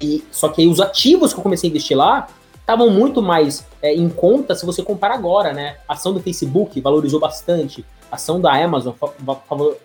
E, 0.02 0.24
só 0.32 0.50
que 0.50 0.62
aí 0.62 0.68
os 0.68 0.80
ativos 0.80 1.34
que 1.34 1.40
eu 1.40 1.44
comecei 1.44 1.70
a 1.70 1.72
investir 1.72 1.98
lá 1.98 2.28
estavam 2.60 2.90
muito 2.90 3.22
mais 3.22 3.66
é, 3.82 3.94
em 3.94 4.10
conta 4.10 4.56
se 4.56 4.66
você 4.66 4.82
compara 4.82 5.14
agora, 5.14 5.54
né? 5.54 5.78
A 5.88 5.94
ação 5.94 6.14
do 6.14 6.22
Facebook 6.22 6.80
valorizou 6.80 7.20
bastante, 7.20 7.86
a 8.12 8.16
ação 8.16 8.40
da 8.40 8.54
Amazon 8.54 8.94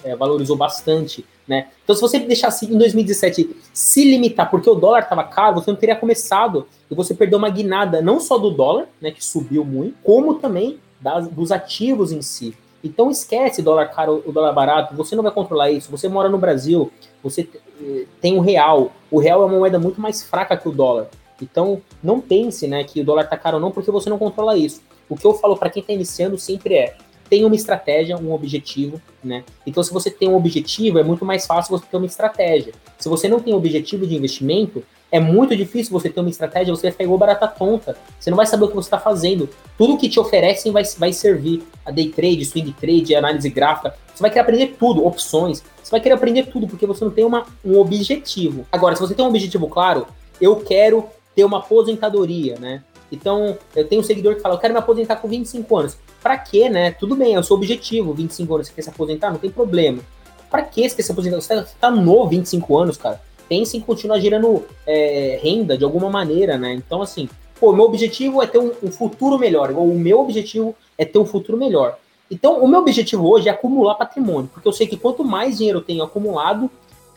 é, 0.05 0.15
valorizou 0.15 0.57
bastante, 0.57 1.25
né? 1.47 1.69
Então, 1.83 1.97
se 1.97 2.01
você 2.01 2.19
deixasse 2.21 2.67
em 2.67 2.79
2017 2.79 3.57
se 3.73 4.05
limitar 4.05 4.51
porque 4.51 4.71
o 4.71 4.75
dólar 4.75 5.01
estava 5.01 5.25
caro, 5.25 5.57
você 5.57 5.71
não 5.71 5.79
teria 5.79 5.97
começado 5.97 6.67
e 6.91 6.95
você 6.95 7.15
perdeu 7.15 7.39
uma 7.39 7.51
guinada 7.51 8.01
não 8.01 8.21
só 8.21 8.39
do 8.39 8.51
dólar, 8.51 8.87
né, 9.01 9.11
que 9.11 9.25
subiu 9.25 9.65
muito, 9.65 9.97
como 10.03 10.35
também 10.35 10.79
das, 11.01 11.29
dos 11.29 11.53
ativos 11.53 12.13
em 12.13 12.23
si. 12.23 12.57
Então 12.83 13.11
esquece 13.11 13.61
dólar 13.61 13.87
caro, 13.87 14.23
o 14.25 14.33
dólar 14.33 14.53
barato, 14.53 14.95
você 14.95 15.17
não 15.17 15.23
vai 15.23 15.33
controlar 15.33 15.71
isso. 15.71 15.91
Você 15.91 16.09
mora 16.09 16.29
no 16.29 16.39
Brasil, 16.39 16.93
você 17.23 17.49
eh, 17.81 18.05
tem 18.21 18.37
o 18.37 18.41
real. 18.41 18.93
O 19.11 19.19
real 19.19 19.43
é 19.43 19.47
uma 19.47 19.59
moeda 19.59 19.79
muito 19.79 20.01
mais 20.01 20.23
fraca 20.23 20.57
que 20.57 20.69
o 20.69 20.73
dólar. 20.73 21.09
Então 21.43 21.81
não 22.03 22.21
pense, 22.21 22.67
né, 22.67 22.85
que 22.85 23.01
o 23.01 23.05
dólar 23.05 23.29
tá 23.29 23.37
caro 23.37 23.57
ou 23.57 23.61
não, 23.61 23.71
porque 23.71 23.91
você 23.91 24.09
não 24.09 24.19
controla 24.19 24.57
isso. 24.57 24.83
O 25.09 25.17
que 25.17 25.27
eu 25.27 25.35
falo 25.35 25.57
para 25.57 25.71
quem 25.71 25.81
está 25.81 25.93
iniciando 25.93 26.39
sempre 26.39 26.75
é: 26.75 26.97
tenha 27.29 27.47
uma 27.47 27.57
estratégia, 27.57 28.17
um 28.17 28.33
objetivo, 28.33 29.01
né? 29.23 29.45
Então, 29.67 29.83
se 29.83 29.93
você 29.93 30.11
tem 30.11 30.29
um 30.29 30.37
objetivo, 30.37 30.99
é 30.99 31.03
muito 31.03 31.25
mais 31.25 31.47
fácil 31.47 31.77
você 31.77 31.87
ter 31.87 31.97
uma 31.97 32.07
estratégia. 32.07 32.73
Se 32.99 33.09
você 33.09 33.29
não 33.29 33.41
tem 33.41 33.55
objetivo 33.55 34.07
de 34.07 34.15
investimento, 34.17 34.83
é 35.11 35.19
muito 35.19 35.57
difícil 35.57 35.93
você 35.93 36.11
ter 36.11 36.21
uma 36.21 36.29
estratégia, 36.29 36.75
você 36.75 36.83
vai 36.83 36.93
ficar 36.93 37.05
igual 37.05 37.19
barata 37.19 37.49
tonta. 37.49 37.97
Você 38.19 38.31
não 38.31 38.37
vai 38.37 38.47
saber 38.47 38.65
o 38.65 38.69
que 38.69 38.75
você 38.75 38.87
está 38.87 38.99
fazendo. 38.99 39.49
Tudo 39.77 39.97
que 39.97 40.09
te 40.09 40.21
oferecem 40.21 40.71
vai, 40.71 40.83
vai 40.99 41.13
servir. 41.13 41.63
A 41.85 41.91
day 41.91 42.11
trade, 42.11 42.45
swing 42.45 42.73
trade, 42.73 43.15
análise 43.15 43.49
gráfica. 43.49 43.95
Você 44.15 44.21
vai 44.21 44.31
querer 44.31 44.43
aprender 44.43 44.77
tudo, 44.79 45.07
opções. 45.07 45.63
Você 45.83 45.91
vai 45.91 46.01
querer 46.01 46.15
aprender 46.15 46.47
tudo, 46.47 46.67
porque 46.67 46.87
você 46.87 47.05
não 47.05 47.11
tem 47.11 47.25
uma, 47.25 47.47
um 47.65 47.79
objetivo. 47.79 48.67
Agora, 48.71 48.95
se 48.95 49.01
você 49.01 49.15
tem 49.15 49.25
um 49.25 49.29
objetivo 49.29 49.69
claro, 49.69 50.07
eu 50.41 50.57
quero 50.57 51.09
ter 51.35 51.45
uma 51.45 51.59
aposentadoria, 51.59 52.57
né? 52.59 52.83
Então, 53.11 53.57
eu 53.75 53.89
tenho 53.89 54.03
um 54.03 54.05
seguidor 54.05 54.35
que 54.35 54.43
fala, 54.43 54.57
eu 54.57 54.59
quero 54.59 54.75
me 54.75 54.79
aposentar 54.79 55.17
com 55.17 55.29
25 55.29 55.77
anos. 55.77 55.97
Pra 56.23 56.37
quê, 56.37 56.69
né? 56.69 56.91
Tudo 56.91 57.17
bem, 57.17 57.35
é 57.35 57.39
o 57.39 57.43
seu 57.43 57.57
objetivo, 57.57 58.13
25 58.13 58.55
anos, 58.55 58.67
você 58.67 58.75
quer 58.75 58.83
se 58.83 58.91
aposentar, 58.91 59.31
não 59.31 59.39
tem 59.39 59.51
problema. 59.51 60.03
Pra 60.51 60.63
que 60.63 60.87
você 60.87 60.97
quer 60.97 61.03
se 61.03 61.13
aposentar? 61.13 61.41
Você 61.41 61.49
tá, 61.49 61.65
você 61.65 61.75
tá 61.81 61.91
novo, 61.91 62.29
25 62.29 62.77
anos, 62.77 62.99
cara 62.99 63.28
pense 63.49 63.77
em 63.77 63.81
continuar 63.81 64.21
gerando 64.21 64.65
é, 64.87 65.39
renda 65.43 65.77
de 65.77 65.85
alguma 65.85 66.11
maneira, 66.11 66.59
né? 66.59 66.75
Então, 66.75 67.01
assim, 67.03 67.29
pô, 67.59 67.73
meu 67.73 67.85
objetivo 67.85 68.43
é 68.43 68.47
ter 68.47 68.59
um, 68.59 68.73
um 68.83 68.91
futuro 68.91 69.39
melhor, 69.39 69.71
igual 69.71 69.87
o 69.87 69.99
meu 69.99 70.21
objetivo 70.21 70.75
é 70.97 71.05
ter 71.05 71.19
um 71.19 71.27
futuro 71.27 71.57
melhor. 71.57 71.99
Então, 72.31 72.63
o 72.63 72.69
meu 72.69 72.81
objetivo 72.81 73.27
hoje 73.27 73.49
é 73.49 73.53
acumular 73.53 73.95
patrimônio, 73.95 74.51
porque 74.53 74.69
eu 74.69 74.73
sei 74.73 74.87
que 74.87 74.97
quanto 74.97 75.25
mais 75.25 75.57
dinheiro 75.57 75.79
eu 75.79 75.83
tenho 75.83 76.03
acumulado, 76.03 76.71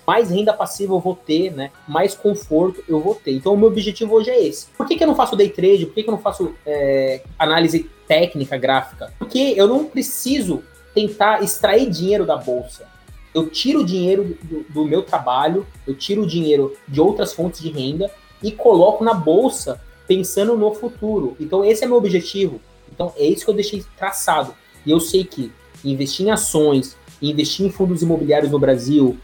mais 0.08 0.32
renda 0.32 0.54
passiva 0.54 0.94
eu 0.94 1.00
vou 1.00 1.16
ter, 1.16 1.52
né? 1.52 1.70
Mais 1.88 2.16
conforto 2.16 2.84
eu 2.88 3.00
vou 3.00 3.14
ter. 3.14 3.34
Então, 3.34 3.54
o 3.54 3.58
meu 3.58 3.68
objetivo 3.68 4.16
hoje 4.16 4.30
é 4.30 4.42
esse. 4.42 4.68
Por 4.78 4.88
que, 4.88 4.96
que 4.96 5.04
eu 5.04 5.08
não 5.08 5.16
faço 5.16 5.36
day 5.36 5.50
trade? 5.50 5.86
Por 5.86 5.94
que, 5.94 6.04
que 6.04 6.10
eu 6.10 6.14
não 6.14 6.22
faço 6.22 6.54
é, 6.66 7.22
análise 7.38 7.90
técnica, 8.08 8.58
gráfica? 8.58 9.14
Porque 9.20 9.54
eu 9.56 9.68
não 9.68 9.86
preciso 9.86 10.64
tentar 10.94 11.44
extrair 11.44 11.90
dinheiro 11.90 12.26
da 12.26 12.36
bolsa 12.36 12.91
eu 13.34 13.48
tiro 13.48 13.82
o 13.82 13.86
dinheiro 13.86 14.38
do, 14.44 14.66
do, 14.70 14.86
meu 14.86 15.02
trabalho, 15.02 15.66
eu 15.88 15.96
tiro 15.96 16.24
o 16.24 16.28
dinheiro 16.28 16.76
de 16.88 17.00
outras 17.00 17.34
fontes 17.34 17.62
de 17.62 17.70
renda 17.70 18.12
e 18.44 18.52
coloco 18.52 19.04
na 19.04 19.14
bolsa 19.14 19.82
pensando 20.08 20.58
no 20.58 20.74
futuro. 20.74 21.36
Então, 21.40 21.64
esse 21.64 21.84
é 21.84 21.88
meu 21.88 21.98
objetivo. 21.98 22.60
Então, 22.92 23.14
é 23.16 23.26
isso 23.26 23.46
que 23.46 23.52
eu 23.52 23.56
deixei 23.56 23.84
traçado. 23.98 24.54
E 24.86 24.92
eu 24.92 25.00
sei 25.00 25.24
que 25.24 25.52
investir 25.84 26.28
em 26.28 26.32
ações, 26.32 26.98
investir 27.22 27.66
em 27.66 27.72
fundos 27.72 28.02
imobiliários 28.02 28.52
no 28.52 28.60
Brasil, 28.60 29.18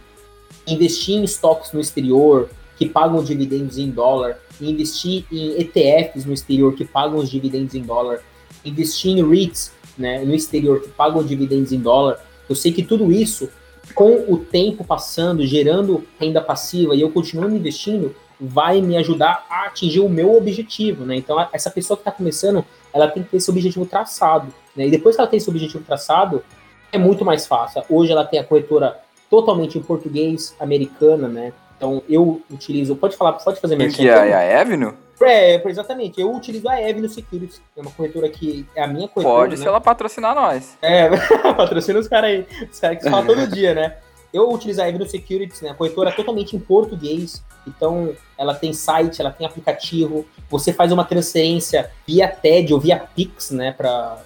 investir 0.65 1.15
em 1.15 1.24
estoques 1.24 1.74
no 1.74 1.80
exterior, 1.80 2.50
que 2.78 2.88
pagam 2.88 3.24
dividendos 3.24 3.78
em 3.78 3.89
dólar, 3.89 4.39
investir 4.62 5.26
em 5.32 5.60
ETFs 5.60 6.26
no 6.26 6.34
exterior 6.34 6.74
que 6.76 6.86
pagam 6.86 7.17
os 7.17 7.30
dividendos 7.30 7.74
em 7.74 7.82
dólar, 7.82 8.22
investir 8.63 9.17
em 9.17 9.28
REITs 9.28 9.72
né, 9.98 10.24
no 10.24 10.34
exterior 10.34 10.82
que 10.82 10.89
pagam 10.89 11.24
dividendos 11.24 11.72
em 11.72 11.80
dólar. 11.80 12.24
Eu 12.48 12.56
sei 12.56 12.72
que 12.72 12.84
tudo 12.84 13.12
isso, 13.12 13.50
com 13.93 14.26
o 14.32 14.38
tempo 14.38 14.84
passando, 14.84 15.45
gerando 15.45 16.04
renda 16.19 16.41
passiva 16.41 16.95
e 16.95 17.02
eu 17.02 17.12
continuando 17.12 17.56
investindo, 17.56 18.15
vai 18.39 18.82
me 18.82 18.95
ajudar 18.97 19.45
a 19.50 19.65
atingir 19.65 20.00
o 20.00 20.10
meu 20.10 20.36
objetivo, 20.36 21.06
né? 21.06 21.15
Então, 21.15 21.43
essa 21.52 21.69
pessoa 21.71 21.97
que 21.97 22.02
está 22.02 22.12
começando, 22.12 22.63
ela 22.93 23.08
tem 23.08 23.23
que 23.23 23.30
ter 23.30 23.38
esse 23.38 23.50
objetivo 23.50 23.86
traçado, 23.86 24.54
né? 24.76 24.88
E 24.88 24.91
depois 24.91 25.15
que 25.15 25.21
ela 25.21 25.30
tem 25.30 25.38
esse 25.38 25.50
objetivo 25.50 25.84
traçado, 25.84 26.43
é 26.91 26.97
muito 26.97 27.26
mais 27.26 27.47
fácil. 27.47 27.84
Hoje 27.89 28.12
ela 28.12 28.26
tem 28.26 28.39
a 28.39 28.43
corretora 28.43 29.00
totalmente 29.30 29.78
em 29.78 29.82
português, 29.82 30.56
americana, 30.60 31.28
né? 31.28 31.54
Então, 31.76 32.02
eu 32.10 32.41
utilizo... 32.50 32.95
Pode 32.95 33.15
falar, 33.15 33.34
pode 33.34 33.60
fazer 33.60 33.76
minha 33.76 33.89
Que 33.89 34.08
é 34.08 34.34
a 34.34 34.62
Avenue? 34.62 34.93
É, 35.21 35.62
exatamente. 35.67 36.19
Eu 36.21 36.32
utilizo 36.32 36.69
a 36.69 36.73
Avenue 36.73 37.10
Securities, 37.10 37.62
é 37.75 37.82
uma 37.82 37.91
corretora 37.91 38.30
que 38.30 38.65
é 38.75 38.84
a 38.84 38.88
minha 38.88 39.08
corretora. 39.08 39.39
Pode, 39.39 39.56
né? 39.56 39.62
se 39.62 39.67
ela 39.67 39.82
patrocinar 39.82 40.36
nós. 40.36 40.77
É, 40.82 41.10
patrocina 41.56 41.99
os 41.99 42.08
caras 42.08 42.32
aí. 42.32 42.47
Os 42.71 42.80
caras 42.80 43.01
que 43.01 43.10
falam 43.10 43.25
todo 43.25 43.47
dia, 43.51 43.73
né? 43.73 43.97
Eu 44.34 44.51
utilizo 44.51 44.82
a 44.82 44.86
Avenue 44.86 45.08
Securities, 45.08 45.62
né? 45.62 45.69
A 45.69 45.73
corretora 45.73 46.10
é 46.10 46.13
totalmente 46.13 46.56
em 46.56 46.60
português. 46.60 47.43
Então, 47.65 48.13
ela 48.38 48.53
tem 48.53 48.73
site, 48.73 49.21
ela 49.21 49.32
tem 49.32 49.47
aplicativo. 49.47 50.25
Você 50.49 50.73
faz 50.73 50.91
uma 50.91 51.03
transferência 51.03 51.89
via 52.06 52.27
TED 52.27 52.73
ou 52.73 52.80
via 52.80 52.99
Pix, 52.99 53.51
né? 53.51 53.71
Para 53.71 54.17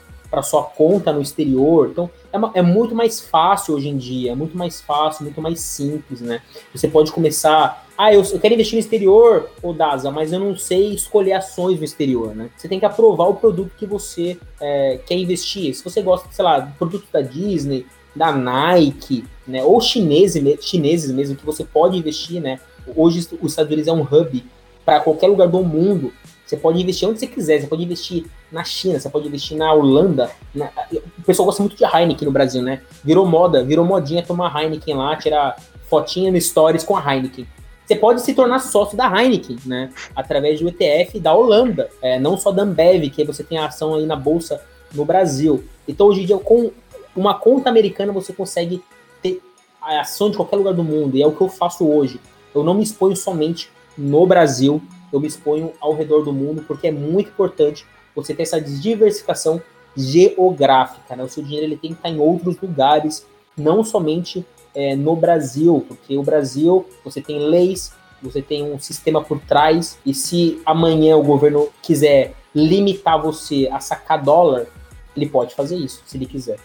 sua 0.42 0.64
conta 0.64 1.12
no 1.12 1.22
exterior. 1.22 1.90
Então, 1.92 2.10
é, 2.32 2.38
uma, 2.38 2.52
é, 2.54 2.62
muito 2.62 2.96
mais 2.96 3.20
fácil 3.20 3.76
hoje 3.76 3.90
em 3.90 3.98
dia. 3.98 4.32
É 4.32 4.36
muito 4.36 4.58
mais 4.58 4.80
fácil, 4.80 5.26
muito 5.26 5.42
mais 5.42 5.60
simples, 5.60 6.22
né? 6.22 6.42
Você 6.74 6.88
pode 6.88 7.12
começar. 7.12 7.86
Ah, 7.98 8.14
eu, 8.14 8.24
eu 8.24 8.40
quero 8.40 8.54
investir 8.54 8.76
no 8.76 8.80
exterior, 8.80 9.50
ô 9.62 9.74
Daza, 9.74 10.10
mas 10.10 10.32
eu 10.32 10.40
não 10.40 10.56
sei 10.56 10.94
escolher 10.94 11.34
ações 11.34 11.78
no 11.78 11.84
exterior, 11.84 12.34
né? 12.34 12.50
Você 12.56 12.68
tem 12.70 12.80
que 12.80 12.86
aprovar 12.86 13.28
o 13.28 13.36
produto 13.36 13.72
que 13.78 13.86
você 13.86 14.38
é, 14.60 15.00
quer 15.06 15.16
investir. 15.16 15.76
Se 15.76 15.84
você 15.84 16.02
gosta, 16.02 16.30
sei 16.32 16.46
lá, 16.46 16.60
do 16.60 16.74
produto 16.78 17.06
da 17.12 17.22
Disney, 17.22 17.86
da 18.16 18.32
Nike, 18.32 19.26
né, 19.48 19.64
ou 19.64 19.80
chineses, 19.80 20.44
chineses 20.66 21.12
mesmo, 21.12 21.36
que 21.36 21.46
você 21.46 21.64
pode 21.64 21.98
investir, 21.98 22.42
né? 22.42 22.60
Hoje 22.96 23.28
os 23.42 23.52
Estados 23.52 23.72
Unidos 23.72 23.88
é 23.88 23.94
um 23.94 24.02
hub 24.02 24.44
para 24.86 25.00
qualquer 25.00 25.28
lugar 25.28 25.48
do 25.48 25.64
mundo. 25.64 26.14
Você 26.52 26.58
pode 26.58 26.82
investir 26.82 27.08
onde 27.08 27.18
você 27.18 27.28
quiser, 27.28 27.62
você 27.62 27.68
pode 27.68 27.82
investir 27.82 28.26
na 28.52 28.62
China, 28.62 29.00
você 29.00 29.10
pode 29.10 29.26
investir 29.26 29.56
na 29.56 29.72
Holanda. 29.72 30.30
Na... 30.54 30.70
O 31.18 31.22
pessoal 31.26 31.46
gosta 31.46 31.64
muito 31.64 31.78
de 31.78 31.86
Heineken 31.86 32.26
no 32.26 32.32
Brasil, 32.34 32.62
né? 32.62 32.82
Virou 33.02 33.26
moda, 33.26 33.64
virou 33.64 33.86
modinha 33.86 34.22
tomar 34.22 34.54
Heineken 34.54 34.96
lá, 34.96 35.16
tirar 35.16 35.56
fotinha 35.90 36.30
no 36.30 36.42
Stories 36.42 36.84
com 36.84 36.98
a 36.98 37.00
Heineken. 37.16 37.48
Você 37.86 37.96
pode 37.96 38.22
se 38.22 38.34
tornar 38.34 38.60
sócio 38.60 38.98
da 38.98 39.08
Heineken, 39.08 39.60
né? 39.66 39.92
Através 40.14 40.60
do 40.60 40.68
ETF 40.68 41.22
da 41.22 41.34
Holanda, 41.34 41.90
é, 42.02 42.20
não 42.20 42.38
só 42.38 42.52
da 42.52 42.64
Ambev, 42.64 43.10
que 43.12 43.24
você 43.24 43.46
tem 43.46 43.58
a 43.58 43.68
ação 43.68 43.96
aí 43.96 44.06
na 44.06 44.18
bolsa 44.18 44.62
no 44.94 45.06
Brasil. 45.06 45.64
Então, 45.88 46.08
hoje 46.08 46.24
em 46.24 46.26
dia, 46.26 46.38
com 46.38 46.70
uma 47.16 47.34
conta 47.34 47.70
americana 47.70 48.12
você 48.12 48.34
consegue 48.34 48.84
ter 49.24 49.42
a 49.82 50.02
ação 50.02 50.30
de 50.30 50.36
qualquer 50.36 50.58
lugar 50.58 50.74
do 50.74 50.84
mundo, 50.84 51.16
e 51.16 51.24
é 51.24 51.26
o 51.26 51.32
que 51.32 51.40
eu 51.40 51.48
faço 51.48 51.88
hoje. 51.88 52.20
Eu 52.54 52.62
não 52.62 52.74
me 52.74 52.84
exponho 52.84 53.16
somente 53.16 53.70
no 53.98 54.28
Brasil, 54.28 54.82
eu 55.12 55.20
me 55.20 55.28
exponho 55.28 55.72
ao 55.80 55.94
redor 55.94 56.22
do 56.24 56.34
mundo, 56.34 56.64
porque 56.68 56.88
é 56.88 56.92
muito 56.92 57.30
importante 57.30 57.86
você 58.16 58.34
ter 58.34 58.44
essa 58.44 58.60
diversificação 58.60 59.62
geográfica. 59.96 61.16
Né? 61.16 61.24
O 61.24 61.30
seu 61.30 61.44
dinheiro 61.44 61.66
ele 61.66 61.78
tem 61.78 61.92
que 61.92 61.98
estar 61.98 62.10
em 62.10 62.20
outros 62.20 62.60
lugares, 62.62 63.26
não 63.58 63.84
somente 63.84 64.46
é, 64.74 64.96
no 64.96 65.16
Brasil, 65.16 65.86
porque 65.88 66.18
o 66.18 66.24
Brasil 66.24 66.86
você 67.04 67.22
tem 67.22 67.40
leis, 67.40 67.94
você 68.22 68.42
tem 68.42 68.64
um 68.64 68.80
sistema 68.80 69.24
por 69.24 69.40
trás, 69.40 69.98
e 70.06 70.14
se 70.14 70.62
amanhã 70.66 71.18
o 71.18 71.24
governo 71.24 71.70
quiser 71.82 72.34
limitar 72.54 73.22
você 73.22 73.68
a 73.72 73.80
sacar 73.80 74.22
dólar, 74.22 74.68
ele 75.16 75.28
pode 75.28 75.56
fazer 75.56 75.76
isso, 75.76 76.02
se 76.06 76.18
ele 76.18 76.26
quiser. 76.26 76.60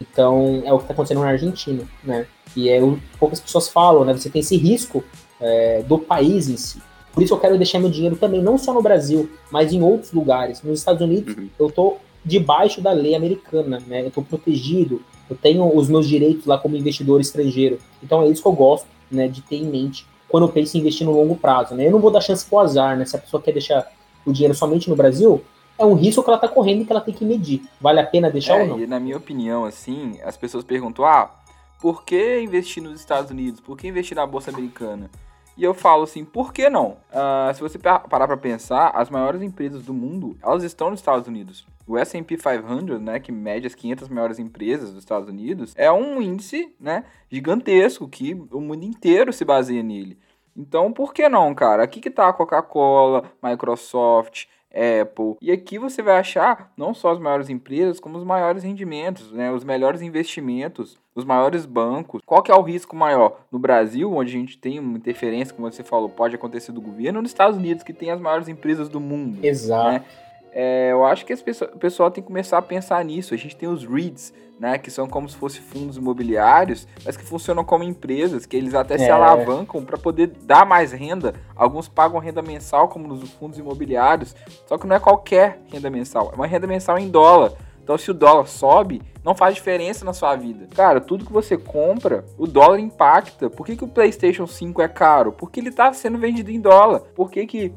Então, 0.00 0.62
é 0.64 0.72
o 0.72 0.78
que 0.78 0.84
está 0.84 0.94
acontecendo 0.94 1.20
na 1.20 1.28
Argentina, 1.28 1.86
né? 2.02 2.26
E 2.56 2.68
é 2.68 2.82
o 2.82 2.96
que 2.96 3.18
poucas 3.18 3.40
pessoas 3.40 3.68
falam, 3.68 4.04
né? 4.04 4.14
Você 4.14 4.30
tem 4.30 4.40
esse 4.40 4.56
risco 4.56 5.04
é, 5.38 5.82
do 5.82 5.98
país 5.98 6.48
em 6.48 6.56
si. 6.56 6.80
Por 7.12 7.22
isso 7.22 7.34
eu 7.34 7.38
quero 7.38 7.56
deixar 7.56 7.78
meu 7.78 7.90
dinheiro 7.90 8.16
também, 8.16 8.42
não 8.42 8.56
só 8.56 8.72
no 8.72 8.82
Brasil, 8.82 9.28
mas 9.50 9.72
em 9.72 9.82
outros 9.82 10.12
lugares. 10.12 10.62
Nos 10.62 10.78
Estados 10.78 11.02
Unidos, 11.02 11.36
uhum. 11.36 11.48
eu 11.58 11.70
tô 11.70 11.96
debaixo 12.24 12.80
da 12.80 12.92
lei 12.92 13.14
americana, 13.14 13.82
né? 13.86 14.04
Eu 14.06 14.10
tô 14.10 14.22
protegido, 14.22 15.02
eu 15.28 15.36
tenho 15.36 15.76
os 15.76 15.88
meus 15.88 16.08
direitos 16.08 16.46
lá 16.46 16.58
como 16.58 16.76
investidor 16.76 17.20
estrangeiro. 17.20 17.78
Então 18.02 18.22
é 18.22 18.28
isso 18.28 18.42
que 18.42 18.48
eu 18.48 18.52
gosto, 18.52 18.86
né, 19.10 19.26
de 19.26 19.42
ter 19.42 19.56
em 19.56 19.64
mente 19.64 20.06
quando 20.30 20.44
eu 20.44 20.48
penso 20.48 20.76
em 20.76 20.80
investir 20.80 21.04
no 21.04 21.12
longo 21.12 21.34
prazo, 21.34 21.74
né? 21.74 21.86
Eu 21.86 21.90
não 21.90 21.98
vou 21.98 22.10
dar 22.10 22.20
chance 22.20 22.46
pro 22.46 22.60
azar, 22.60 22.96
né? 22.96 23.04
Se 23.04 23.16
a 23.16 23.18
pessoa 23.18 23.42
quer 23.42 23.52
deixar 23.52 23.90
o 24.24 24.32
dinheiro 24.32 24.54
somente 24.54 24.88
no 24.88 24.94
Brasil, 24.94 25.42
é 25.76 25.84
um 25.84 25.94
risco 25.94 26.22
que 26.22 26.30
ela 26.30 26.36
está 26.36 26.46
correndo 26.46 26.82
e 26.82 26.84
que 26.84 26.92
ela 26.92 27.00
tem 27.00 27.12
que 27.12 27.24
medir. 27.24 27.62
Vale 27.80 27.98
a 27.98 28.06
pena 28.06 28.30
deixar 28.30 28.58
é, 28.58 28.62
ou 28.62 28.68
não? 28.68 28.80
E 28.80 28.86
na 28.86 29.00
minha 29.00 29.16
opinião, 29.16 29.64
assim, 29.64 30.18
as 30.22 30.36
pessoas 30.36 30.62
perguntam: 30.62 31.04
ah, 31.04 31.30
por 31.80 32.04
que 32.04 32.40
investir 32.40 32.82
nos 32.82 33.00
Estados 33.00 33.30
Unidos? 33.30 33.60
Por 33.60 33.76
que 33.76 33.88
investir 33.88 34.16
na 34.16 34.24
Bolsa 34.24 34.50
Americana? 34.50 35.10
E 35.56 35.64
eu 35.64 35.74
falo 35.74 36.04
assim, 36.04 36.24
por 36.24 36.52
que 36.52 36.70
não? 36.70 36.96
Uh, 37.12 37.54
se 37.54 37.60
você 37.60 37.78
parar 37.78 38.26
para 38.26 38.36
pensar, 38.36 38.90
as 38.94 39.10
maiores 39.10 39.42
empresas 39.42 39.84
do 39.84 39.92
mundo, 39.92 40.36
elas 40.42 40.62
estão 40.62 40.90
nos 40.90 41.00
Estados 41.00 41.28
Unidos. 41.28 41.66
O 41.86 41.98
S&P 41.98 42.36
500, 42.36 43.00
né, 43.00 43.20
que 43.20 43.32
mede 43.32 43.66
as 43.66 43.74
500 43.74 44.08
maiores 44.08 44.38
empresas 44.38 44.90
dos 44.90 45.00
Estados 45.00 45.28
Unidos, 45.28 45.74
é 45.76 45.90
um 45.90 46.22
índice, 46.22 46.74
né, 46.80 47.04
gigantesco 47.30 48.08
que 48.08 48.34
o 48.50 48.60
mundo 48.60 48.84
inteiro 48.84 49.32
se 49.32 49.44
baseia 49.44 49.82
nele. 49.82 50.18
Então, 50.56 50.92
por 50.92 51.12
que 51.12 51.28
não, 51.28 51.54
cara? 51.54 51.82
Aqui 51.82 52.00
que 52.00 52.10
tá 52.10 52.28
a 52.28 52.32
Coca-Cola, 52.32 53.24
Microsoft, 53.42 54.46
Apple. 54.72 55.36
E 55.40 55.50
aqui 55.50 55.78
você 55.78 56.02
vai 56.02 56.18
achar 56.18 56.72
não 56.76 56.94
só 56.94 57.10
as 57.10 57.18
maiores 57.18 57.48
empresas, 57.48 58.00
como 58.00 58.16
os 58.16 58.24
maiores 58.24 58.62
rendimentos, 58.62 59.32
né? 59.32 59.50
os 59.50 59.64
melhores 59.64 60.00
investimentos, 60.02 60.98
os 61.14 61.24
maiores 61.24 61.66
bancos. 61.66 62.22
Qual 62.24 62.42
que 62.42 62.50
é 62.50 62.54
o 62.54 62.62
risco 62.62 62.94
maior? 62.94 63.40
No 63.50 63.58
Brasil, 63.58 64.12
onde 64.12 64.30
a 64.30 64.38
gente 64.38 64.58
tem 64.58 64.78
uma 64.78 64.96
interferência, 64.96 65.54
como 65.54 65.70
você 65.70 65.82
falou, 65.82 66.08
pode 66.08 66.34
acontecer 66.34 66.72
do 66.72 66.80
governo, 66.80 67.18
ou 67.18 67.22
nos 67.22 67.30
Estados 67.30 67.56
Unidos, 67.56 67.82
que 67.82 67.92
tem 67.92 68.10
as 68.10 68.20
maiores 68.20 68.48
empresas 68.48 68.88
do 68.88 69.00
mundo. 69.00 69.44
Exato. 69.44 69.90
Né? 69.90 70.04
É, 70.52 70.90
eu 70.92 71.04
acho 71.04 71.24
que 71.24 71.36
pessoas, 71.36 71.70
o 71.72 71.78
pessoal 71.78 72.10
tem 72.10 72.22
que 72.22 72.26
começar 72.26 72.58
a 72.58 72.62
pensar 72.62 73.04
nisso. 73.04 73.34
A 73.34 73.36
gente 73.36 73.56
tem 73.56 73.68
os 73.68 73.84
REITs, 73.84 74.32
né, 74.58 74.78
que 74.78 74.90
são 74.90 75.08
como 75.08 75.28
se 75.28 75.36
fossem 75.36 75.62
fundos 75.62 75.96
imobiliários, 75.96 76.86
mas 77.04 77.16
que 77.16 77.24
funcionam 77.24 77.64
como 77.64 77.84
empresas, 77.84 78.46
que 78.46 78.56
eles 78.56 78.74
até 78.74 78.94
é. 78.94 78.98
se 78.98 79.10
alavancam 79.10 79.84
para 79.84 79.96
poder 79.96 80.28
dar 80.42 80.66
mais 80.66 80.92
renda. 80.92 81.34
Alguns 81.56 81.88
pagam 81.88 82.18
renda 82.18 82.42
mensal, 82.42 82.88
como 82.88 83.08
nos 83.08 83.30
fundos 83.32 83.58
imobiliários, 83.58 84.34
só 84.66 84.76
que 84.76 84.86
não 84.86 84.96
é 84.96 85.00
qualquer 85.00 85.62
renda 85.72 85.88
mensal, 85.88 86.30
é 86.32 86.36
uma 86.36 86.46
renda 86.46 86.66
mensal 86.66 86.98
em 86.98 87.08
dólar. 87.08 87.52
Então, 87.82 87.96
se 87.98 88.10
o 88.10 88.14
dólar 88.14 88.46
sobe, 88.46 89.02
não 89.24 89.34
faz 89.34 89.54
diferença 89.54 90.04
na 90.04 90.12
sua 90.12 90.36
vida. 90.36 90.68
Cara, 90.76 91.00
tudo 91.00 91.24
que 91.24 91.32
você 91.32 91.56
compra, 91.56 92.24
o 92.38 92.46
dólar 92.46 92.78
impacta. 92.78 93.50
Por 93.50 93.66
que, 93.66 93.76
que 93.76 93.82
o 93.82 93.88
PlayStation 93.88 94.46
5 94.46 94.80
é 94.80 94.86
caro? 94.86 95.32
Porque 95.32 95.58
ele 95.58 95.70
está 95.70 95.92
sendo 95.92 96.18
vendido 96.18 96.50
em 96.50 96.60
dólar. 96.60 97.00
Por 97.00 97.30
que, 97.30 97.46
que 97.46 97.72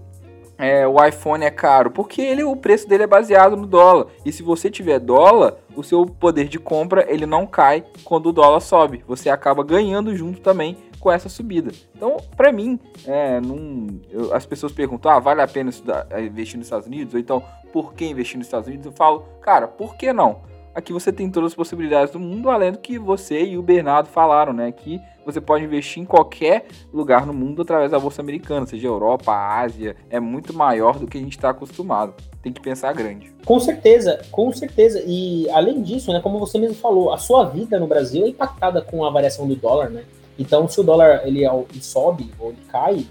é, 0.57 0.87
o 0.87 1.03
iPhone 1.03 1.43
é 1.43 1.51
caro? 1.51 1.91
Porque 1.91 2.21
ele, 2.21 2.43
o 2.43 2.55
preço 2.55 2.87
dele 2.87 3.03
é 3.03 3.07
baseado 3.07 3.55
no 3.55 3.65
dólar. 3.65 4.07
E 4.25 4.31
se 4.31 4.43
você 4.43 4.69
tiver 4.69 4.99
dólar, 4.99 5.55
o 5.75 5.83
seu 5.83 6.05
poder 6.05 6.47
de 6.47 6.59
compra 6.59 7.05
ele 7.07 7.25
não 7.25 7.45
cai 7.45 7.83
quando 8.03 8.27
o 8.27 8.33
dólar 8.33 8.59
sobe. 8.59 9.03
Você 9.07 9.29
acaba 9.29 9.63
ganhando 9.63 10.15
junto 10.15 10.41
também 10.41 10.77
com 10.99 11.11
essa 11.11 11.27
subida. 11.27 11.71
Então, 11.95 12.17
para 12.37 12.51
mim, 12.51 12.79
é, 13.05 13.41
num, 13.41 13.99
eu, 14.09 14.33
as 14.33 14.45
pessoas 14.45 14.71
perguntam: 14.71 15.11
ah, 15.11 15.19
vale 15.19 15.41
a 15.41 15.47
pena 15.47 15.69
estudar, 15.69 16.07
é, 16.09 16.21
investir 16.21 16.57
nos 16.57 16.67
Estados 16.67 16.87
Unidos? 16.87 17.13
Ou 17.13 17.19
então, 17.19 17.43
por 17.73 17.93
que 17.93 18.05
investir 18.05 18.37
nos 18.37 18.47
Estados 18.47 18.67
Unidos? 18.67 18.85
Eu 18.85 18.93
falo, 18.93 19.25
cara, 19.41 19.67
por 19.67 19.95
que 19.95 20.13
não? 20.13 20.41
Aqui 20.75 20.91
você 20.91 21.11
tem 21.11 21.29
todas 21.29 21.51
as 21.51 21.55
possibilidades 21.55 22.11
do 22.11 22.19
mundo, 22.19 22.49
além 22.49 22.71
do 22.71 22.79
que 22.79 22.97
você 22.97 23.43
e 23.43 23.57
o 23.57 23.61
Bernardo 23.61 24.07
falaram, 24.07 24.51
né? 24.51 24.71
Que 24.71 24.99
você 25.23 25.39
pode 25.39 25.63
investir 25.63 26.01
em 26.01 26.05
qualquer 26.05 26.65
lugar 26.91 27.27
no 27.27 27.33
mundo 27.33 27.61
através 27.61 27.91
da 27.91 27.99
Bolsa 27.99 28.21
Americana, 28.21 28.65
seja 28.65 28.87
Europa, 28.87 29.31
Ásia, 29.31 29.95
é 30.09 30.19
muito 30.19 30.51
maior 30.51 30.97
do 30.97 31.05
que 31.05 31.17
a 31.17 31.21
gente 31.21 31.37
está 31.37 31.51
acostumado. 31.51 32.15
Tem 32.41 32.51
que 32.51 32.59
pensar 32.59 32.91
grande. 32.93 33.31
Com 33.45 33.59
certeza, 33.59 34.21
com 34.31 34.51
certeza. 34.51 35.03
E 35.05 35.47
além 35.51 35.81
disso, 35.81 36.11
né, 36.11 36.19
como 36.19 36.39
você 36.39 36.57
mesmo 36.57 36.75
falou, 36.75 37.13
a 37.13 37.19
sua 37.19 37.45
vida 37.45 37.79
no 37.79 37.85
Brasil 37.85 38.25
é 38.25 38.29
impactada 38.29 38.81
com 38.81 39.05
a 39.05 39.11
variação 39.11 39.47
do 39.47 39.55
dólar, 39.55 39.91
né? 39.91 40.03
Então, 40.39 40.67
se 40.67 40.79
o 40.79 40.83
dólar 40.83 41.21
ele, 41.23 41.45
ele 41.45 41.83
sobe 41.83 42.31
ou 42.39 42.49
ele 42.49 42.63
cai, 42.67 43.05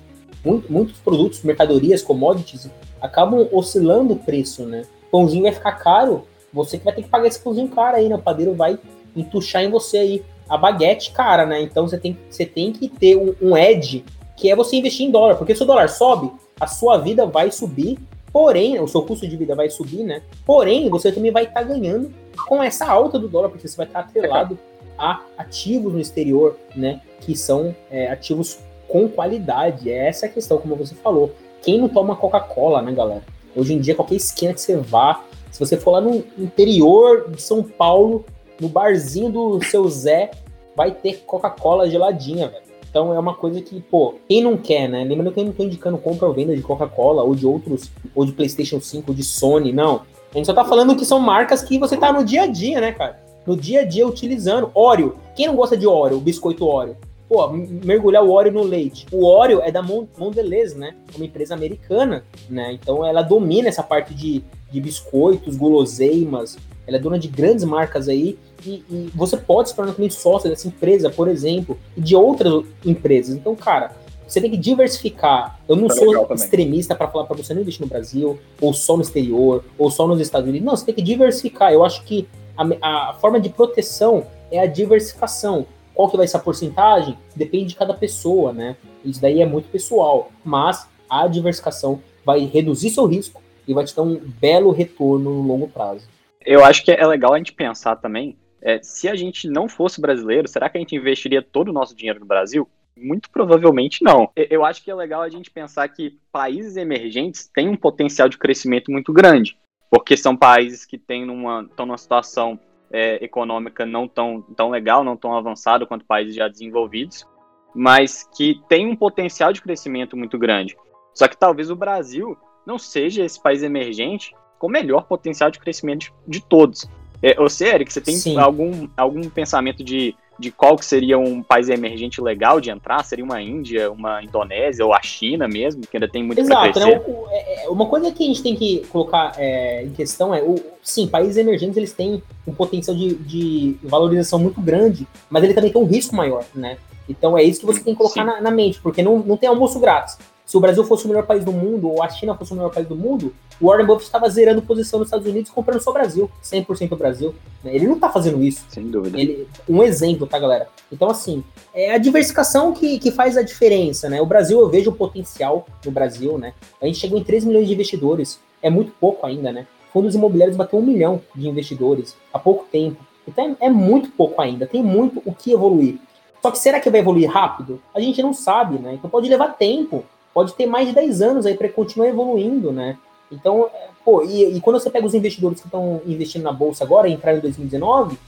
muitos 0.68 0.98
produtos, 0.98 1.44
mercadorias, 1.44 2.02
commodities, 2.02 2.68
acabam 3.00 3.48
oscilando 3.52 4.14
o 4.14 4.18
preço, 4.18 4.64
né? 4.64 4.82
Pãozinho 5.12 5.44
vai 5.44 5.52
ficar 5.52 5.72
caro 5.72 6.26
você 6.52 6.78
que 6.78 6.84
vai 6.84 6.94
ter 6.94 7.02
que 7.02 7.08
pagar 7.08 7.26
esse 7.26 7.40
cozinho 7.40 7.68
caro 7.68 7.96
aí, 7.96 8.08
né? 8.08 8.14
O 8.14 8.18
padeiro 8.18 8.54
vai 8.54 8.78
entuchar 9.16 9.62
em 9.62 9.70
você 9.70 9.98
aí 9.98 10.24
a 10.48 10.56
baguete 10.56 11.12
cara, 11.12 11.46
né? 11.46 11.62
Então 11.62 11.86
você 11.86 11.98
tem, 11.98 12.18
você 12.28 12.44
tem 12.44 12.72
que 12.72 12.88
ter 12.88 13.16
um, 13.16 13.34
um 13.40 13.56
edge 13.56 14.04
que 14.36 14.50
é 14.50 14.56
você 14.56 14.76
investir 14.76 15.06
em 15.06 15.10
dólar, 15.10 15.36
porque 15.36 15.54
se 15.54 15.62
o 15.62 15.66
dólar 15.66 15.88
sobe, 15.88 16.30
a 16.58 16.66
sua 16.66 16.98
vida 16.98 17.26
vai 17.26 17.50
subir, 17.50 17.98
porém, 18.32 18.80
o 18.80 18.88
seu 18.88 19.02
custo 19.02 19.26
de 19.26 19.36
vida 19.36 19.54
vai 19.54 19.70
subir, 19.70 20.02
né? 20.02 20.22
Porém, 20.44 20.88
você 20.88 21.12
também 21.12 21.30
vai 21.30 21.44
estar 21.44 21.60
tá 21.60 21.62
ganhando 21.62 22.12
com 22.48 22.62
essa 22.62 22.86
alta 22.86 23.18
do 23.18 23.28
dólar, 23.28 23.50
porque 23.50 23.68
você 23.68 23.76
vai 23.76 23.86
estar 23.86 24.02
tá 24.02 24.08
atrelado 24.08 24.58
a 24.98 25.20
ativos 25.38 25.92
no 25.92 26.00
exterior, 26.00 26.56
né? 26.74 27.00
Que 27.20 27.36
são 27.36 27.74
é, 27.90 28.10
ativos 28.10 28.58
com 28.88 29.08
qualidade. 29.08 29.90
É 29.90 30.08
essa 30.08 30.26
a 30.26 30.28
questão, 30.28 30.58
como 30.58 30.76
você 30.76 30.94
falou. 30.94 31.32
Quem 31.62 31.78
não 31.78 31.88
toma 31.88 32.16
Coca-Cola, 32.16 32.82
né, 32.82 32.92
galera? 32.92 33.22
Hoje 33.54 33.74
em 33.74 33.80
dia, 33.80 33.94
qualquer 33.94 34.16
esquina 34.16 34.52
que 34.52 34.60
você 34.60 34.76
vá, 34.76 35.22
se 35.52 35.60
você 35.60 35.76
for 35.76 35.92
lá 35.92 36.00
no 36.00 36.24
interior 36.38 37.30
de 37.30 37.40
São 37.40 37.62
Paulo, 37.62 38.24
no 38.58 38.68
barzinho 38.68 39.30
do 39.30 39.62
seu 39.62 39.88
Zé, 39.88 40.30
vai 40.74 40.90
ter 40.90 41.22
Coca-Cola 41.26 41.88
geladinha, 41.88 42.48
velho. 42.48 42.62
Então 42.88 43.14
é 43.14 43.18
uma 43.18 43.34
coisa 43.34 43.60
que, 43.60 43.80
pô, 43.80 44.14
quem 44.28 44.42
não 44.42 44.56
quer, 44.56 44.88
né? 44.88 45.04
Lembrando 45.04 45.32
que 45.32 45.40
eu 45.40 45.44
não 45.44 45.52
tô 45.52 45.62
indicando 45.62 45.98
compra 45.98 46.26
ou 46.26 46.34
venda 46.34 46.54
de 46.56 46.62
Coca-Cola 46.62 47.22
ou 47.22 47.34
de 47.34 47.46
outros, 47.46 47.90
ou 48.14 48.24
de 48.24 48.32
PlayStation 48.32 48.80
5, 48.80 49.10
ou 49.10 49.14
de 49.14 49.22
Sony, 49.22 49.72
não. 49.72 50.02
A 50.32 50.36
gente 50.36 50.46
só 50.46 50.54
tá 50.54 50.64
falando 50.64 50.96
que 50.96 51.04
são 51.04 51.18
marcas 51.18 51.62
que 51.62 51.78
você 51.78 51.96
tá 51.96 52.12
no 52.12 52.24
dia 52.24 52.42
a 52.42 52.46
dia, 52.46 52.80
né, 52.80 52.92
cara? 52.92 53.20
No 53.46 53.56
dia 53.56 53.82
a 53.82 53.84
dia 53.84 54.06
utilizando. 54.06 54.70
Oreo. 54.74 55.16
Quem 55.34 55.46
não 55.46 55.56
gosta 55.56 55.76
de 55.76 55.86
Oreo, 55.86 56.20
biscoito 56.20 56.66
Oreo? 56.66 56.96
Pô, 57.28 57.48
mergulhar 57.48 58.22
o 58.22 58.30
Oreo 58.30 58.52
no 58.52 58.62
leite. 58.62 59.06
O 59.10 59.26
Oreo 59.26 59.60
é 59.62 59.70
da 59.70 59.82
Mondelez, 59.82 60.74
né? 60.74 60.94
Uma 61.16 61.24
empresa 61.24 61.54
americana, 61.54 62.24
né? 62.48 62.72
Então 62.72 63.04
ela 63.04 63.22
domina 63.22 63.68
essa 63.68 63.82
parte 63.82 64.14
de, 64.14 64.42
de 64.72 64.80
biscoitos, 64.80 65.56
guloseimas. 65.56 66.56
Ela 66.86 66.96
é 66.96 67.00
dona 67.00 67.18
de 67.18 67.28
grandes 67.28 67.64
marcas 67.64 68.08
aí 68.08 68.38
e, 68.64 68.82
e, 68.90 69.10
você 69.14 69.36
pode 69.36 69.68
se 69.68 69.76
tornar 69.76 69.92
também 69.92 70.10
sócio 70.10 70.48
dessa 70.48 70.66
empresa, 70.66 71.10
por 71.10 71.28
exemplo, 71.28 71.78
e 71.96 72.00
de 72.00 72.16
outras 72.16 72.64
empresas. 72.84 73.34
Então, 73.36 73.54
cara, 73.54 73.92
você 74.26 74.40
tem 74.40 74.50
que 74.50 74.56
diversificar. 74.56 75.60
Eu 75.68 75.76
não 75.76 75.86
é 75.86 75.90
sou 75.90 76.34
extremista 76.34 76.94
para 76.94 77.06
falar 77.08 77.26
para 77.26 77.36
você 77.36 77.52
não 77.54 77.60
investir 77.60 77.82
no 77.82 77.88
Brasil, 77.88 78.38
ou 78.60 78.72
só 78.72 78.96
no 78.96 79.02
exterior, 79.02 79.64
ou 79.78 79.90
só 79.90 80.06
nos 80.06 80.20
Estados 80.20 80.48
Unidos. 80.48 80.66
Não, 80.66 80.76
você 80.76 80.86
tem 80.86 80.94
que 80.94 81.02
diversificar. 81.02 81.72
Eu 81.72 81.84
acho 81.84 82.02
que 82.04 82.26
a, 82.56 83.10
a 83.10 83.14
forma 83.14 83.38
de 83.38 83.48
proteção 83.48 84.26
é 84.50 84.58
a 84.58 84.66
diversificação. 84.66 85.66
Qual 85.94 86.08
que 86.08 86.16
vai 86.16 86.26
ser 86.26 86.38
a 86.38 86.40
porcentagem? 86.40 87.18
Depende 87.36 87.66
de 87.66 87.76
cada 87.76 87.92
pessoa, 87.92 88.52
né? 88.52 88.76
Isso 89.04 89.20
daí 89.20 89.42
é 89.42 89.46
muito 89.46 89.68
pessoal. 89.68 90.30
Mas 90.42 90.86
a 91.08 91.26
diversificação 91.26 92.00
vai 92.24 92.44
reduzir 92.46 92.90
seu 92.90 93.06
risco 93.06 93.42
e 93.66 93.74
vai 93.74 93.84
te 93.84 93.94
dar 93.94 94.02
um 94.02 94.16
belo 94.18 94.70
retorno 94.70 95.30
no 95.30 95.42
longo 95.42 95.68
prazo. 95.68 96.08
Eu 96.44 96.64
acho 96.64 96.84
que 96.84 96.90
é 96.90 97.06
legal 97.06 97.34
a 97.34 97.38
gente 97.38 97.52
pensar 97.52 97.96
também 97.96 98.36
é, 98.62 98.80
se 98.80 99.08
a 99.08 99.16
gente 99.16 99.48
não 99.48 99.68
fosse 99.68 100.00
brasileiro, 100.00 100.46
será 100.46 100.68
que 100.68 100.78
a 100.78 100.80
gente 100.80 100.94
investiria 100.94 101.42
todo 101.42 101.68
o 101.68 101.72
nosso 101.72 101.96
dinheiro 101.96 102.20
no 102.20 102.26
Brasil? 102.26 102.68
Muito 102.96 103.28
provavelmente 103.28 104.04
não. 104.04 104.30
Eu 104.36 104.64
acho 104.64 104.84
que 104.84 104.90
é 104.90 104.94
legal 104.94 105.22
a 105.22 105.28
gente 105.28 105.50
pensar 105.50 105.88
que 105.88 106.16
países 106.30 106.76
emergentes 106.76 107.50
têm 107.52 107.68
um 107.68 107.76
potencial 107.76 108.28
de 108.28 108.38
crescimento 108.38 108.90
muito 108.92 109.12
grande, 109.12 109.58
porque 109.90 110.16
são 110.16 110.36
países 110.36 110.86
que 110.86 110.96
têm 110.96 111.26
numa, 111.26 111.62
estão 111.68 111.86
numa 111.86 111.98
situação 111.98 112.58
é, 112.92 113.24
econômica 113.24 113.84
não 113.84 114.06
tão, 114.06 114.42
tão 114.42 114.70
legal, 114.70 115.02
não 115.02 115.16
tão 115.16 115.36
avançada 115.36 115.84
quanto 115.84 116.04
países 116.04 116.34
já 116.34 116.46
desenvolvidos, 116.46 117.26
mas 117.74 118.28
que 118.36 118.60
tem 118.68 118.86
um 118.86 118.94
potencial 118.94 119.52
de 119.52 119.62
crescimento 119.62 120.16
muito 120.16 120.38
grande. 120.38 120.76
Só 121.14 121.26
que 121.26 121.36
talvez 121.36 121.68
o 121.68 121.76
Brasil 121.76 122.36
não 122.66 122.78
seja 122.78 123.24
esse 123.24 123.40
país 123.40 123.62
emergente 123.62 124.34
com 124.58 124.66
o 124.66 124.70
melhor 124.70 125.04
potencial 125.04 125.50
de 125.50 125.58
crescimento 125.58 126.12
de, 126.26 126.38
de 126.38 126.40
todos. 126.40 126.86
É, 127.22 127.34
você, 127.34 127.66
Eric, 127.66 127.92
você 127.92 128.00
tem 128.00 128.38
algum, 128.38 128.88
algum 128.96 129.28
pensamento 129.28 129.84
de, 129.84 130.14
de 130.38 130.50
qual 130.50 130.76
que 130.76 130.84
seria 130.84 131.18
um 131.18 131.40
país 131.40 131.68
emergente 131.68 132.20
legal 132.20 132.60
de 132.60 132.70
entrar? 132.70 133.04
Seria 133.04 133.24
uma 133.24 133.40
Índia, 133.40 133.90
uma 133.92 134.22
Indonésia 134.22 134.84
ou 134.84 134.92
a 134.92 135.00
China 135.00 135.46
mesmo, 135.46 135.82
que 135.82 135.96
ainda 135.96 136.08
tem 136.08 136.22
muito 136.22 136.40
Exato, 136.40 136.80
né? 136.80 137.00
É, 137.30 137.64
é, 137.64 137.68
uma 137.68 137.86
coisa 137.86 138.10
que 138.10 138.24
a 138.24 138.26
gente 138.26 138.42
tem 138.42 138.56
que 138.56 138.84
colocar 138.88 139.32
é, 139.36 139.84
em 139.84 139.90
questão 139.90 140.34
é, 140.34 140.42
o, 140.42 140.56
sim, 140.82 141.06
países 141.06 141.36
emergentes 141.36 141.76
eles 141.76 141.92
têm 141.92 142.22
um 142.46 142.52
potencial 142.52 142.96
de, 142.96 143.14
de 143.14 143.76
valorização 143.84 144.40
muito 144.40 144.60
grande, 144.60 145.06
mas 145.30 145.44
ele 145.44 145.54
também 145.54 145.72
tem 145.72 145.80
um 145.80 145.86
risco 145.86 146.16
maior, 146.16 146.44
né? 146.52 146.76
Então 147.08 147.38
é 147.38 147.42
isso 147.42 147.60
que 147.60 147.66
você 147.66 147.80
tem 147.80 147.94
que 147.94 147.98
colocar 147.98 148.24
na, 148.24 148.40
na, 148.40 148.50
mente, 148.50 148.80
porque 148.80 149.02
não, 149.02 149.18
não 149.18 149.36
tem 149.36 149.48
almoço 149.48 149.78
grátis 149.78 150.18
se 150.52 150.56
o 150.58 150.60
Brasil 150.60 150.84
fosse 150.84 151.06
o 151.06 151.08
melhor 151.08 151.24
país 151.24 151.42
do 151.46 151.50
mundo, 151.50 151.88
ou 151.88 152.02
a 152.02 152.10
China 152.10 152.34
fosse 152.34 152.52
o 152.52 152.54
melhor 152.54 152.70
país 152.70 152.86
do 152.86 152.94
mundo, 152.94 153.34
o 153.58 153.68
Warren 153.68 153.86
Buffett 153.86 154.04
estava 154.04 154.28
zerando 154.28 154.60
posição 154.60 154.98
nos 154.98 155.08
Estados 155.08 155.26
Unidos 155.26 155.50
comprando 155.50 155.80
só 155.80 155.88
o 155.88 155.94
Brasil, 155.94 156.30
100% 156.44 156.92
o 156.92 156.96
Brasil. 156.96 157.34
Ele 157.64 157.86
não 157.86 157.94
está 157.94 158.10
fazendo 158.10 158.42
isso. 158.44 158.62
Sem 158.68 158.86
dúvida. 158.90 159.18
Ele, 159.18 159.48
um 159.66 159.82
exemplo, 159.82 160.26
tá, 160.26 160.38
galera? 160.38 160.68
Então, 160.92 161.08
assim, 161.08 161.42
é 161.72 161.94
a 161.94 161.96
diversificação 161.96 162.74
que, 162.74 162.98
que 162.98 163.10
faz 163.10 163.38
a 163.38 163.42
diferença, 163.42 164.10
né? 164.10 164.20
O 164.20 164.26
Brasil, 164.26 164.60
eu 164.60 164.68
vejo 164.68 164.90
o 164.90 164.94
potencial 164.94 165.66
no 165.82 165.90
Brasil, 165.90 166.36
né? 166.36 166.52
A 166.82 166.84
gente 166.84 166.98
chegou 166.98 167.18
em 167.18 167.24
3 167.24 167.46
milhões 167.46 167.66
de 167.66 167.72
investidores, 167.72 168.38
é 168.60 168.68
muito 168.68 168.92
pouco 169.00 169.24
ainda, 169.24 169.50
né? 169.50 169.66
Fundos 169.90 170.14
imobiliários 170.14 170.58
bateu 170.58 170.78
um 170.78 170.82
milhão 170.82 171.22
de 171.34 171.48
investidores 171.48 172.14
há 172.30 172.38
pouco 172.38 172.66
tempo. 172.70 173.02
Então 173.26 173.56
é 173.58 173.70
muito 173.70 174.10
pouco 174.10 174.42
ainda, 174.42 174.66
tem 174.66 174.82
muito 174.82 175.22
o 175.24 175.34
que 175.34 175.50
evoluir. 175.50 175.98
Só 176.42 176.50
que 176.50 176.58
será 176.58 176.78
que 176.78 176.90
vai 176.90 177.00
evoluir 177.00 177.30
rápido? 177.30 177.80
A 177.94 178.00
gente 178.00 178.20
não 178.20 178.34
sabe, 178.34 178.78
né? 178.78 178.94
Então 178.94 179.08
pode 179.08 179.30
levar 179.30 179.56
tempo 179.56 180.04
pode 180.32 180.54
ter 180.54 180.66
mais 180.66 180.88
de 180.88 180.94
10 180.94 181.22
anos 181.22 181.46
aí 181.46 181.54
para 181.54 181.68
continuar 181.68 182.08
evoluindo, 182.08 182.72
né? 182.72 182.98
Então, 183.30 183.68
pô, 184.04 184.22
e, 184.22 184.56
e, 184.56 184.60
quando 184.60 184.78
você 184.78 184.90
pega 184.90 185.06
os 185.06 185.14
investidores 185.14 185.60
que 185.60 185.66
estão 185.66 186.02
investindo 186.06 186.42
na 186.42 186.52
bolsa 186.52 186.84
agora, 186.84 187.08
entrar 187.08 187.34
em 187.34 187.40
2019, 187.40 188.18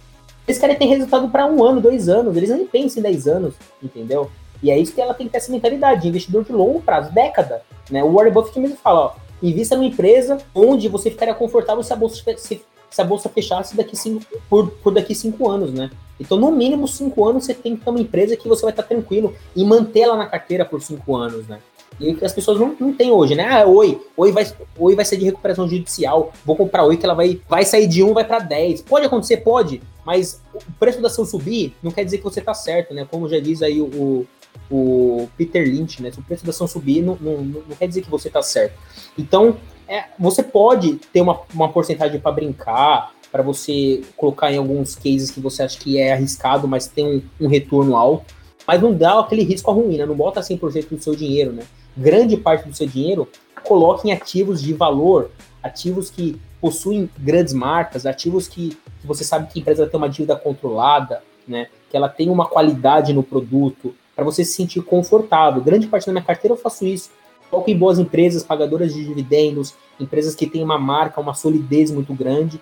eles 0.46 0.59
querem 0.59 0.76
ter 0.76 0.86
resultado 0.86 1.28
para 1.28 1.46
um 1.46 1.62
ano, 1.62 1.80
dois 1.80 2.09
anos, 2.09 2.36
eles 2.36 2.50
nem 2.50 2.66
pensam 2.66 3.00
em 3.00 3.02
10 3.02 3.28
anos, 3.28 3.55
entendeu? 3.82 4.30
E 4.62 4.70
é 4.70 4.78
isso 4.78 4.94
que 4.94 5.00
ela 5.00 5.12
tem 5.12 5.26
que 5.26 5.32
ter 5.32 5.38
essa 5.38 5.52
mentalidade, 5.52 6.02
de 6.02 6.09
investidor 6.09 6.44
de 6.44 6.52
longo 6.52 6.80
prazo, 6.80 7.12
década, 7.12 7.62
né? 7.90 8.02
O 8.02 8.12
Warren 8.12 8.32
Buffett 8.32 8.59
mesmo 8.59 8.76
fala, 8.76 9.00
ó, 9.00 9.14
invista 9.42 9.76
numa 9.76 9.86
empresa 9.86 10.38
onde 10.55 10.88
você 10.88 11.11
ficaria 11.11 11.34
confortável 11.34 11.82
se 11.82 11.92
a 11.92 11.96
bolsa, 11.96 12.22
se, 12.38 12.62
se 12.90 13.00
a 13.00 13.05
bolsa 13.05 13.28
fechasse 13.28 13.76
daqui 13.76 13.96
cinco, 13.96 14.24
por, 14.48 14.70
por 14.70 14.92
daqui 14.92 15.14
cinco 15.14 15.50
anos, 15.50 15.72
né? 15.72 15.90
Então, 16.18 16.38
no 16.38 16.50
mínimo 16.50 16.86
cinco 16.86 17.26
anos, 17.28 17.44
você 17.44 17.52
tem 17.52 17.76
que 17.76 17.84
ter 17.84 17.90
uma 17.90 18.00
empresa 18.00 18.36
que 18.36 18.48
você 18.48 18.62
vai 18.62 18.72
estar 18.72 18.84
tranquilo 18.84 19.34
e 19.55 19.64
manter 19.64 20.00
ela 20.00 20.16
na 20.16 20.26
carteira 20.26 20.64
por 20.64 20.80
cinco 20.80 21.16
anos, 21.16 21.46
né? 21.48 21.59
E 22.01 22.16
as 22.24 22.32
pessoas 22.32 22.59
não, 22.59 22.74
não 22.78 22.92
têm 22.92 23.11
hoje, 23.11 23.34
né? 23.34 23.47
Ah, 23.49 23.66
oi, 23.66 24.01
oi 24.16 24.32
vai, 24.32 24.47
oi 24.78 24.95
vai 24.95 25.05
ser 25.05 25.16
de 25.16 25.24
recuperação 25.24 25.68
judicial. 25.68 26.32
Vou 26.45 26.57
comprar 26.57 26.84
oi 26.84 26.97
que 26.97 27.05
ela 27.05 27.14
vai, 27.14 27.40
vai 27.49 27.64
sair 27.64 27.86
de 27.86 28.03
1, 28.03 28.12
vai 28.12 28.24
para 28.24 28.40
10. 28.40 28.82
Pode 28.82 29.07
acontecer, 29.07 29.38
pode, 29.38 29.80
mas 30.05 30.42
o 30.55 30.72
preço 30.78 31.01
da 31.01 31.09
ação 31.09 31.24
subir 31.24 31.74
não 31.82 31.90
quer 31.90 32.05
dizer 32.05 32.18
que 32.18 32.24
você 32.24 32.40
tá 32.40 32.55
certo, 32.55 32.92
né? 32.92 33.07
Como 33.11 33.28
já 33.28 33.38
diz 33.38 33.62
aí 33.62 33.80
o, 33.80 34.26
o 34.70 35.28
Peter 35.36 35.66
Lynch, 35.66 36.03
né? 36.03 36.11
Se 36.11 36.18
o 36.18 36.22
preço 36.22 36.45
da 36.45 36.51
ação 36.51 36.66
subir, 36.66 37.03
não, 37.03 37.16
não, 37.20 37.38
não 37.38 37.76
quer 37.78 37.86
dizer 37.86 38.03
que 38.03 38.11
você 38.11 38.28
tá 38.28 38.42
certo. 38.42 38.74
Então, 39.16 39.57
é, 39.88 40.05
você 40.18 40.42
pode 40.42 40.97
ter 41.12 41.20
uma, 41.20 41.40
uma 41.55 41.68
porcentagem 41.68 42.20
para 42.20 42.32
brincar, 42.32 43.12
para 43.30 43.42
você 43.42 44.03
colocar 44.16 44.53
em 44.53 44.57
alguns 44.57 44.95
cases 44.95 45.30
que 45.30 45.40
você 45.40 45.62
acha 45.62 45.78
que 45.78 45.99
é 45.99 46.12
arriscado, 46.12 46.68
mas 46.68 46.86
tem 46.86 47.07
um, 47.07 47.45
um 47.47 47.49
retorno 47.49 47.97
alto. 47.97 48.34
Mas 48.66 48.80
não 48.80 48.95
dá 48.95 49.20
aquele 49.20 49.42
risco 49.42 49.70
ruim, 49.72 49.99
né? 49.99 50.07
Não 50.07 50.14
bota 50.14 50.40
100% 50.40 50.88
do 50.88 51.03
seu 51.03 51.14
dinheiro, 51.14 51.53
né? 51.53 51.64
Grande 51.97 52.36
parte 52.36 52.68
do 52.68 52.74
seu 52.74 52.86
dinheiro, 52.86 53.28
coloque 53.62 54.09
em 54.09 54.12
ativos 54.12 54.61
de 54.61 54.72
valor, 54.72 55.30
ativos 55.62 56.11
que 56.11 56.40
possuem 56.61 57.11
grandes 57.18 57.53
marcas, 57.53 58.07
ativos 58.07 58.49
que, 58.49 58.76
que 59.01 59.07
você 59.07 59.24
sabe 59.24 59.53
que 59.53 59.59
a 59.59 59.62
empresa 59.62 59.86
tem 59.86 59.99
uma 59.99 60.09
dívida 60.09 60.36
controlada, 60.36 61.22
né? 61.47 61.68
Que 61.90 61.97
ela 61.97 62.09
tem 62.09 62.30
uma 62.30 62.47
qualidade 62.47 63.12
no 63.12 63.22
produto, 63.22 63.95
para 64.14 64.24
você 64.24 64.45
se 64.45 64.55
sentir 64.55 64.82
confortável. 64.82 65.62
Grande 65.62 65.86
parte 65.86 66.07
da 66.07 66.12
minha 66.12 66.24
carteira 66.24 66.55
eu 66.55 66.59
faço 66.59 66.86
isso. 66.86 67.11
Coloco 67.51 67.70
em 67.70 67.76
boas 67.76 67.99
empresas, 67.99 68.42
pagadoras 68.42 68.95
de 68.95 69.05
dividendos, 69.05 69.74
empresas 70.01 70.34
que 70.34 70.47
têm 70.47 70.62
uma 70.62 70.78
marca, 70.78 71.20
uma 71.20 71.34
solidez 71.34 71.90
muito 71.90 72.14
grande. 72.14 72.61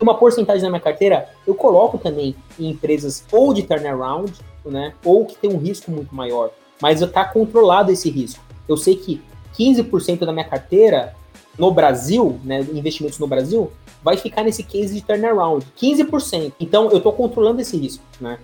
Uma 0.00 0.16
porcentagem 0.16 0.62
da 0.62 0.68
minha 0.68 0.80
carteira 0.80 1.28
eu 1.46 1.54
coloco 1.54 1.96
também 1.98 2.34
em 2.58 2.70
empresas 2.70 3.24
ou 3.30 3.54
de 3.54 3.62
turnaround, 3.62 4.32
né? 4.64 4.94
Ou 5.04 5.24
que 5.24 5.36
tem 5.36 5.50
um 5.50 5.58
risco 5.58 5.90
muito 5.90 6.14
maior. 6.14 6.50
Mas 6.82 7.00
está 7.00 7.24
controlado 7.24 7.92
esse 7.92 8.10
risco 8.10 8.43
eu 8.68 8.76
sei 8.76 8.96
que 8.96 9.20
15% 9.58 10.24
da 10.24 10.32
minha 10.32 10.44
carteira 10.44 11.14
no 11.58 11.70
Brasil, 11.70 12.40
né, 12.44 12.66
investimentos 12.72 13.18
no 13.18 13.26
Brasil, 13.26 13.70
vai 14.02 14.16
ficar 14.16 14.42
nesse 14.42 14.62
case 14.62 14.94
de 14.94 15.00
turnaround, 15.00 15.64
15%. 15.80 16.52
Então 16.60 16.90
eu 16.90 16.98
estou 16.98 17.12
controlando 17.12 17.60
esse 17.60 17.76
risco, 17.76 18.04
né? 18.20 18.38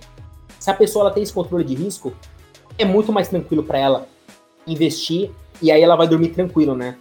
Se 0.59 0.69
a 0.69 0.73
pessoa 0.73 1.05
ela 1.05 1.11
tem 1.11 1.23
esse 1.23 1.33
controle 1.33 1.63
de 1.63 1.75
risco, 1.75 2.13
é 2.77 2.85
muito 2.85 3.11
mais 3.11 3.27
tranquilo 3.27 3.63
para 3.63 3.77
ela 3.77 4.07
investir 4.65 5.31
e 5.61 5.71
aí 5.71 5.81
ela 5.81 5.95
vai 5.95 6.07
dormir 6.07 6.29
tranquilo, 6.29 6.75
né? 6.75 6.97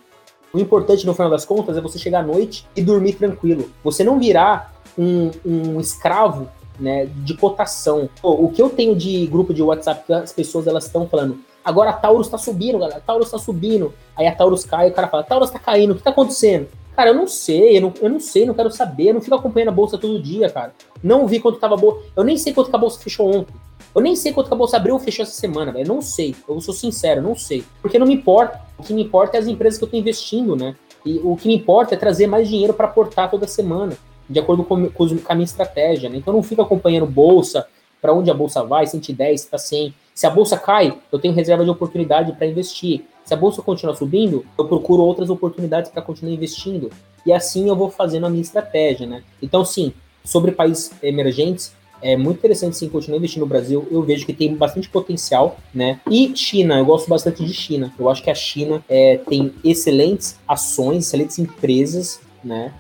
O 0.53 0.59
importante 0.59 1.07
no 1.07 1.15
final 1.15 1.31
das 1.31 1.45
contas 1.45 1.77
é 1.77 1.81
você 1.81 1.99
chegar 1.99 2.21
à 2.21 2.23
noite 2.23 2.67
e 2.75 2.83
dormir 2.83 3.15
tranquilo. 3.15 3.71
Você 3.85 4.03
não 4.03 4.19
virar 4.19 4.75
um, 4.99 5.31
um 5.45 5.81
escravo 5.81 6.49
né, 6.79 7.07
de 7.07 7.35
cotação. 7.35 8.09
O 8.23 8.49
que 8.49 8.61
eu 8.61 8.69
tenho 8.69 8.97
de 8.97 9.27
grupo 9.27 9.55
de 9.55 9.63
WhatsApp 9.63 10.05
que 10.07 10.13
as 10.13 10.33
pessoas 10.33 10.67
elas 10.67 10.87
estão 10.87 11.07
falando, 11.07 11.39
Agora 11.65 11.91
a 11.91 11.93
Taurus 11.93 12.29
tá 12.29 12.39
subindo, 12.39 12.79
galera. 12.79 12.99
A 12.99 13.01
Taurus 13.01 13.31
tá 13.31 13.39
subindo. 13.39 13.93
Aí 14.17 14.27
a 14.27 14.35
Taurus 14.35 14.65
cai 14.65 14.89
e 14.89 14.91
o 14.91 14.95
cara 14.95 15.09
fala, 15.09 15.23
Taurus 15.23 15.51
tá 15.51 15.59
caindo, 15.59 15.93
o 15.93 15.95
que 15.95 16.03
tá 16.03 16.11
acontecendo? 16.11 16.69
Cara, 16.97 17.11
eu 17.11 17.15
não 17.15 17.27
sei, 17.27 17.79
eu 17.79 17.81
não, 17.83 17.95
eu 18.01 18.11
não 18.11 18.21
sei, 18.21 18.45
não 18.45 18.55
quero 18.55 18.71
saber, 18.71 19.09
eu 19.09 19.15
não 19.15 19.21
fico 19.21 19.35
acompanhando 19.35 19.69
a 19.69 19.73
bolsa 19.73 19.97
todo 19.97 20.21
dia, 20.21 20.51
cara. 20.51 20.75
Não 21.03 21.27
vi 21.27 21.41
quanto 21.41 21.59
tava 21.59 21.75
a 21.75 21.79
bolsa. 21.79 22.07
Eu 22.17 22.25
nem 22.25 22.37
sei 22.37 22.53
quanto 22.53 22.75
a 22.75 22.79
bolsa 22.79 23.01
fechou 23.01 23.35
ontem. 23.35 23.55
Eu 23.95 24.01
nem 24.01 24.15
sei 24.15 24.33
quanto 24.33 24.53
a 24.53 24.57
bolsa 24.57 24.77
abriu 24.77 24.95
ou 24.95 25.01
fechou 25.01 25.23
essa 25.23 25.33
semana, 25.33 25.73
velho. 25.73 25.89
Não 25.89 26.03
sei. 26.03 26.35
Eu 26.49 26.61
sou 26.61 26.75
sincero, 26.75 27.23
não 27.23 27.35
sei. 27.35 27.65
Porque 27.81 27.99
não 27.99 28.07
me 28.07 28.15
importa. 28.15 28.61
O 28.79 28.83
que 28.83 28.93
me 28.93 29.03
importa 29.03 29.37
é 29.37 29.41
as 29.41 29.47
empresas 29.47 29.79
que 29.79 29.85
eu 29.85 29.89
tô 29.89 29.97
investindo, 29.97 30.55
né? 30.55 30.77
E 31.05 31.19
o 31.25 31.37
que 31.37 31.49
me 31.49 31.55
importa 31.55 31.95
é 31.95 31.99
trazer 31.99 32.27
mais 32.27 32.49
dinheiro 32.49 32.75
para 32.75 32.87
aportar 32.87 33.31
toda 33.31 33.47
semana, 33.47 33.97
de 34.29 34.39
acordo 34.39 34.63
com, 34.65 34.89
com 34.91 35.05
a 35.29 35.35
minha 35.35 35.45
estratégia, 35.45 36.09
né? 36.09 36.19
Então 36.19 36.33
eu 36.33 36.37
não 36.37 36.43
fico 36.43 36.61
acompanhando 36.61 37.07
bolsa, 37.07 37.67
para 38.01 38.13
onde 38.13 38.31
a 38.31 38.35
bolsa 38.35 38.63
vai, 38.63 38.87
110, 38.87 39.41
está 39.41 39.59
100. 39.59 39.95
Se 40.15 40.27
a 40.27 40.31
bolsa 40.31 40.57
cai, 40.57 40.99
eu 41.11 41.19
tenho 41.19 41.35
reserva 41.35 41.65
de 41.65 41.71
oportunidade 41.71 42.33
para 42.33 42.47
investir. 42.47 43.05
Se 43.25 43.35
a 43.35 43.37
bolsa 43.37 43.63
continua 43.63 43.95
subindo, 43.95 44.45
eu 44.59 44.67
procuro 44.67 45.03
outras 45.03 45.31
oportunidades 45.31 45.91
para 45.91 46.03
continuar 46.03 46.35
investindo. 46.35 46.91
E 47.25 47.33
assim 47.33 47.69
eu 47.69 47.77
vou 47.77 47.91
fazendo 47.91 48.27
a 48.27 48.31
minha 48.31 48.43
estratégia, 48.43 49.07
né? 49.07 49.23
Então, 49.43 49.65
sim, 49.65 49.93
sobre 50.25 50.53
países 50.53 50.91
emergentes, 51.03 51.73
é 52.03 52.17
muito 52.17 52.39
interessante 52.39 52.77
sim 52.77 52.89
continuar 52.89 53.19
investindo 53.19 53.43
no 53.43 53.47
Brasil. 53.47 53.87
Eu 53.91 54.03
vejo 54.03 54.25
que 54.25 54.33
tem 54.33 54.55
bastante 54.55 54.89
potencial, 54.89 55.59
né? 55.73 56.01
E 56.11 56.35
China, 56.35 56.79
eu 56.79 56.85
gosto 56.85 57.09
bastante 57.09 57.45
de 57.45 57.53
China. 57.53 57.93
Eu 57.99 58.09
acho 58.09 58.23
que 58.23 58.31
a 58.31 58.35
China 58.35 58.83
é, 58.89 59.19
tem 59.19 59.53
excelentes 59.63 60.39
ações, 60.49 61.07
excelentes 61.07 61.39
empresas, 61.39 62.21
né? 62.43 62.73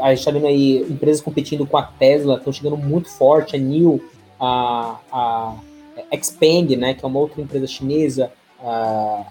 A 0.00 0.12
gente 0.12 0.24
tá 0.24 0.30
vendo 0.32 0.46
aí 0.48 0.80
empresas 0.90 1.22
competindo 1.22 1.64
com 1.64 1.76
a 1.76 1.82
Tesla, 1.82 2.36
estão 2.36 2.52
chegando 2.52 2.76
muito 2.76 3.08
forte, 3.08 3.54
a 3.54 3.58
New, 3.58 4.02
a, 4.40 4.98
a 5.12 5.54
Expand, 6.12 6.76
né? 6.76 6.94
Que 6.94 7.04
é 7.04 7.08
uma 7.08 7.20
outra 7.20 7.40
empresa 7.40 7.66
chinesa. 7.66 8.32
A, 8.60 9.24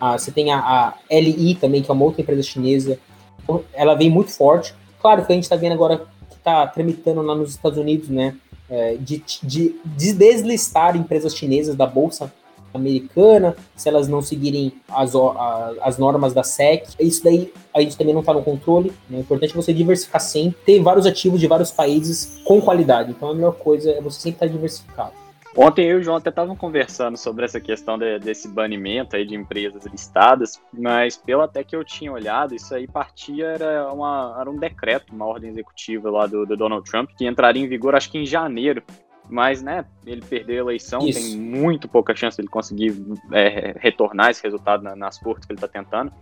a, 0.00 0.18
você 0.18 0.30
tem 0.30 0.52
a, 0.52 0.58
a 0.58 0.94
LI 1.10 1.54
também, 1.56 1.82
que 1.82 1.90
é 1.90 1.94
uma 1.94 2.04
outra 2.04 2.22
empresa 2.22 2.42
chinesa. 2.42 2.98
Então, 3.42 3.62
ela 3.72 3.94
vem 3.94 4.10
muito 4.10 4.30
forte. 4.30 4.74
Claro 5.00 5.24
que 5.24 5.32
a 5.32 5.34
gente 5.34 5.44
está 5.44 5.56
vendo 5.56 5.72
agora 5.72 6.06
que 6.30 6.36
está 6.36 6.66
tramitando 6.66 7.22
lá 7.22 7.34
nos 7.34 7.50
Estados 7.50 7.78
Unidos, 7.78 8.08
né? 8.08 8.36
É, 8.68 8.96
de, 8.96 9.22
de, 9.42 9.76
de 9.84 10.12
deslistar 10.14 10.96
empresas 10.96 11.36
chinesas 11.36 11.76
da 11.76 11.86
bolsa 11.86 12.32
americana, 12.74 13.56
se 13.76 13.88
elas 13.88 14.08
não 14.08 14.20
seguirem 14.20 14.72
as, 14.90 15.12
as 15.80 15.96
normas 15.96 16.34
da 16.34 16.42
SEC. 16.42 16.88
Isso 16.98 17.22
daí 17.22 17.52
a 17.72 17.80
gente 17.80 17.96
também 17.96 18.12
não 18.12 18.20
está 18.20 18.34
no 18.34 18.42
controle. 18.42 18.92
Né? 19.08 19.18
É 19.18 19.20
importante 19.20 19.54
você 19.54 19.72
diversificar 19.72 20.20
sempre, 20.20 20.58
ter 20.64 20.82
vários 20.82 21.06
ativos 21.06 21.40
de 21.40 21.46
vários 21.46 21.70
países 21.70 22.42
com 22.44 22.60
qualidade. 22.60 23.12
Então 23.12 23.30
a 23.30 23.34
melhor 23.34 23.54
coisa 23.54 23.90
é 23.90 24.00
você 24.00 24.20
sempre 24.20 24.36
estar 24.36 24.46
diversificado. 24.46 25.24
Ontem 25.56 25.86
eu 25.86 25.98
e 25.98 26.00
o 26.00 26.02
João 26.02 26.16
até 26.16 26.30
estavam 26.30 26.56
conversando 26.56 27.16
sobre 27.16 27.44
essa 27.44 27.60
questão 27.60 27.96
de, 27.96 28.18
desse 28.18 28.48
banimento 28.48 29.14
aí 29.14 29.24
de 29.24 29.36
empresas 29.36 29.86
listadas, 29.86 30.60
mas 30.72 31.16
pelo 31.16 31.42
até 31.42 31.62
que 31.62 31.76
eu 31.76 31.84
tinha 31.84 32.12
olhado, 32.12 32.56
isso 32.56 32.74
aí 32.74 32.88
partia 32.88 33.46
era, 33.46 33.92
uma, 33.92 34.36
era 34.40 34.50
um 34.50 34.56
decreto, 34.56 35.14
uma 35.14 35.26
ordem 35.26 35.50
executiva 35.50 36.10
lá 36.10 36.26
do, 36.26 36.44
do 36.44 36.56
Donald 36.56 36.84
Trump, 36.90 37.10
que 37.16 37.24
entraria 37.24 37.62
em 37.62 37.68
vigor 37.68 37.94
acho 37.94 38.10
que 38.10 38.18
em 38.18 38.26
janeiro. 38.26 38.82
Mas, 39.34 39.64
né, 39.64 39.84
ele 40.06 40.20
perdeu 40.20 40.58
a 40.58 40.70
eleição, 40.70 41.04
isso. 41.08 41.18
tem 41.18 41.36
muito 41.36 41.88
pouca 41.88 42.14
chance 42.14 42.36
de 42.36 42.42
ele 42.42 42.48
conseguir 42.48 42.94
é, 43.32 43.74
retornar 43.80 44.30
esse 44.30 44.40
resultado 44.40 44.84
na, 44.84 44.94
nas 44.94 45.18
cortes 45.18 45.44
que 45.44 45.52
ele 45.52 45.56
está 45.56 45.66
tentando. 45.66 46.12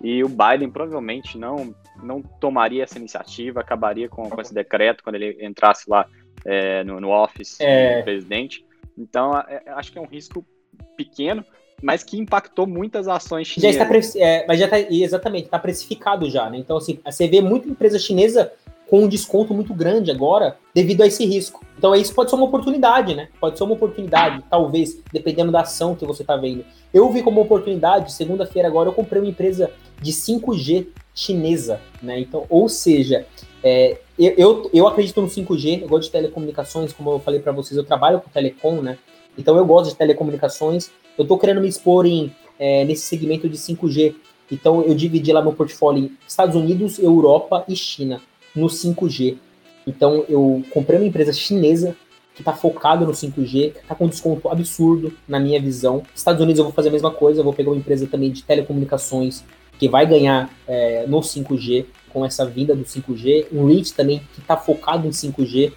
E 0.00 0.22
o 0.22 0.28
Biden 0.28 0.70
provavelmente 0.70 1.36
não, 1.36 1.74
não 2.00 2.22
tomaria 2.22 2.84
essa 2.84 2.96
iniciativa, 2.96 3.58
acabaria 3.58 4.08
com, 4.08 4.30
com 4.30 4.40
esse 4.40 4.54
decreto 4.54 5.02
quando 5.02 5.16
ele 5.16 5.44
entrasse 5.44 5.90
lá 5.90 6.06
é, 6.44 6.84
no, 6.84 7.00
no 7.00 7.10
office 7.10 7.60
é... 7.60 7.98
do 7.98 8.04
presidente. 8.04 8.64
Então, 8.96 9.36
é, 9.36 9.64
acho 9.70 9.90
que 9.90 9.98
é 9.98 10.00
um 10.00 10.06
risco 10.06 10.46
pequeno, 10.96 11.44
mas 11.82 12.04
que 12.04 12.16
impactou 12.20 12.68
muitas 12.68 13.08
ações 13.08 13.48
chinesas. 13.48 13.74
Já 13.74 13.98
está, 13.98 14.20
é, 14.20 14.46
mas 14.46 14.60
já 14.60 14.66
está, 14.66 14.78
exatamente, 14.78 15.46
está 15.46 15.58
precificado 15.58 16.30
já, 16.30 16.48
né? 16.48 16.58
Então, 16.58 16.76
assim, 16.76 17.00
você 17.04 17.26
vê 17.26 17.40
muita 17.40 17.68
empresa 17.68 17.98
chinesa 17.98 18.52
com 18.90 19.02
um 19.04 19.08
desconto 19.08 19.54
muito 19.54 19.72
grande 19.72 20.10
agora, 20.10 20.56
devido 20.74 21.02
a 21.02 21.06
esse 21.06 21.24
risco. 21.24 21.64
Então, 21.78 21.94
isso 21.94 22.12
pode 22.12 22.28
ser 22.28 22.34
uma 22.34 22.46
oportunidade, 22.46 23.14
né? 23.14 23.28
Pode 23.40 23.56
ser 23.56 23.62
uma 23.62 23.74
oportunidade, 23.74 24.42
talvez, 24.50 25.00
dependendo 25.12 25.52
da 25.52 25.60
ação 25.60 25.94
que 25.94 26.04
você 26.04 26.22
está 26.22 26.36
vendo. 26.36 26.64
Eu 26.92 27.08
vi 27.12 27.22
como 27.22 27.40
oportunidade, 27.40 28.12
segunda-feira 28.12 28.66
agora, 28.66 28.88
eu 28.88 28.92
comprei 28.92 29.22
uma 29.22 29.30
empresa 29.30 29.70
de 30.02 30.10
5G 30.10 30.88
chinesa, 31.14 31.80
né? 32.02 32.18
Então, 32.18 32.44
ou 32.50 32.68
seja, 32.68 33.24
é, 33.62 33.98
eu, 34.18 34.68
eu 34.74 34.88
acredito 34.88 35.22
no 35.22 35.28
5G, 35.28 35.82
eu 35.82 35.88
gosto 35.88 36.06
de 36.06 36.10
telecomunicações, 36.10 36.92
como 36.92 37.12
eu 37.12 37.20
falei 37.20 37.38
para 37.38 37.52
vocês, 37.52 37.78
eu 37.78 37.84
trabalho 37.84 38.20
com 38.20 38.28
telecom, 38.28 38.82
né? 38.82 38.98
Então 39.38 39.56
eu 39.56 39.64
gosto 39.64 39.90
de 39.90 39.96
telecomunicações. 39.96 40.90
Eu 41.16 41.22
estou 41.22 41.38
querendo 41.38 41.60
me 41.60 41.68
expor 41.68 42.06
em, 42.06 42.34
é, 42.58 42.84
nesse 42.84 43.02
segmento 43.02 43.48
de 43.48 43.56
5G. 43.56 44.16
Então 44.50 44.82
eu 44.82 44.94
dividi 44.96 45.32
lá 45.32 45.40
meu 45.40 45.52
portfólio 45.52 46.06
em 46.06 46.18
Estados 46.26 46.56
Unidos, 46.56 46.98
Europa 46.98 47.64
e 47.68 47.76
China 47.76 48.20
no 48.54 48.66
5G. 48.66 49.36
Então 49.86 50.24
eu 50.28 50.62
comprei 50.70 50.98
uma 50.98 51.06
empresa 51.06 51.32
chinesa 51.32 51.96
que 52.34 52.42
está 52.42 52.52
focada 52.52 53.04
no 53.04 53.12
5G, 53.12 53.72
que 53.72 53.78
está 53.78 53.94
com 53.94 54.08
desconto 54.08 54.48
absurdo 54.48 55.12
na 55.28 55.38
minha 55.38 55.60
visão. 55.60 56.02
Estados 56.14 56.40
Unidos 56.40 56.58
eu 56.58 56.64
vou 56.64 56.72
fazer 56.72 56.88
a 56.88 56.92
mesma 56.92 57.10
coisa, 57.10 57.40
eu 57.40 57.44
vou 57.44 57.52
pegar 57.52 57.70
uma 57.70 57.76
empresa 57.76 58.06
também 58.06 58.30
de 58.30 58.42
telecomunicações 58.42 59.44
que 59.78 59.88
vai 59.88 60.06
ganhar 60.06 60.50
é, 60.68 61.06
no 61.06 61.20
5G 61.20 61.86
com 62.10 62.24
essa 62.24 62.44
vinda 62.44 62.74
do 62.74 62.84
5G, 62.84 63.46
um 63.52 63.66
REIT 63.66 63.94
também 63.94 64.20
que 64.34 64.40
está 64.40 64.56
focado 64.56 65.06
em 65.06 65.10
5G, 65.10 65.72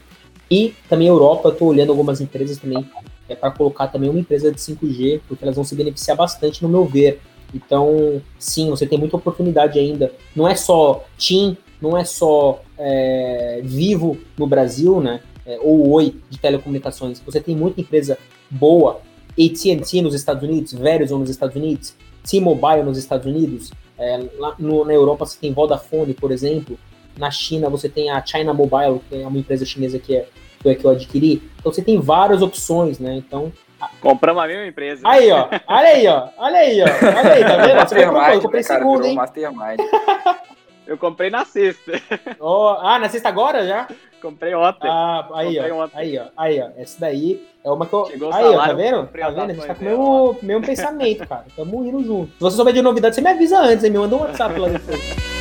e 0.49 0.73
também 0.89 1.07
a 1.07 1.11
Europa, 1.11 1.49
eu 1.49 1.53
estou 1.53 1.67
olhando 1.69 1.91
algumas 1.91 2.19
empresas 2.21 2.57
também 2.57 2.85
é, 3.27 3.35
para 3.35 3.51
colocar 3.51 3.87
também 3.87 4.09
uma 4.09 4.19
empresa 4.19 4.51
de 4.51 4.59
5G, 4.59 5.21
porque 5.27 5.43
elas 5.43 5.55
vão 5.55 5.63
se 5.63 5.75
beneficiar 5.75 6.17
bastante, 6.17 6.61
no 6.61 6.69
meu 6.69 6.85
ver. 6.85 7.19
Então, 7.53 8.21
sim, 8.37 8.69
você 8.69 8.85
tem 8.85 8.97
muita 8.97 9.15
oportunidade 9.15 9.79
ainda. 9.79 10.11
Não 10.35 10.47
é 10.47 10.55
só 10.55 11.05
TIM, 11.17 11.55
não 11.83 11.97
é 11.97 12.05
só 12.05 12.61
é, 12.77 13.59
Vivo 13.61 14.17
no 14.37 14.47
Brasil, 14.47 15.01
né? 15.01 15.19
É, 15.45 15.59
ou 15.61 15.91
Oi 15.91 16.15
de 16.29 16.39
telecomunicações. 16.39 17.19
Você 17.19 17.41
tem 17.41 17.55
muita 17.55 17.81
empresa 17.81 18.17
boa. 18.49 19.01
AT&T 19.31 20.01
nos 20.01 20.13
Estados 20.13 20.43
Unidos, 20.43 20.73
Verizon 20.73 21.17
nos 21.17 21.29
Estados 21.29 21.55
Unidos, 21.55 21.95
T-Mobile 22.23 22.83
nos 22.83 22.99
Estados 22.99 23.25
Unidos, 23.25 23.71
é, 23.97 24.23
lá 24.37 24.55
no, 24.59 24.85
na 24.85 24.93
Europa 24.93 25.25
você 25.25 25.39
tem 25.39 25.51
Vodafone, 25.51 26.13
por 26.13 26.31
exemplo. 26.31 26.77
Na 27.17 27.29
China 27.31 27.67
você 27.67 27.89
tem 27.89 28.11
a 28.11 28.23
China 28.23 28.53
Mobile, 28.53 29.01
que 29.09 29.21
é 29.21 29.27
uma 29.27 29.37
empresa 29.37 29.65
chinesa 29.65 29.99
que 29.99 30.15
é 30.15 30.27
que, 30.61 30.69
é 30.69 30.75
que 30.75 30.85
eu 30.85 30.91
adquiri. 30.91 31.43
Então 31.59 31.71
você 31.71 31.81
tem 31.81 31.99
várias 31.99 32.41
opções, 32.41 32.97
né? 32.97 33.15
Então. 33.15 33.51
Compramos 33.99 34.41
a 34.41 34.47
mesma 34.47 34.65
empresa. 34.65 35.01
Aí, 35.03 35.29
ó. 35.29 35.49
Olha 35.67 35.89
aí, 35.89 36.07
ó. 36.07 36.29
Olha 36.37 36.57
aí, 36.57 36.81
ó. 36.81 36.85
Olha 36.85 37.33
aí, 37.33 37.43
tá 37.43 37.57
vendo? 37.57 37.79
Você 37.89 38.05
comprou, 38.05 38.23
eu 38.29 38.41
comprei 38.41 38.63
cara, 38.63 38.79
segundo, 38.79 39.05
hein? 39.05 39.15
Mastermind. 39.15 39.79
eu 40.85 40.97
comprei 40.97 41.29
na 41.29 41.45
sexta. 41.45 41.91
Oh, 42.39 42.77
ah, 42.79 42.99
na 42.99 43.09
sexta 43.09 43.29
agora 43.29 43.65
já? 43.65 43.87
Comprei 44.21 44.53
ontem. 44.55 44.87
Ah, 44.87 45.27
aí, 45.33 45.55
Comprei 45.55 45.71
ó. 45.71 45.83
Ontem. 45.83 45.97
Aí, 45.97 46.17
ó. 46.17 46.25
Aí, 46.37 46.61
ó. 46.61 46.69
Essa 46.77 46.99
daí 47.01 47.47
é 47.63 47.69
uma 47.69 47.85
que 47.85 47.93
eu. 47.93 48.05
Chegou 48.05 48.33
aí, 48.33 48.45
ó, 48.45 48.65
tá 48.65 48.73
vendo? 48.73 49.07
Tá 49.07 49.29
vendo? 49.29 49.51
A 49.51 49.53
gente 49.53 49.67
tá 49.67 49.75
com 49.75 49.83
o 49.83 49.87
mesmo, 49.87 50.39
mesmo 50.41 50.65
pensamento, 50.65 51.27
cara. 51.27 51.45
Tamo 51.55 51.83
indo 51.85 52.03
junto. 52.03 52.31
Se 52.33 52.39
você 52.39 52.57
souber 52.57 52.73
de 52.73 52.81
novidade, 52.81 53.15
você 53.15 53.21
me 53.21 53.29
avisa 53.29 53.59
antes, 53.59 53.83
hein? 53.83 53.91
Me 53.91 53.97
manda 53.97 54.15
um 54.15 54.19
WhatsApp 54.19 54.59
lá 54.59 54.69
depois. 54.69 55.23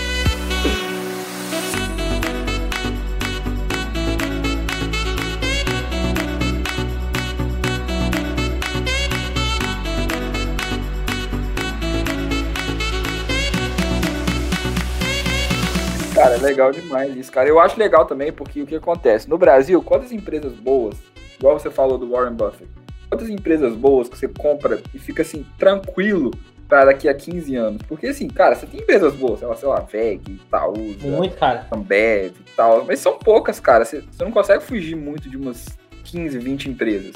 Cara, 16.22 16.36
é 16.36 16.38
legal 16.38 16.70
demais 16.70 17.16
isso, 17.16 17.32
cara. 17.32 17.48
Eu 17.48 17.58
acho 17.58 17.76
legal 17.76 18.06
também 18.06 18.30
porque 18.30 18.62
o 18.62 18.66
que 18.66 18.76
acontece? 18.76 19.28
No 19.28 19.36
Brasil, 19.36 19.82
quantas 19.82 20.12
empresas 20.12 20.52
boas, 20.52 20.96
igual 21.36 21.58
você 21.58 21.68
falou 21.68 21.98
do 21.98 22.08
Warren 22.08 22.34
Buffett, 22.34 22.70
quantas 23.08 23.28
empresas 23.28 23.74
boas 23.74 24.08
que 24.08 24.16
você 24.16 24.28
compra 24.28 24.80
e 24.94 25.00
fica 25.00 25.22
assim, 25.22 25.44
tranquilo 25.58 26.30
para 26.68 26.84
daqui 26.84 27.08
a 27.08 27.14
15 27.14 27.56
anos? 27.56 27.82
Porque 27.88 28.06
assim, 28.06 28.28
cara, 28.28 28.54
você 28.54 28.66
tem 28.66 28.78
empresas 28.78 29.14
boas, 29.14 29.40
sei 29.40 29.48
lá, 29.48 29.56
sei 29.56 29.68
lá 29.68 29.80
VEG, 29.80 30.34
Itaúsa, 30.34 31.08
muito, 31.08 31.36
cara. 31.36 31.66
Ambev 31.72 32.34
e 32.38 32.56
tal, 32.56 32.84
mas 32.84 33.00
são 33.00 33.18
poucas, 33.18 33.58
cara. 33.58 33.84
Você, 33.84 34.00
você 34.02 34.22
não 34.22 34.30
consegue 34.30 34.62
fugir 34.62 34.94
muito 34.94 35.28
de 35.28 35.36
umas 35.36 35.76
15, 36.04 36.38
20 36.38 36.70
empresas. 36.70 37.14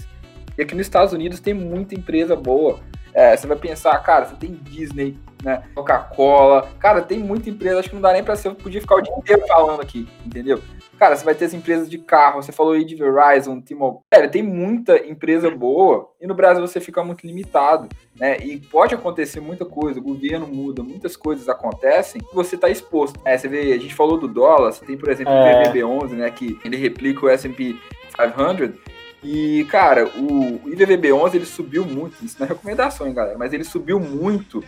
E 0.59 0.63
aqui 0.63 0.75
nos 0.75 0.85
Estados 0.85 1.13
Unidos 1.13 1.39
tem 1.39 1.55
muita 1.55 1.95
empresa 1.95 2.35
boa. 2.35 2.81
É, 3.15 3.37
você 3.37 3.47
vai 3.47 3.57
pensar, 3.57 3.97
cara, 4.03 4.25
você 4.25 4.35
tem 4.35 4.51
Disney, 4.53 5.17
né? 5.47 5.63
Coca-Cola. 5.77 6.69
Cara, 6.81 7.01
tem 7.01 7.21
muita 7.21 7.49
empresa, 7.49 7.79
acho 7.79 7.89
que 7.89 7.95
não 7.95 8.03
dá 8.03 8.13
nem 8.13 8.25
pra 8.25 8.35
ser. 8.35 8.53
Podia 8.57 8.81
ficar 8.81 8.97
o 8.97 9.01
dia 9.01 9.15
inteiro 9.17 9.47
falando 9.47 9.81
aqui, 9.81 10.09
entendeu? 10.25 10.61
Cara, 10.99 11.15
você 11.15 11.25
vai 11.25 11.37
ter 11.37 11.45
as 11.45 11.55
empresas 11.55 11.89
de 11.89 11.99
carro, 11.99 12.43
você 12.43 12.51
falou 12.51 12.73
aí 12.73 12.85
de 12.85 12.97
Verizon, 12.97 13.61
T-Mobile. 13.61 14.03
Cara, 14.11 14.27
tem 14.29 14.43
muita 14.43 14.99
empresa 15.07 15.49
boa 15.49 16.11
e 16.21 16.27
no 16.27 16.35
Brasil 16.35 16.67
você 16.67 16.81
fica 16.81 17.05
muito 17.05 17.25
limitado, 17.25 17.89
né? 18.19 18.39
E 18.39 18.59
pode 18.59 18.93
acontecer 18.93 19.39
muita 19.39 19.65
coisa, 19.65 20.01
o 20.01 20.03
governo 20.03 20.49
muda, 20.49 20.83
muitas 20.83 21.17
coisas 21.17 21.49
acontecem 21.49 22.21
e 22.21 22.35
você 22.35 22.57
tá 22.57 22.69
exposto. 22.69 23.21
É, 23.25 23.39
você 23.39 23.47
vê, 23.47 23.73
a 23.73 23.79
gente 23.79 23.95
falou 23.95 24.19
do 24.19 24.27
dólar, 24.27 24.73
você 24.73 24.85
tem, 24.85 24.99
por 24.99 25.11
exemplo, 25.11 25.33
é. 25.33 25.63
o 25.63 25.73
VVB11, 25.73 26.11
né? 26.11 26.31
Que 26.31 26.59
ele 26.65 26.77
replica 26.77 27.25
o 27.25 27.29
S&P 27.29 27.77
500 28.17 28.75
e, 29.23 29.65
cara, 29.71 30.07
o 30.07 30.61
IVVB11 30.69 31.35
ele 31.35 31.47
subiu 31.47 31.85
muito, 31.85 32.25
isso 32.25 32.37
não 32.39 32.47
é 32.47 32.49
recomendação, 32.49 33.07
hein, 33.07 33.15
galera, 33.15 33.39
mas 33.39 33.53
ele 33.53 33.65
subiu 33.65 33.99
muito 33.99 34.63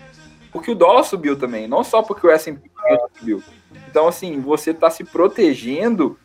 porque 0.52 0.70
o 0.70 0.74
dólar 0.74 1.04
subiu 1.04 1.38
também, 1.38 1.66
não 1.66 1.84
só 1.84 2.02
porque 2.02 2.26
o 2.26 2.30
S&P 2.30 2.70
subiu. 3.18 3.42
Então, 3.88 4.08
assim, 4.08 4.40
você 4.40 4.70
está 4.70 4.90
se 4.90 5.04
protegendo 5.04 6.18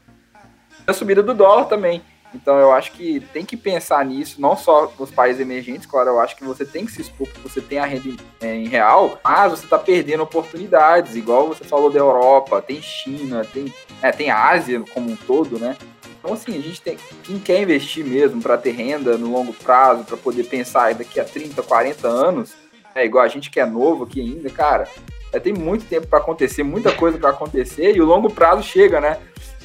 da 0.85 0.93
subida 0.93 1.23
do 1.23 1.33
dólar 1.33 1.65
também. 1.65 2.01
Então, 2.33 2.57
eu 2.57 2.71
acho 2.71 2.91
que 2.93 3.19
tem 3.31 3.45
que 3.45 3.55
pensar 3.55 4.03
nisso, 4.03 4.41
não 4.41 4.57
só 4.57 4.91
nos 4.97 5.11
países 5.11 5.39
emergentes, 5.39 5.85
claro, 5.85 6.09
eu 6.09 6.19
acho 6.19 6.35
que 6.35 6.43
você 6.43 6.65
tem 6.65 6.83
que 6.83 6.91
se 6.91 7.01
expor, 7.01 7.27
porque 7.27 7.47
você 7.47 7.61
tem 7.61 7.77
a 7.77 7.85
renda 7.85 8.09
em, 8.41 8.65
é, 8.65 8.67
real, 8.67 9.19
mas 9.23 9.51
você 9.51 9.65
está 9.65 9.77
perdendo 9.77 10.23
oportunidades, 10.23 11.15
igual 11.15 11.47
você 11.47 11.63
falou 11.63 11.91
da 11.91 11.99
Europa, 11.99 12.61
tem 12.61 12.81
China, 12.81 13.45
tem, 13.45 13.71
é, 14.01 14.11
tem 14.11 14.31
Ásia 14.31 14.83
como 14.93 15.11
um 15.11 15.15
todo, 15.15 15.59
né? 15.59 15.77
Então, 16.19 16.33
assim, 16.33 16.57
a 16.57 16.61
gente 16.61 16.81
tem. 16.81 16.97
Quem 17.21 17.37
quer 17.37 17.61
investir 17.61 18.05
mesmo 18.05 18.41
para 18.41 18.57
ter 18.57 18.71
renda 18.71 19.17
no 19.17 19.29
longo 19.29 19.53
prazo, 19.53 20.05
para 20.05 20.15
poder 20.15 20.45
pensar 20.45 20.93
daqui 20.95 21.19
a 21.19 21.25
30, 21.25 21.61
40 21.61 22.07
anos, 22.07 22.53
é 22.95 23.05
igual 23.05 23.23
a 23.23 23.27
gente 23.27 23.49
que 23.49 23.59
é 23.59 23.65
novo 23.65 24.03
aqui 24.03 24.21
ainda, 24.21 24.49
cara, 24.49 24.87
é, 25.31 25.39
tem 25.39 25.53
muito 25.53 25.85
tempo 25.85 26.07
para 26.07 26.19
acontecer, 26.19 26.63
muita 26.63 26.91
coisa 26.91 27.17
para 27.17 27.31
acontecer 27.31 27.95
e 27.95 28.01
o 28.01 28.05
longo 28.05 28.31
prazo 28.31 28.63
chega, 28.63 29.01
né? 29.01 29.19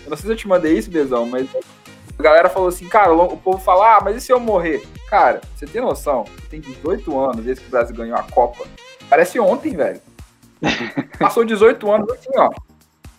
Eu 0.04 0.10
não 0.10 0.16
sei 0.16 0.26
se 0.26 0.32
eu 0.32 0.36
te 0.36 0.48
mandei 0.48 0.76
isso, 0.76 0.90
Bezão, 0.90 1.26
mas 1.26 1.48
a 2.18 2.22
galera 2.22 2.48
falou 2.48 2.68
assim, 2.68 2.88
cara, 2.88 3.12
o 3.12 3.36
povo 3.36 3.58
fala, 3.58 3.96
ah, 3.96 4.00
mas 4.02 4.16
e 4.16 4.20
se 4.20 4.32
eu 4.32 4.40
morrer? 4.40 4.82
Cara, 5.08 5.40
você 5.54 5.66
tem 5.66 5.80
noção? 5.80 6.24
Tem 6.50 6.60
18 6.60 7.18
anos 7.18 7.44
desde 7.44 7.62
que 7.62 7.68
o 7.68 7.70
Brasil 7.70 7.94
ganhou 7.94 8.16
a 8.16 8.22
Copa. 8.22 8.64
Parece 9.08 9.38
ontem, 9.38 9.76
velho. 9.76 10.00
Passou 11.18 11.44
18 11.44 11.90
anos 11.90 12.10
assim, 12.10 12.30
ó. 12.36 12.50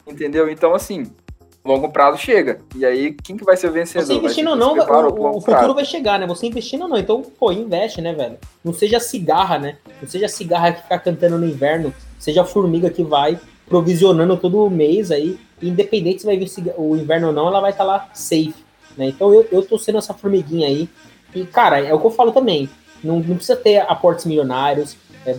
Entendeu? 0.06 0.50
Então, 0.50 0.74
assim, 0.74 1.12
longo 1.70 1.90
prazo 1.90 2.18
chega. 2.18 2.60
E 2.76 2.86
aí, 2.86 3.14
quem 3.14 3.38
que 3.38 3.44
vai 3.44 3.56
ser 3.56 3.70
o 3.70 3.72
vencedor? 3.72 4.06
Você 4.06 4.14
investindo 4.14 4.50
ou 4.50 4.56
não, 4.56 4.78
o, 4.78 5.38
o 5.38 5.42
futuro 5.42 5.74
vai 5.74 5.86
chegar, 5.86 6.20
né? 6.20 6.26
Você 6.26 6.48
investindo 6.48 6.84
ou 6.84 6.88
não. 6.88 6.98
Então, 6.98 7.22
pô, 7.22 7.52
investe, 7.52 8.02
né, 8.02 8.14
velho? 8.14 8.38
Não 8.64 8.74
seja 8.74 9.00
cigarra, 9.00 9.60
né? 9.60 9.78
Não 10.02 10.10
seja 10.10 10.28
cigarra 10.28 10.72
que 10.74 10.82
fica 10.82 11.00
cantando 11.00 11.38
no 11.38 11.46
inverno. 11.46 11.94
Seja 12.18 12.42
a 12.42 12.46
formiga 12.46 12.90
que 12.90 13.04
vai 13.04 13.40
provisionando 13.68 14.36
todo 14.36 14.70
mês 14.70 15.12
aí. 15.12 15.40
Independente 15.62 16.22
se 16.22 16.26
vai 16.26 16.38
vir 16.38 16.50
o 16.78 16.96
inverno 16.96 17.28
ou 17.28 17.34
não, 17.34 17.48
ela 17.48 17.62
vai 17.62 17.72
estar 17.72 17.84
tá 17.84 17.90
lá 17.90 18.10
safe. 18.14 18.56
Né? 18.98 19.08
Então 19.08 19.34
eu, 19.34 19.48
eu 19.52 19.62
tô 19.62 19.78
sendo 19.78 20.00
essa 20.00 20.14
formiguinha 20.14 20.68
aí. 20.68 20.90
E, 21.36 21.46
cara, 21.46 21.80
é 21.80 21.94
o 21.94 22.00
que 22.00 22.08
eu 22.08 22.12
falo 22.12 22.32
também. 22.32 22.68
Não, 23.04 23.20
não 23.20 23.36
precisa 23.36 23.56
ter 23.56 23.78
aportes 23.80 24.26
milionários. 24.26 24.98
É, 25.26 25.36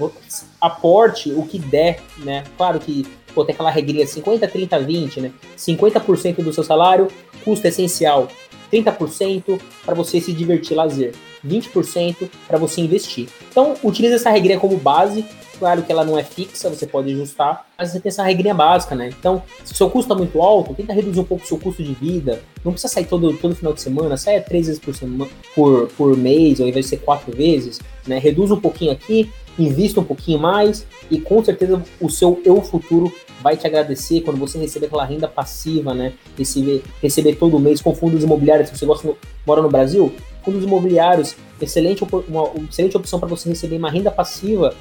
aporte 0.61 1.33
o 1.33 1.43
que 1.43 1.59
der, 1.59 2.01
né? 2.19 2.45
Claro 2.57 2.79
que 2.79 3.07
pô, 3.35 3.45
tem 3.45 3.55
aquela 3.55 3.71
regrinha 3.71 4.07
50, 4.07 4.47
30, 4.47 4.79
20, 4.81 5.21
né? 5.21 5.33
50% 5.57 6.43
do 6.43 6.53
seu 6.53 6.65
salário, 6.65 7.09
custo 7.45 7.67
essencial. 7.67 8.29
30% 8.73 9.61
para 9.85 9.95
você 9.95 10.21
se 10.21 10.33
divertir, 10.33 10.77
lazer. 10.77 11.13
20% 11.47 12.29
para 12.47 12.59
você 12.59 12.81
investir. 12.81 13.29
Então, 13.51 13.75
utilize 13.83 14.15
essa 14.15 14.31
regrinha 14.31 14.61
como 14.61 14.77
base. 14.77 15.25
Claro 15.61 15.83
que 15.83 15.93
ela 15.93 16.07
não 16.07 16.19
é 16.19 16.25
fixa, 16.25 16.71
você 16.71 16.87
pode 16.87 17.13
ajustar, 17.13 17.67
mas 17.77 17.91
você 17.91 18.01
tem 18.01 18.09
essa 18.09 18.23
regrinha 18.23 18.55
básica, 18.55 18.95
né? 18.95 19.11
Então, 19.11 19.43
se 19.63 19.75
o 19.75 19.77
seu 19.77 19.91
custo 19.91 20.11
está 20.11 20.15
muito 20.15 20.41
alto, 20.41 20.73
tenta 20.73 20.95
reduzir 20.95 21.21
um 21.21 21.25
pouco 21.25 21.45
o 21.45 21.47
seu 21.47 21.59
custo 21.59 21.83
de 21.83 21.93
vida. 21.93 22.41
Não 22.65 22.73
precisa 22.73 22.91
sair 22.91 23.05
todo, 23.05 23.37
todo 23.37 23.55
final 23.55 23.75
de 23.75 23.83
semana, 23.83 24.17
saia 24.17 24.41
três 24.41 24.69
vezes 24.69 24.81
por, 24.81 24.95
semana, 24.95 25.31
por, 25.55 25.89
por 25.89 26.17
mês, 26.17 26.63
ao 26.63 26.67
invés 26.67 26.87
de 26.87 26.89
ser 26.89 26.97
quatro 26.97 27.37
vezes, 27.37 27.79
né? 28.07 28.19
Reduz 28.19 28.51
um 28.51 28.59
pouquinho 28.59 28.91
aqui, 28.91 29.31
invista 29.59 30.01
um 30.01 30.05
pouquinho 30.05 30.39
mais 30.39 30.87
e 31.11 31.21
com 31.21 31.45
certeza 31.45 31.83
o 32.01 32.09
seu 32.09 32.41
eu 32.43 32.63
futuro 32.63 33.13
vai 33.43 33.55
te 33.55 33.67
agradecer 33.67 34.23
quando 34.23 34.39
você 34.39 34.59
receber 34.59 34.87
aquela 34.87 35.05
renda 35.05 35.29
passiva, 35.29 35.93
né? 35.93 36.15
Receber, 36.39 36.83
receber 37.03 37.35
todo 37.35 37.61
mês 37.61 37.83
com 37.83 37.95
fundos 37.95 38.25
imobiliários. 38.25 38.71
Se 38.71 38.79
você 38.79 38.87
gosta, 38.87 39.15
mora 39.47 39.61
no 39.61 39.69
Brasil, 39.69 40.11
fundos 40.43 40.65
imobiliários, 40.65 41.37
excelente, 41.61 42.03
uma, 42.03 42.45
uma 42.45 42.65
excelente 42.71 42.97
opção 42.97 43.21
para 43.21 43.29
você 43.29 43.51
receber 43.51 43.77
uma 43.77 43.91
renda 43.91 44.11
passiva 44.11 44.75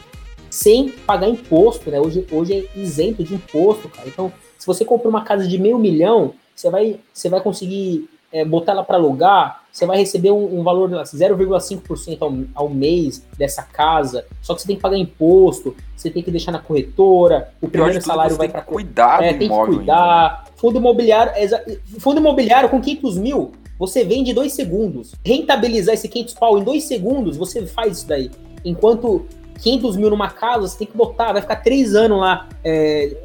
sem 0.50 0.89
pagar 0.89 1.30
imposto, 1.30 1.89
né? 1.89 2.00
Hoje, 2.00 2.26
hoje 2.32 2.54
é 2.54 2.80
isento 2.80 3.24
de 3.24 3.36
imposto, 3.36 3.89
cara. 3.89 4.08
Então, 4.08 4.32
se 4.58 4.66
você 4.66 4.84
compra 4.84 5.08
uma 5.08 5.24
casa 5.24 5.47
de 5.47 5.58
meio 5.58 5.78
milhão, 5.78 6.34
você 6.56 6.70
vai, 6.70 7.00
você 7.14 7.30
vai 7.30 7.41
conseguir 7.41 8.10
é, 8.32 8.45
botar 8.45 8.74
ela 8.74 8.84
para 8.84 8.97
alugar, 8.97 9.64
você 9.72 9.86
vai 9.86 9.97
receber 9.97 10.32
um, 10.32 10.60
um 10.60 10.64
valor 10.64 10.89
0,5% 10.89 12.18
ao, 12.22 12.34
ao 12.54 12.70
mês 12.70 13.26
dessa 13.38 13.64
casa. 13.64 14.26
Só 14.41 14.54
que 14.54 14.62
você 14.62 14.68
tem 14.68 14.76
que 14.76 14.82
pagar 14.82 14.97
imposto, 14.97 15.76
você 15.95 16.10
tem 16.10 16.22
que 16.22 16.32
deixar 16.32 16.52
na 16.52 16.60
corretora, 16.60 17.54
o 17.62 17.68
primeiro 17.68 18.02
salário 18.02 18.36
vai 18.36 18.50
para 18.50 18.62
cuidar. 18.62 19.24
É, 19.24 19.34
tem 19.34 19.50
que 19.50 19.56
cuidar. 19.56 20.39
Ainda. 20.39 20.50
Fundo 20.58 20.78
imobiliário, 20.78 21.32
fundo 22.00 22.20
imobiliário 22.20 22.70
com 22.70 22.82
500 22.82 23.18
mil, 23.18 23.54
você 23.78 24.04
vende 24.04 24.32
em 24.32 24.34
dois 24.34 24.52
segundos. 24.52 25.16
Rentabilizar 25.26 25.93
esse 25.93 26.10
500 26.10 26.34
pau 26.34 26.60
em 26.60 26.64
dois 26.64 26.84
segundos, 26.84 27.38
você 27.38 27.66
faz 27.66 28.00
isso 28.00 28.08
daí. 28.08 28.30
Enquanto 28.66 29.26
500 29.62 29.97
mil 29.97 30.10
numa 30.10 30.30
casa, 30.30 30.68
você 30.68 30.78
tem 30.78 30.88
que 30.88 30.95
botar, 30.95 31.34
vai 31.34 31.41
ficar 31.41 31.57
três 31.57 31.95
anos 31.95 32.20
lá 32.20 32.47
é, 32.64 33.16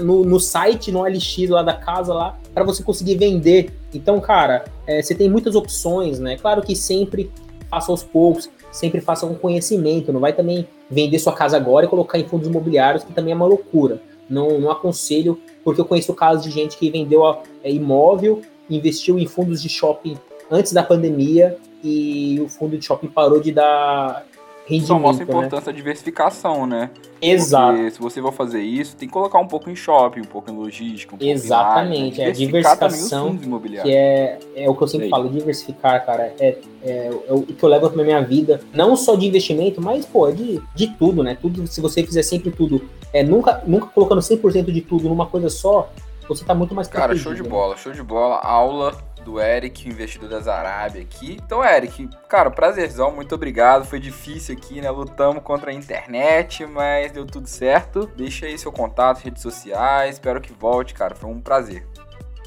no, 0.00 0.24
no 0.24 0.40
site, 0.40 0.92
no 0.92 1.02
LX 1.02 1.48
lá 1.48 1.62
da 1.62 1.74
casa 1.74 2.12
lá, 2.14 2.38
para 2.52 2.64
você 2.64 2.82
conseguir 2.82 3.16
vender. 3.16 3.72
Então, 3.92 4.20
cara, 4.20 4.64
é, 4.86 5.02
você 5.02 5.14
tem 5.14 5.28
muitas 5.28 5.54
opções, 5.54 6.18
né? 6.18 6.36
Claro 6.36 6.62
que 6.62 6.74
sempre 6.74 7.30
faça 7.68 7.90
aos 7.90 8.02
poucos, 8.02 8.48
sempre 8.70 9.00
faça 9.00 9.26
com 9.26 9.34
conhecimento, 9.34 10.12
não 10.12 10.20
vai 10.20 10.32
também 10.32 10.66
vender 10.90 11.18
sua 11.18 11.32
casa 11.32 11.56
agora 11.56 11.86
e 11.86 11.88
colocar 11.88 12.18
em 12.18 12.24
fundos 12.26 12.46
imobiliários, 12.46 13.04
que 13.04 13.12
também 13.12 13.32
é 13.32 13.36
uma 13.36 13.46
loucura. 13.46 14.00
Não, 14.28 14.58
não 14.58 14.70
aconselho, 14.70 15.40
porque 15.62 15.80
eu 15.80 15.84
conheço 15.84 16.14
casos 16.14 16.44
de 16.44 16.50
gente 16.50 16.76
que 16.76 16.90
vendeu 16.90 17.24
é, 17.62 17.70
imóvel, 17.70 18.42
investiu 18.70 19.18
em 19.18 19.26
fundos 19.26 19.60
de 19.60 19.68
shopping 19.68 20.16
antes 20.50 20.72
da 20.72 20.82
pandemia 20.82 21.58
e 21.82 22.40
o 22.40 22.48
fundo 22.48 22.78
de 22.78 22.84
shopping 22.84 23.08
parou 23.08 23.40
de 23.40 23.52
dar 23.52 24.24
rendimento. 24.66 24.86
Só 24.86 24.98
mostra 24.98 25.24
a 25.24 25.26
né? 25.26 25.32
importância 25.32 25.66
né? 25.66 25.72
da 25.72 25.72
diversificação, 25.72 26.66
né? 26.66 26.90
Exato. 27.20 27.74
Porque 27.74 27.90
se 27.90 28.00
você 28.00 28.20
for 28.20 28.32
fazer 28.32 28.62
isso, 28.62 28.96
tem 28.96 29.08
que 29.08 29.12
colocar 29.12 29.38
um 29.38 29.46
pouco 29.46 29.70
em 29.70 29.76
shopping, 29.76 30.20
um 30.20 30.24
pouco 30.24 30.50
em 30.50 30.54
logística, 30.54 31.14
um 31.14 31.18
pouco 31.18 31.32
Exatamente, 31.32 32.20
em 32.20 32.24
é 32.24 32.28
a 32.28 32.32
diversificação, 32.32 33.36
que 33.36 33.90
é, 33.90 34.38
é 34.56 34.68
o 34.68 34.74
que 34.74 34.82
eu 34.82 34.88
sempre 34.88 35.08
falo, 35.08 35.28
diversificar, 35.28 36.04
cara, 36.04 36.34
é, 36.38 36.58
é, 36.82 37.10
é, 37.28 37.32
o 37.32 37.42
que 37.42 37.62
eu 37.62 37.68
levo 37.68 37.90
pra 37.90 38.04
minha 38.04 38.20
vida, 38.20 38.60
não 38.72 38.96
só 38.96 39.14
de 39.14 39.26
investimento, 39.26 39.80
mas, 39.80 40.04
pô, 40.04 40.28
é 40.28 40.32
de, 40.32 40.60
de 40.74 40.88
tudo, 40.88 41.22
né? 41.22 41.36
Tudo, 41.40 41.66
se 41.66 41.80
você 41.80 42.02
fizer 42.04 42.22
sempre 42.22 42.50
tudo, 42.50 42.88
é, 43.12 43.22
nunca, 43.22 43.62
nunca 43.66 43.86
colocando 43.86 44.20
100% 44.20 44.70
de 44.70 44.80
tudo 44.80 45.08
numa 45.08 45.26
coisa 45.26 45.48
só, 45.48 45.90
você 46.28 46.44
tá 46.44 46.54
muito 46.54 46.74
mais 46.74 46.88
Cara, 46.88 47.14
show 47.16 47.34
de 47.34 47.42
né? 47.42 47.48
bola, 47.48 47.76
show 47.76 47.92
de 47.92 48.02
bola, 48.02 48.36
aula 48.38 48.94
do 49.24 49.40
Eric, 49.40 49.88
investidor 49.88 50.28
das 50.28 50.46
Arábia 50.46 51.02
aqui. 51.02 51.38
Então, 51.44 51.64
Eric, 51.64 52.08
cara, 52.28 52.50
prazerzão, 52.50 53.10
muito 53.10 53.34
obrigado. 53.34 53.84
Foi 53.84 53.98
difícil 53.98 54.54
aqui, 54.56 54.80
né? 54.80 54.90
Lutamos 54.90 55.42
contra 55.42 55.70
a 55.70 55.74
internet, 55.74 56.66
mas 56.66 57.10
deu 57.10 57.24
tudo 57.26 57.48
certo. 57.48 58.08
Deixa 58.16 58.46
aí 58.46 58.58
seu 58.58 58.70
contato, 58.70 59.18
redes 59.18 59.42
sociais. 59.42 60.16
Espero 60.16 60.40
que 60.40 60.52
volte, 60.52 60.94
cara. 60.94 61.14
Foi 61.14 61.30
um 61.30 61.40
prazer. 61.40 61.86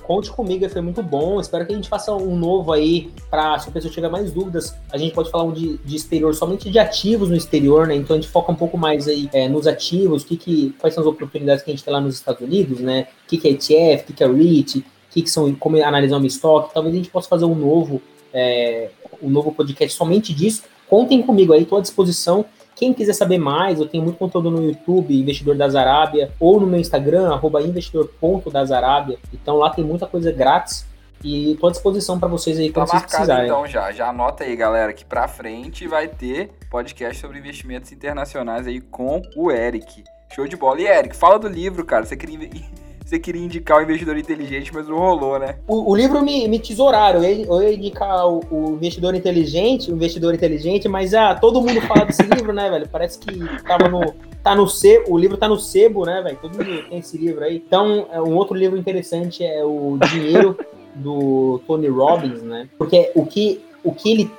Conte 0.08 0.32
comigo, 0.32 0.70
foi 0.70 0.80
muito 0.80 1.04
bom. 1.04 1.38
Espero 1.42 1.66
que 1.66 1.74
a 1.74 1.76
gente 1.76 1.90
faça 1.90 2.14
um 2.14 2.38
novo 2.38 2.72
aí 2.72 3.12
para 3.30 3.60
se 3.60 3.68
a 3.68 3.72
pessoa 3.74 3.92
tiver 3.92 4.10
mais 4.10 4.32
dúvidas. 4.32 4.74
A 4.90 4.98
gente 4.98 5.14
pode 5.14 5.30
falar 5.30 5.44
um 5.44 5.52
de, 5.52 5.78
de, 5.80 5.98
exterior, 5.98 6.34
somente 6.34 6.70
de 6.72 6.80
ativos 6.80 7.30
no 7.30 7.36
exterior, 7.36 7.86
né? 7.86 7.96
Então 7.96 8.16
a 8.16 8.20
gente 8.20 8.32
foca 8.32 8.50
um 8.50 8.56
pouco 8.56 8.78
mais 8.78 9.06
aí 9.10 9.30
é, 9.34 9.50
nos 9.50 9.68
ativos, 9.68 10.24
que 10.24 10.38
que, 10.38 10.74
quais 10.80 10.94
são 10.94 11.04
as 11.04 11.10
oportunidades 11.10 11.62
que 11.62 11.70
a 11.70 11.74
gente 11.74 11.84
tem 11.84 11.94
lá 11.94 12.00
nos 12.00 12.16
Estados 12.16 12.42
Unidos, 12.42 12.80
né? 12.80 13.08
O 13.26 13.28
que, 13.28 13.38
que 13.38 13.50
é 13.50 13.52
ETF, 13.52 14.04
o 14.04 14.08
que, 14.08 14.14
que 14.14 14.24
é 14.24 14.28
REIT, 14.28 14.86
que, 15.18 15.24
que 15.24 15.30
são, 15.32 15.54
como 15.56 15.84
analisar 15.84 16.18
um 16.18 16.26
estoque, 16.26 16.74
talvez 16.74 16.94
a 16.94 16.98
gente 16.98 17.10
possa 17.10 17.28
fazer 17.28 17.46
um 17.46 17.56
novo, 17.56 18.00
é, 18.32 18.90
um 19.22 19.30
novo 19.30 19.52
podcast 19.52 19.98
somente 19.98 20.34
disso. 20.34 20.64
Contem 20.88 21.22
comigo 21.24 21.54
aí, 21.54 21.64
estou 21.64 21.80
à 21.80 21.82
disposição. 21.82 22.46
Quem 22.76 22.94
quiser 22.94 23.14
saber 23.14 23.40
mais, 23.40 23.80
eu 23.80 23.88
tenho 23.88 24.04
muito 24.04 24.18
conteúdo 24.18 24.52
no 24.52 24.64
YouTube, 24.64 25.20
Investidor 25.20 25.56
das 25.56 25.74
Arábia, 25.74 26.32
ou 26.40 26.60
no 26.60 26.68
meu 26.68 26.80
Instagram, 26.80 27.34
arroba 27.34 27.62
investidor.dasarábia. 27.64 29.18
Então 29.34 29.58
lá 29.58 29.72
tem 29.72 29.84
muita 29.84 30.06
coisa 30.06 30.32
grátis 30.32 30.86
e 31.24 31.54
estou 31.54 31.70
à 31.70 31.72
disposição 31.72 32.20
para 32.20 32.28
vocês 32.28 32.60
aí 32.60 32.72
quando 32.72 32.86
tá 32.86 32.92
vocês 32.92 33.02
marcado, 33.02 33.26
precisarem. 33.26 33.50
Então 33.50 33.66
já, 33.66 33.92
já 33.92 34.10
anota 34.10 34.44
aí, 34.44 34.56
galera, 34.56 34.94
que 34.94 35.04
para 35.04 35.28
frente 35.28 35.88
vai 35.88 36.08
ter 36.08 36.52
podcast 36.70 37.20
sobre 37.20 37.40
investimentos 37.40 37.92
internacionais 37.92 38.68
aí 38.68 38.80
com 38.80 39.24
o 39.36 39.52
Eric. 39.52 40.04
Show 40.36 40.48
de 40.48 40.56
bola. 40.56 40.80
E 40.80 40.86
Eric, 40.86 41.16
fala 41.16 41.40
do 41.40 41.48
livro, 41.48 41.84
cara. 41.84 42.06
Você 42.06 42.16
queria 42.16 42.38
você 43.08 43.18
queria 43.18 43.42
indicar 43.42 43.80
o 43.80 43.82
investidor 43.82 44.18
inteligente, 44.18 44.74
mas 44.74 44.86
não 44.86 44.98
rolou, 44.98 45.40
né? 45.40 45.56
O, 45.66 45.92
o 45.92 45.96
livro 45.96 46.22
me, 46.22 46.46
me 46.50 46.60
tesouraram. 46.60 47.24
Eu, 47.24 47.46
eu 47.46 47.64
ia 47.64 47.74
indicar 47.74 48.28
o, 48.28 48.42
o, 48.52 48.74
investidor 48.74 49.16
inteligente, 49.16 49.90
o 49.90 49.96
investidor 49.96 50.34
inteligente, 50.34 50.90
mas 50.90 51.14
ah, 51.14 51.34
todo 51.34 51.62
mundo 51.62 51.80
fala 51.82 52.04
desse 52.04 52.24
livro, 52.28 52.52
né, 52.52 52.70
velho? 52.70 52.88
Parece 52.90 53.18
que 53.18 53.32
tava 53.64 53.88
no. 53.88 54.14
Tá 54.44 54.56
no 54.56 54.68
sebo, 54.68 55.14
o 55.14 55.18
livro 55.18 55.36
tá 55.36 55.48
no 55.48 55.58
sebo, 55.58 56.06
né, 56.06 56.22
velho? 56.22 56.38
Todo 56.42 56.58
mundo 56.58 56.90
tem 56.90 57.00
esse 57.00 57.18
livro 57.18 57.44
aí. 57.44 57.64
Então, 57.66 58.08
é, 58.12 58.22
um 58.22 58.36
outro 58.36 58.56
livro 58.56 58.78
interessante 58.78 59.44
é 59.44 59.64
o 59.64 59.98
Dinheiro 60.10 60.58
do 60.96 61.62
Tony 61.66 61.88
Robbins, 61.88 62.42
né? 62.42 62.68
Porque 62.78 63.12
o 63.16 63.26
que, 63.26 63.62
o 63.84 63.94
que 63.94 64.12
ele, 64.12 64.32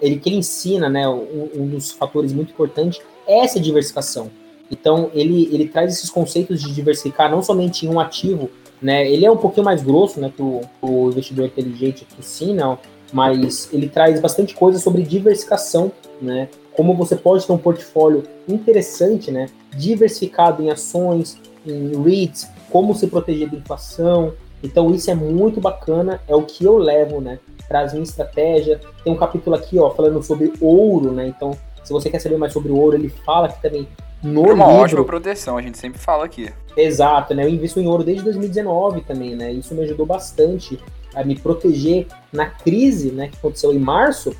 ele, 0.00 0.18
que 0.18 0.28
ele 0.28 0.36
ensina, 0.36 0.88
né? 0.88 1.08
Um, 1.08 1.50
um 1.54 1.66
dos 1.68 1.90
fatores 1.90 2.32
muito 2.32 2.52
importantes 2.52 3.00
é 3.26 3.40
essa 3.40 3.58
diversificação. 3.58 4.30
Então, 4.70 5.10
ele, 5.14 5.48
ele 5.52 5.68
traz 5.68 5.94
esses 5.94 6.10
conceitos 6.10 6.60
de 6.60 6.72
diversificar 6.72 7.30
não 7.30 7.42
somente 7.42 7.86
em 7.86 7.88
um 7.88 7.98
ativo, 7.98 8.50
né? 8.80 9.10
Ele 9.10 9.24
é 9.24 9.30
um 9.30 9.36
pouquinho 9.36 9.64
mais 9.64 9.82
grosso, 9.82 10.20
né, 10.20 10.32
que 10.34 10.42
o, 10.42 10.60
o 10.80 11.08
investidor 11.08 11.46
inteligente 11.46 12.04
que 12.04 12.20
ensina, 12.20 12.78
mas 13.12 13.68
ele 13.72 13.88
traz 13.88 14.20
bastante 14.20 14.54
coisa 14.54 14.78
sobre 14.78 15.02
diversificação, 15.02 15.90
né? 16.20 16.48
Como 16.72 16.94
você 16.94 17.16
pode 17.16 17.46
ter 17.46 17.52
um 17.52 17.58
portfólio 17.58 18.22
interessante, 18.48 19.30
né? 19.30 19.46
Diversificado 19.76 20.62
em 20.62 20.70
ações, 20.70 21.40
em 21.66 22.00
REITs, 22.02 22.48
como 22.70 22.94
se 22.94 23.06
proteger 23.06 23.50
da 23.50 23.56
inflação. 23.56 24.34
Então, 24.62 24.94
isso 24.94 25.10
é 25.10 25.14
muito 25.14 25.60
bacana, 25.60 26.20
é 26.28 26.34
o 26.34 26.42
que 26.42 26.64
eu 26.64 26.76
levo, 26.76 27.20
né? 27.20 27.38
Para 27.66 27.82
a 27.82 27.86
minha 27.90 28.02
estratégia. 28.02 28.80
Tem 29.02 29.12
um 29.12 29.16
capítulo 29.16 29.56
aqui, 29.56 29.78
ó, 29.78 29.90
falando 29.90 30.22
sobre 30.22 30.52
ouro, 30.60 31.12
né? 31.12 31.26
Então, 31.26 31.56
se 31.82 31.92
você 31.92 32.10
quer 32.10 32.18
saber 32.18 32.36
mais 32.36 32.52
sobre 32.52 32.70
o 32.70 32.76
ouro, 32.76 32.96
ele 32.96 33.08
fala 33.08 33.48
que 33.48 33.60
também 33.60 33.88
no 34.22 34.46
é 34.46 34.52
uma 34.52 34.66
livro, 34.66 34.82
ótima 34.82 35.04
proteção, 35.04 35.56
a 35.56 35.62
gente 35.62 35.78
sempre 35.78 35.98
fala 35.98 36.24
aqui. 36.24 36.52
Exato, 36.76 37.34
né? 37.34 37.44
Eu 37.44 37.48
invisto 37.48 37.80
em 37.80 37.86
ouro 37.86 38.02
desde 38.02 38.24
2019 38.24 39.02
também, 39.02 39.36
né? 39.36 39.52
Isso 39.52 39.74
me 39.74 39.82
ajudou 39.82 40.06
bastante 40.06 40.78
a 41.14 41.24
me 41.24 41.36
proteger 41.36 42.06
na 42.32 42.46
crise 42.46 43.10
né, 43.10 43.28
que 43.28 43.36
aconteceu 43.36 43.72
em 43.72 43.78
março. 43.78 44.34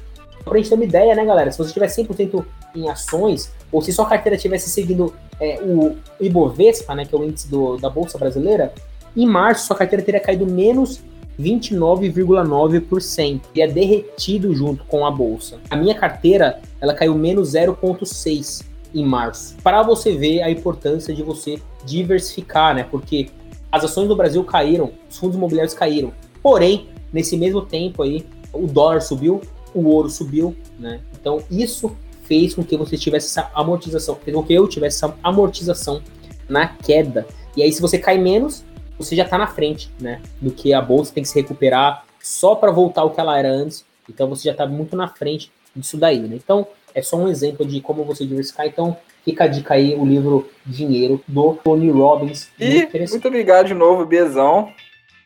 Pra 0.45 0.57
gente 0.57 0.69
ter 0.69 0.75
uma 0.75 0.85
ideia, 0.85 1.15
né, 1.15 1.25
galera? 1.25 1.51
Se 1.51 1.59
você 1.59 1.73
tiver 1.73 1.87
100% 1.87 2.45
em 2.75 2.89
ações, 2.89 3.53
ou 3.71 3.83
se 3.83 3.93
sua 3.93 4.07
carteira 4.07 4.37
estivesse 4.37 4.71
seguindo 4.71 5.15
é, 5.41 5.61
o 5.63 5.97
Ibovespa, 6.21 6.95
né, 6.95 7.05
que 7.05 7.15
é 7.15 7.19
o 7.19 7.25
índice 7.25 7.49
do, 7.49 7.77
da 7.77 7.91
Bolsa 7.91 8.19
Brasileira, 8.19 8.73
em 9.17 9.27
março 9.27 9.67
sua 9.67 9.77
carteira 9.77 10.05
teria 10.05 10.21
caído 10.21 10.47
menos 10.47 11.01
29,9% 11.41 13.41
e 13.55 13.63
é 13.63 13.67
derretido 13.67 14.55
junto 14.55 14.85
com 14.85 15.07
a 15.07 15.11
bolsa. 15.11 15.59
A 15.71 15.77
minha 15.77 15.95
carteira, 15.95 16.61
ela 16.81 16.95
caiu 16.95 17.15
menos 17.15 17.53
0,6 17.53 18.65
em 18.95 19.05
março. 19.05 19.57
Para 19.63 19.83
você 19.83 20.17
ver 20.17 20.43
a 20.43 20.51
importância 20.51 21.15
de 21.15 21.23
você 21.23 21.61
diversificar, 21.85 22.75
né? 22.75 22.85
Porque 22.85 23.29
as 23.71 23.85
ações 23.85 24.09
do 24.09 24.17
Brasil 24.17 24.43
caíram, 24.45 24.93
os 25.11 25.19
fundos 25.19 25.37
imobiliários 25.37 25.75
caíram. 25.75 26.13
Porém, 26.43 26.89
nesse 27.13 27.37
mesmo 27.37 27.63
tempo 27.63 28.03
aí, 28.03 28.25
o 28.53 28.67
dólar 28.67 29.01
subiu, 29.01 29.41
o 29.75 29.87
ouro 29.89 30.09
subiu, 30.09 30.57
né? 30.79 31.01
Então, 31.21 31.43
isso 31.51 31.95
fez 32.23 32.55
com 32.55 32.63
que 32.63 32.77
você 32.77 32.97
tivesse 32.97 33.27
essa 33.27 33.51
amortização, 33.55 34.17
fez 34.17 34.35
com 34.35 34.43
que 34.43 34.53
eu 34.55 34.67
tivesse 34.69 35.05
essa 35.05 35.15
amortização 35.23 36.03
na 36.49 36.67
queda. 36.69 37.27
E 37.57 37.63
aí, 37.63 37.73
se 37.73 37.81
você 37.81 37.99
cai 37.99 38.19
menos, 38.19 38.65
você 38.99 39.15
já 39.15 39.25
está 39.25 39.39
na 39.39 39.47
frente, 39.47 39.91
né? 40.01 40.21
Do 40.41 40.51
que 40.51 40.73
a 40.73 40.81
bolsa 40.81 41.13
tem 41.13 41.23
que 41.23 41.29
se 41.29 41.35
recuperar 41.35 42.05
só 42.21 42.55
para 42.55 42.71
voltar 42.71 43.03
ao 43.03 43.11
que 43.11 43.21
ela 43.21 43.39
era 43.39 43.51
antes. 43.51 43.85
Então 44.09 44.29
você 44.29 44.45
já 44.45 44.53
está 44.53 44.67
muito 44.67 44.97
na 44.97 45.09
frente 45.09 45.51
disso 45.79 45.97
daí, 45.97 46.21
né? 46.21 46.37
Então 46.37 46.67
é 46.95 47.03
só 47.03 47.17
um 47.17 47.29
exemplo 47.29 47.65
de 47.65 47.81
como 47.81 48.05
você 48.05 48.27
diversificar. 48.27 48.67
Então 48.67 48.97
fica 49.25 49.45
a 49.45 49.47
dica 49.47 49.75
aí, 49.75 49.95
o 49.95 50.05
livro 50.05 50.49
Dinheiro 50.65 51.23
do 51.27 51.55
Tony 51.65 51.91
Robbins. 51.91 52.49
E 52.59 52.89
muito 53.11 53.29
obrigado 53.29 53.67
de 53.67 53.75
novo, 53.75 54.05
Bezão. 54.05 54.73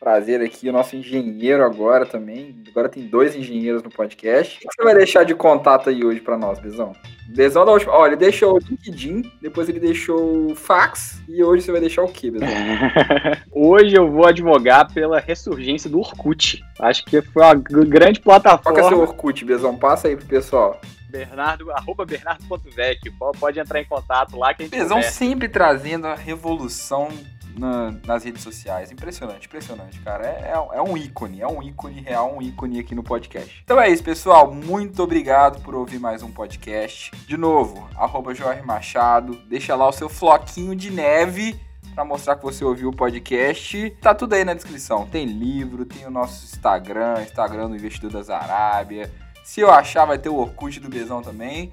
Prazer 0.03 0.41
aqui, 0.41 0.69
o 0.69 0.73
nosso 0.73 0.97
engenheiro 0.97 1.65
agora 1.65 2.05
também. 2.05 2.61
Agora 2.69 2.89
tem 2.89 3.07
dois 3.07 3.37
engenheiros 3.37 3.85
no 3.85 3.89
podcast. 3.89 4.57
O 4.57 4.69
que 4.69 4.75
você 4.75 4.83
vai 4.83 4.97
deixar 4.97 5.23
de 5.23 5.33
contato 5.33 5.91
aí 5.91 6.05
hoje 6.05 6.19
para 6.19 6.37
nós, 6.37 6.59
Bezão? 6.59 6.93
Bezão 7.29 7.65
da 7.65 7.71
última. 7.71 7.93
Olha, 7.93 8.09
ele 8.09 8.17
deixou 8.17 8.57
o 8.57 8.59
LinkedIn, 8.59 9.31
depois 9.41 9.69
ele 9.69 9.79
deixou 9.79 10.51
o 10.51 10.57
fax, 10.57 11.23
e 11.29 11.45
hoje 11.45 11.63
você 11.63 11.71
vai 11.71 11.81
deixar 11.81 12.03
o 12.03 12.09
quê, 12.09 12.33
Bezão? 12.33 12.49
hoje 13.55 13.95
eu 13.95 14.11
vou 14.11 14.27
advogar 14.27 14.93
pela 14.93 15.21
ressurgência 15.21 15.89
do 15.89 16.01
Orkut. 16.01 16.61
Acho 16.81 17.05
que 17.05 17.23
foi 17.23 17.45
uma 17.45 17.55
grande 17.55 18.19
plataforma. 18.19 18.63
Qual 18.65 18.75
que 18.75 18.81
é 18.81 18.89
seu 18.89 19.01
Orkut, 19.01 19.45
Bezão? 19.45 19.79
Passa 19.79 20.09
aí 20.09 20.17
pro 20.17 20.27
pessoal. 20.27 20.81
Bernardo, 21.13 21.71
arroba 21.71 22.05
bernardo.vec. 22.05 23.13
Pode 23.39 23.61
entrar 23.61 23.81
em 23.81 23.85
contato 23.85 24.37
lá 24.37 24.53
que 24.53 24.63
a 24.63 24.67
gente 24.67 24.77
Bezão 24.77 25.01
sempre 25.01 25.49
trazendo 25.49 26.09
a 26.09 26.15
revolução 26.17 27.09
na, 27.57 27.95
nas 28.07 28.25
redes 28.25 28.43
sociais. 28.43 28.91
Impressionante, 28.91 29.47
impressionante, 29.47 30.01
cara. 30.01 30.27
É, 30.27 30.53
é, 30.53 30.79
é, 30.79 30.83
um 30.83 30.97
ícone, 30.97 31.41
é 31.41 31.47
um 31.47 31.63
ícone 31.63 32.01
real, 32.01 32.35
um 32.37 32.43
ícone 32.43 32.79
aqui 32.79 32.95
no 32.95 33.03
podcast. 33.03 33.63
Então 33.65 33.81
é 33.81 33.89
isso, 33.89 34.03
pessoal. 34.03 34.53
Muito 34.53 35.03
obrigado 35.03 35.61
por 35.63 35.75
ouvir 35.75 35.99
mais 35.99 36.23
um 36.23 36.31
podcast. 36.31 37.11
De 37.27 37.37
novo, 37.37 37.89
arroba 37.97 38.35
Jorge 38.35 38.63
Machado. 38.63 39.37
Deixa 39.49 39.75
lá 39.75 39.89
o 39.89 39.93
seu 39.93 40.09
floquinho 40.09 40.75
de 40.75 40.91
neve 40.91 41.59
para 41.95 42.05
mostrar 42.05 42.37
que 42.37 42.43
você 42.43 42.65
ouviu 42.65 42.89
o 42.89 42.97
podcast. 42.97 43.91
Tá 44.01 44.15
tudo 44.15 44.35
aí 44.35 44.45
na 44.45 44.55
descrição. 44.55 45.07
Tem 45.07 45.27
livro, 45.27 45.85
tem 45.85 46.07
o 46.07 46.11
nosso 46.11 46.45
Instagram, 46.45 47.23
Instagram 47.23 47.69
do 47.69 47.77
Investidor 47.77 48.11
das 48.11 48.31
Arábia. 48.31 49.13
Se 49.45 49.61
eu 49.61 49.71
achar, 49.71 50.05
vai 50.05 50.19
ter 50.19 50.29
o 50.29 50.37
Orkut 50.37 50.79
do 50.81 50.89
Bezão 50.89 51.23
também. 51.23 51.73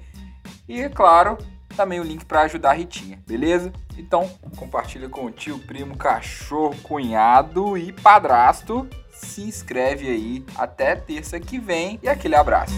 E, 0.68 0.80
é 0.80 0.88
claro, 0.88 1.38
também 1.80 1.98
o 1.98 2.02
link 2.02 2.26
para 2.26 2.42
ajudar 2.42 2.72
a 2.72 2.74
Ritinha, 2.74 3.18
beleza? 3.26 3.72
Então, 3.96 4.30
compartilha 4.54 5.08
com 5.08 5.24
o 5.24 5.30
tio, 5.30 5.58
primo, 5.60 5.96
cachorro, 5.96 6.76
cunhado 6.82 7.78
e 7.78 7.90
padrasto. 7.90 8.86
Se 9.10 9.40
inscreve 9.40 10.06
aí 10.10 10.44
até 10.58 10.94
terça 10.94 11.40
que 11.40 11.58
vem 11.58 11.98
e 12.02 12.08
aquele 12.08 12.36
abraço. 12.36 12.74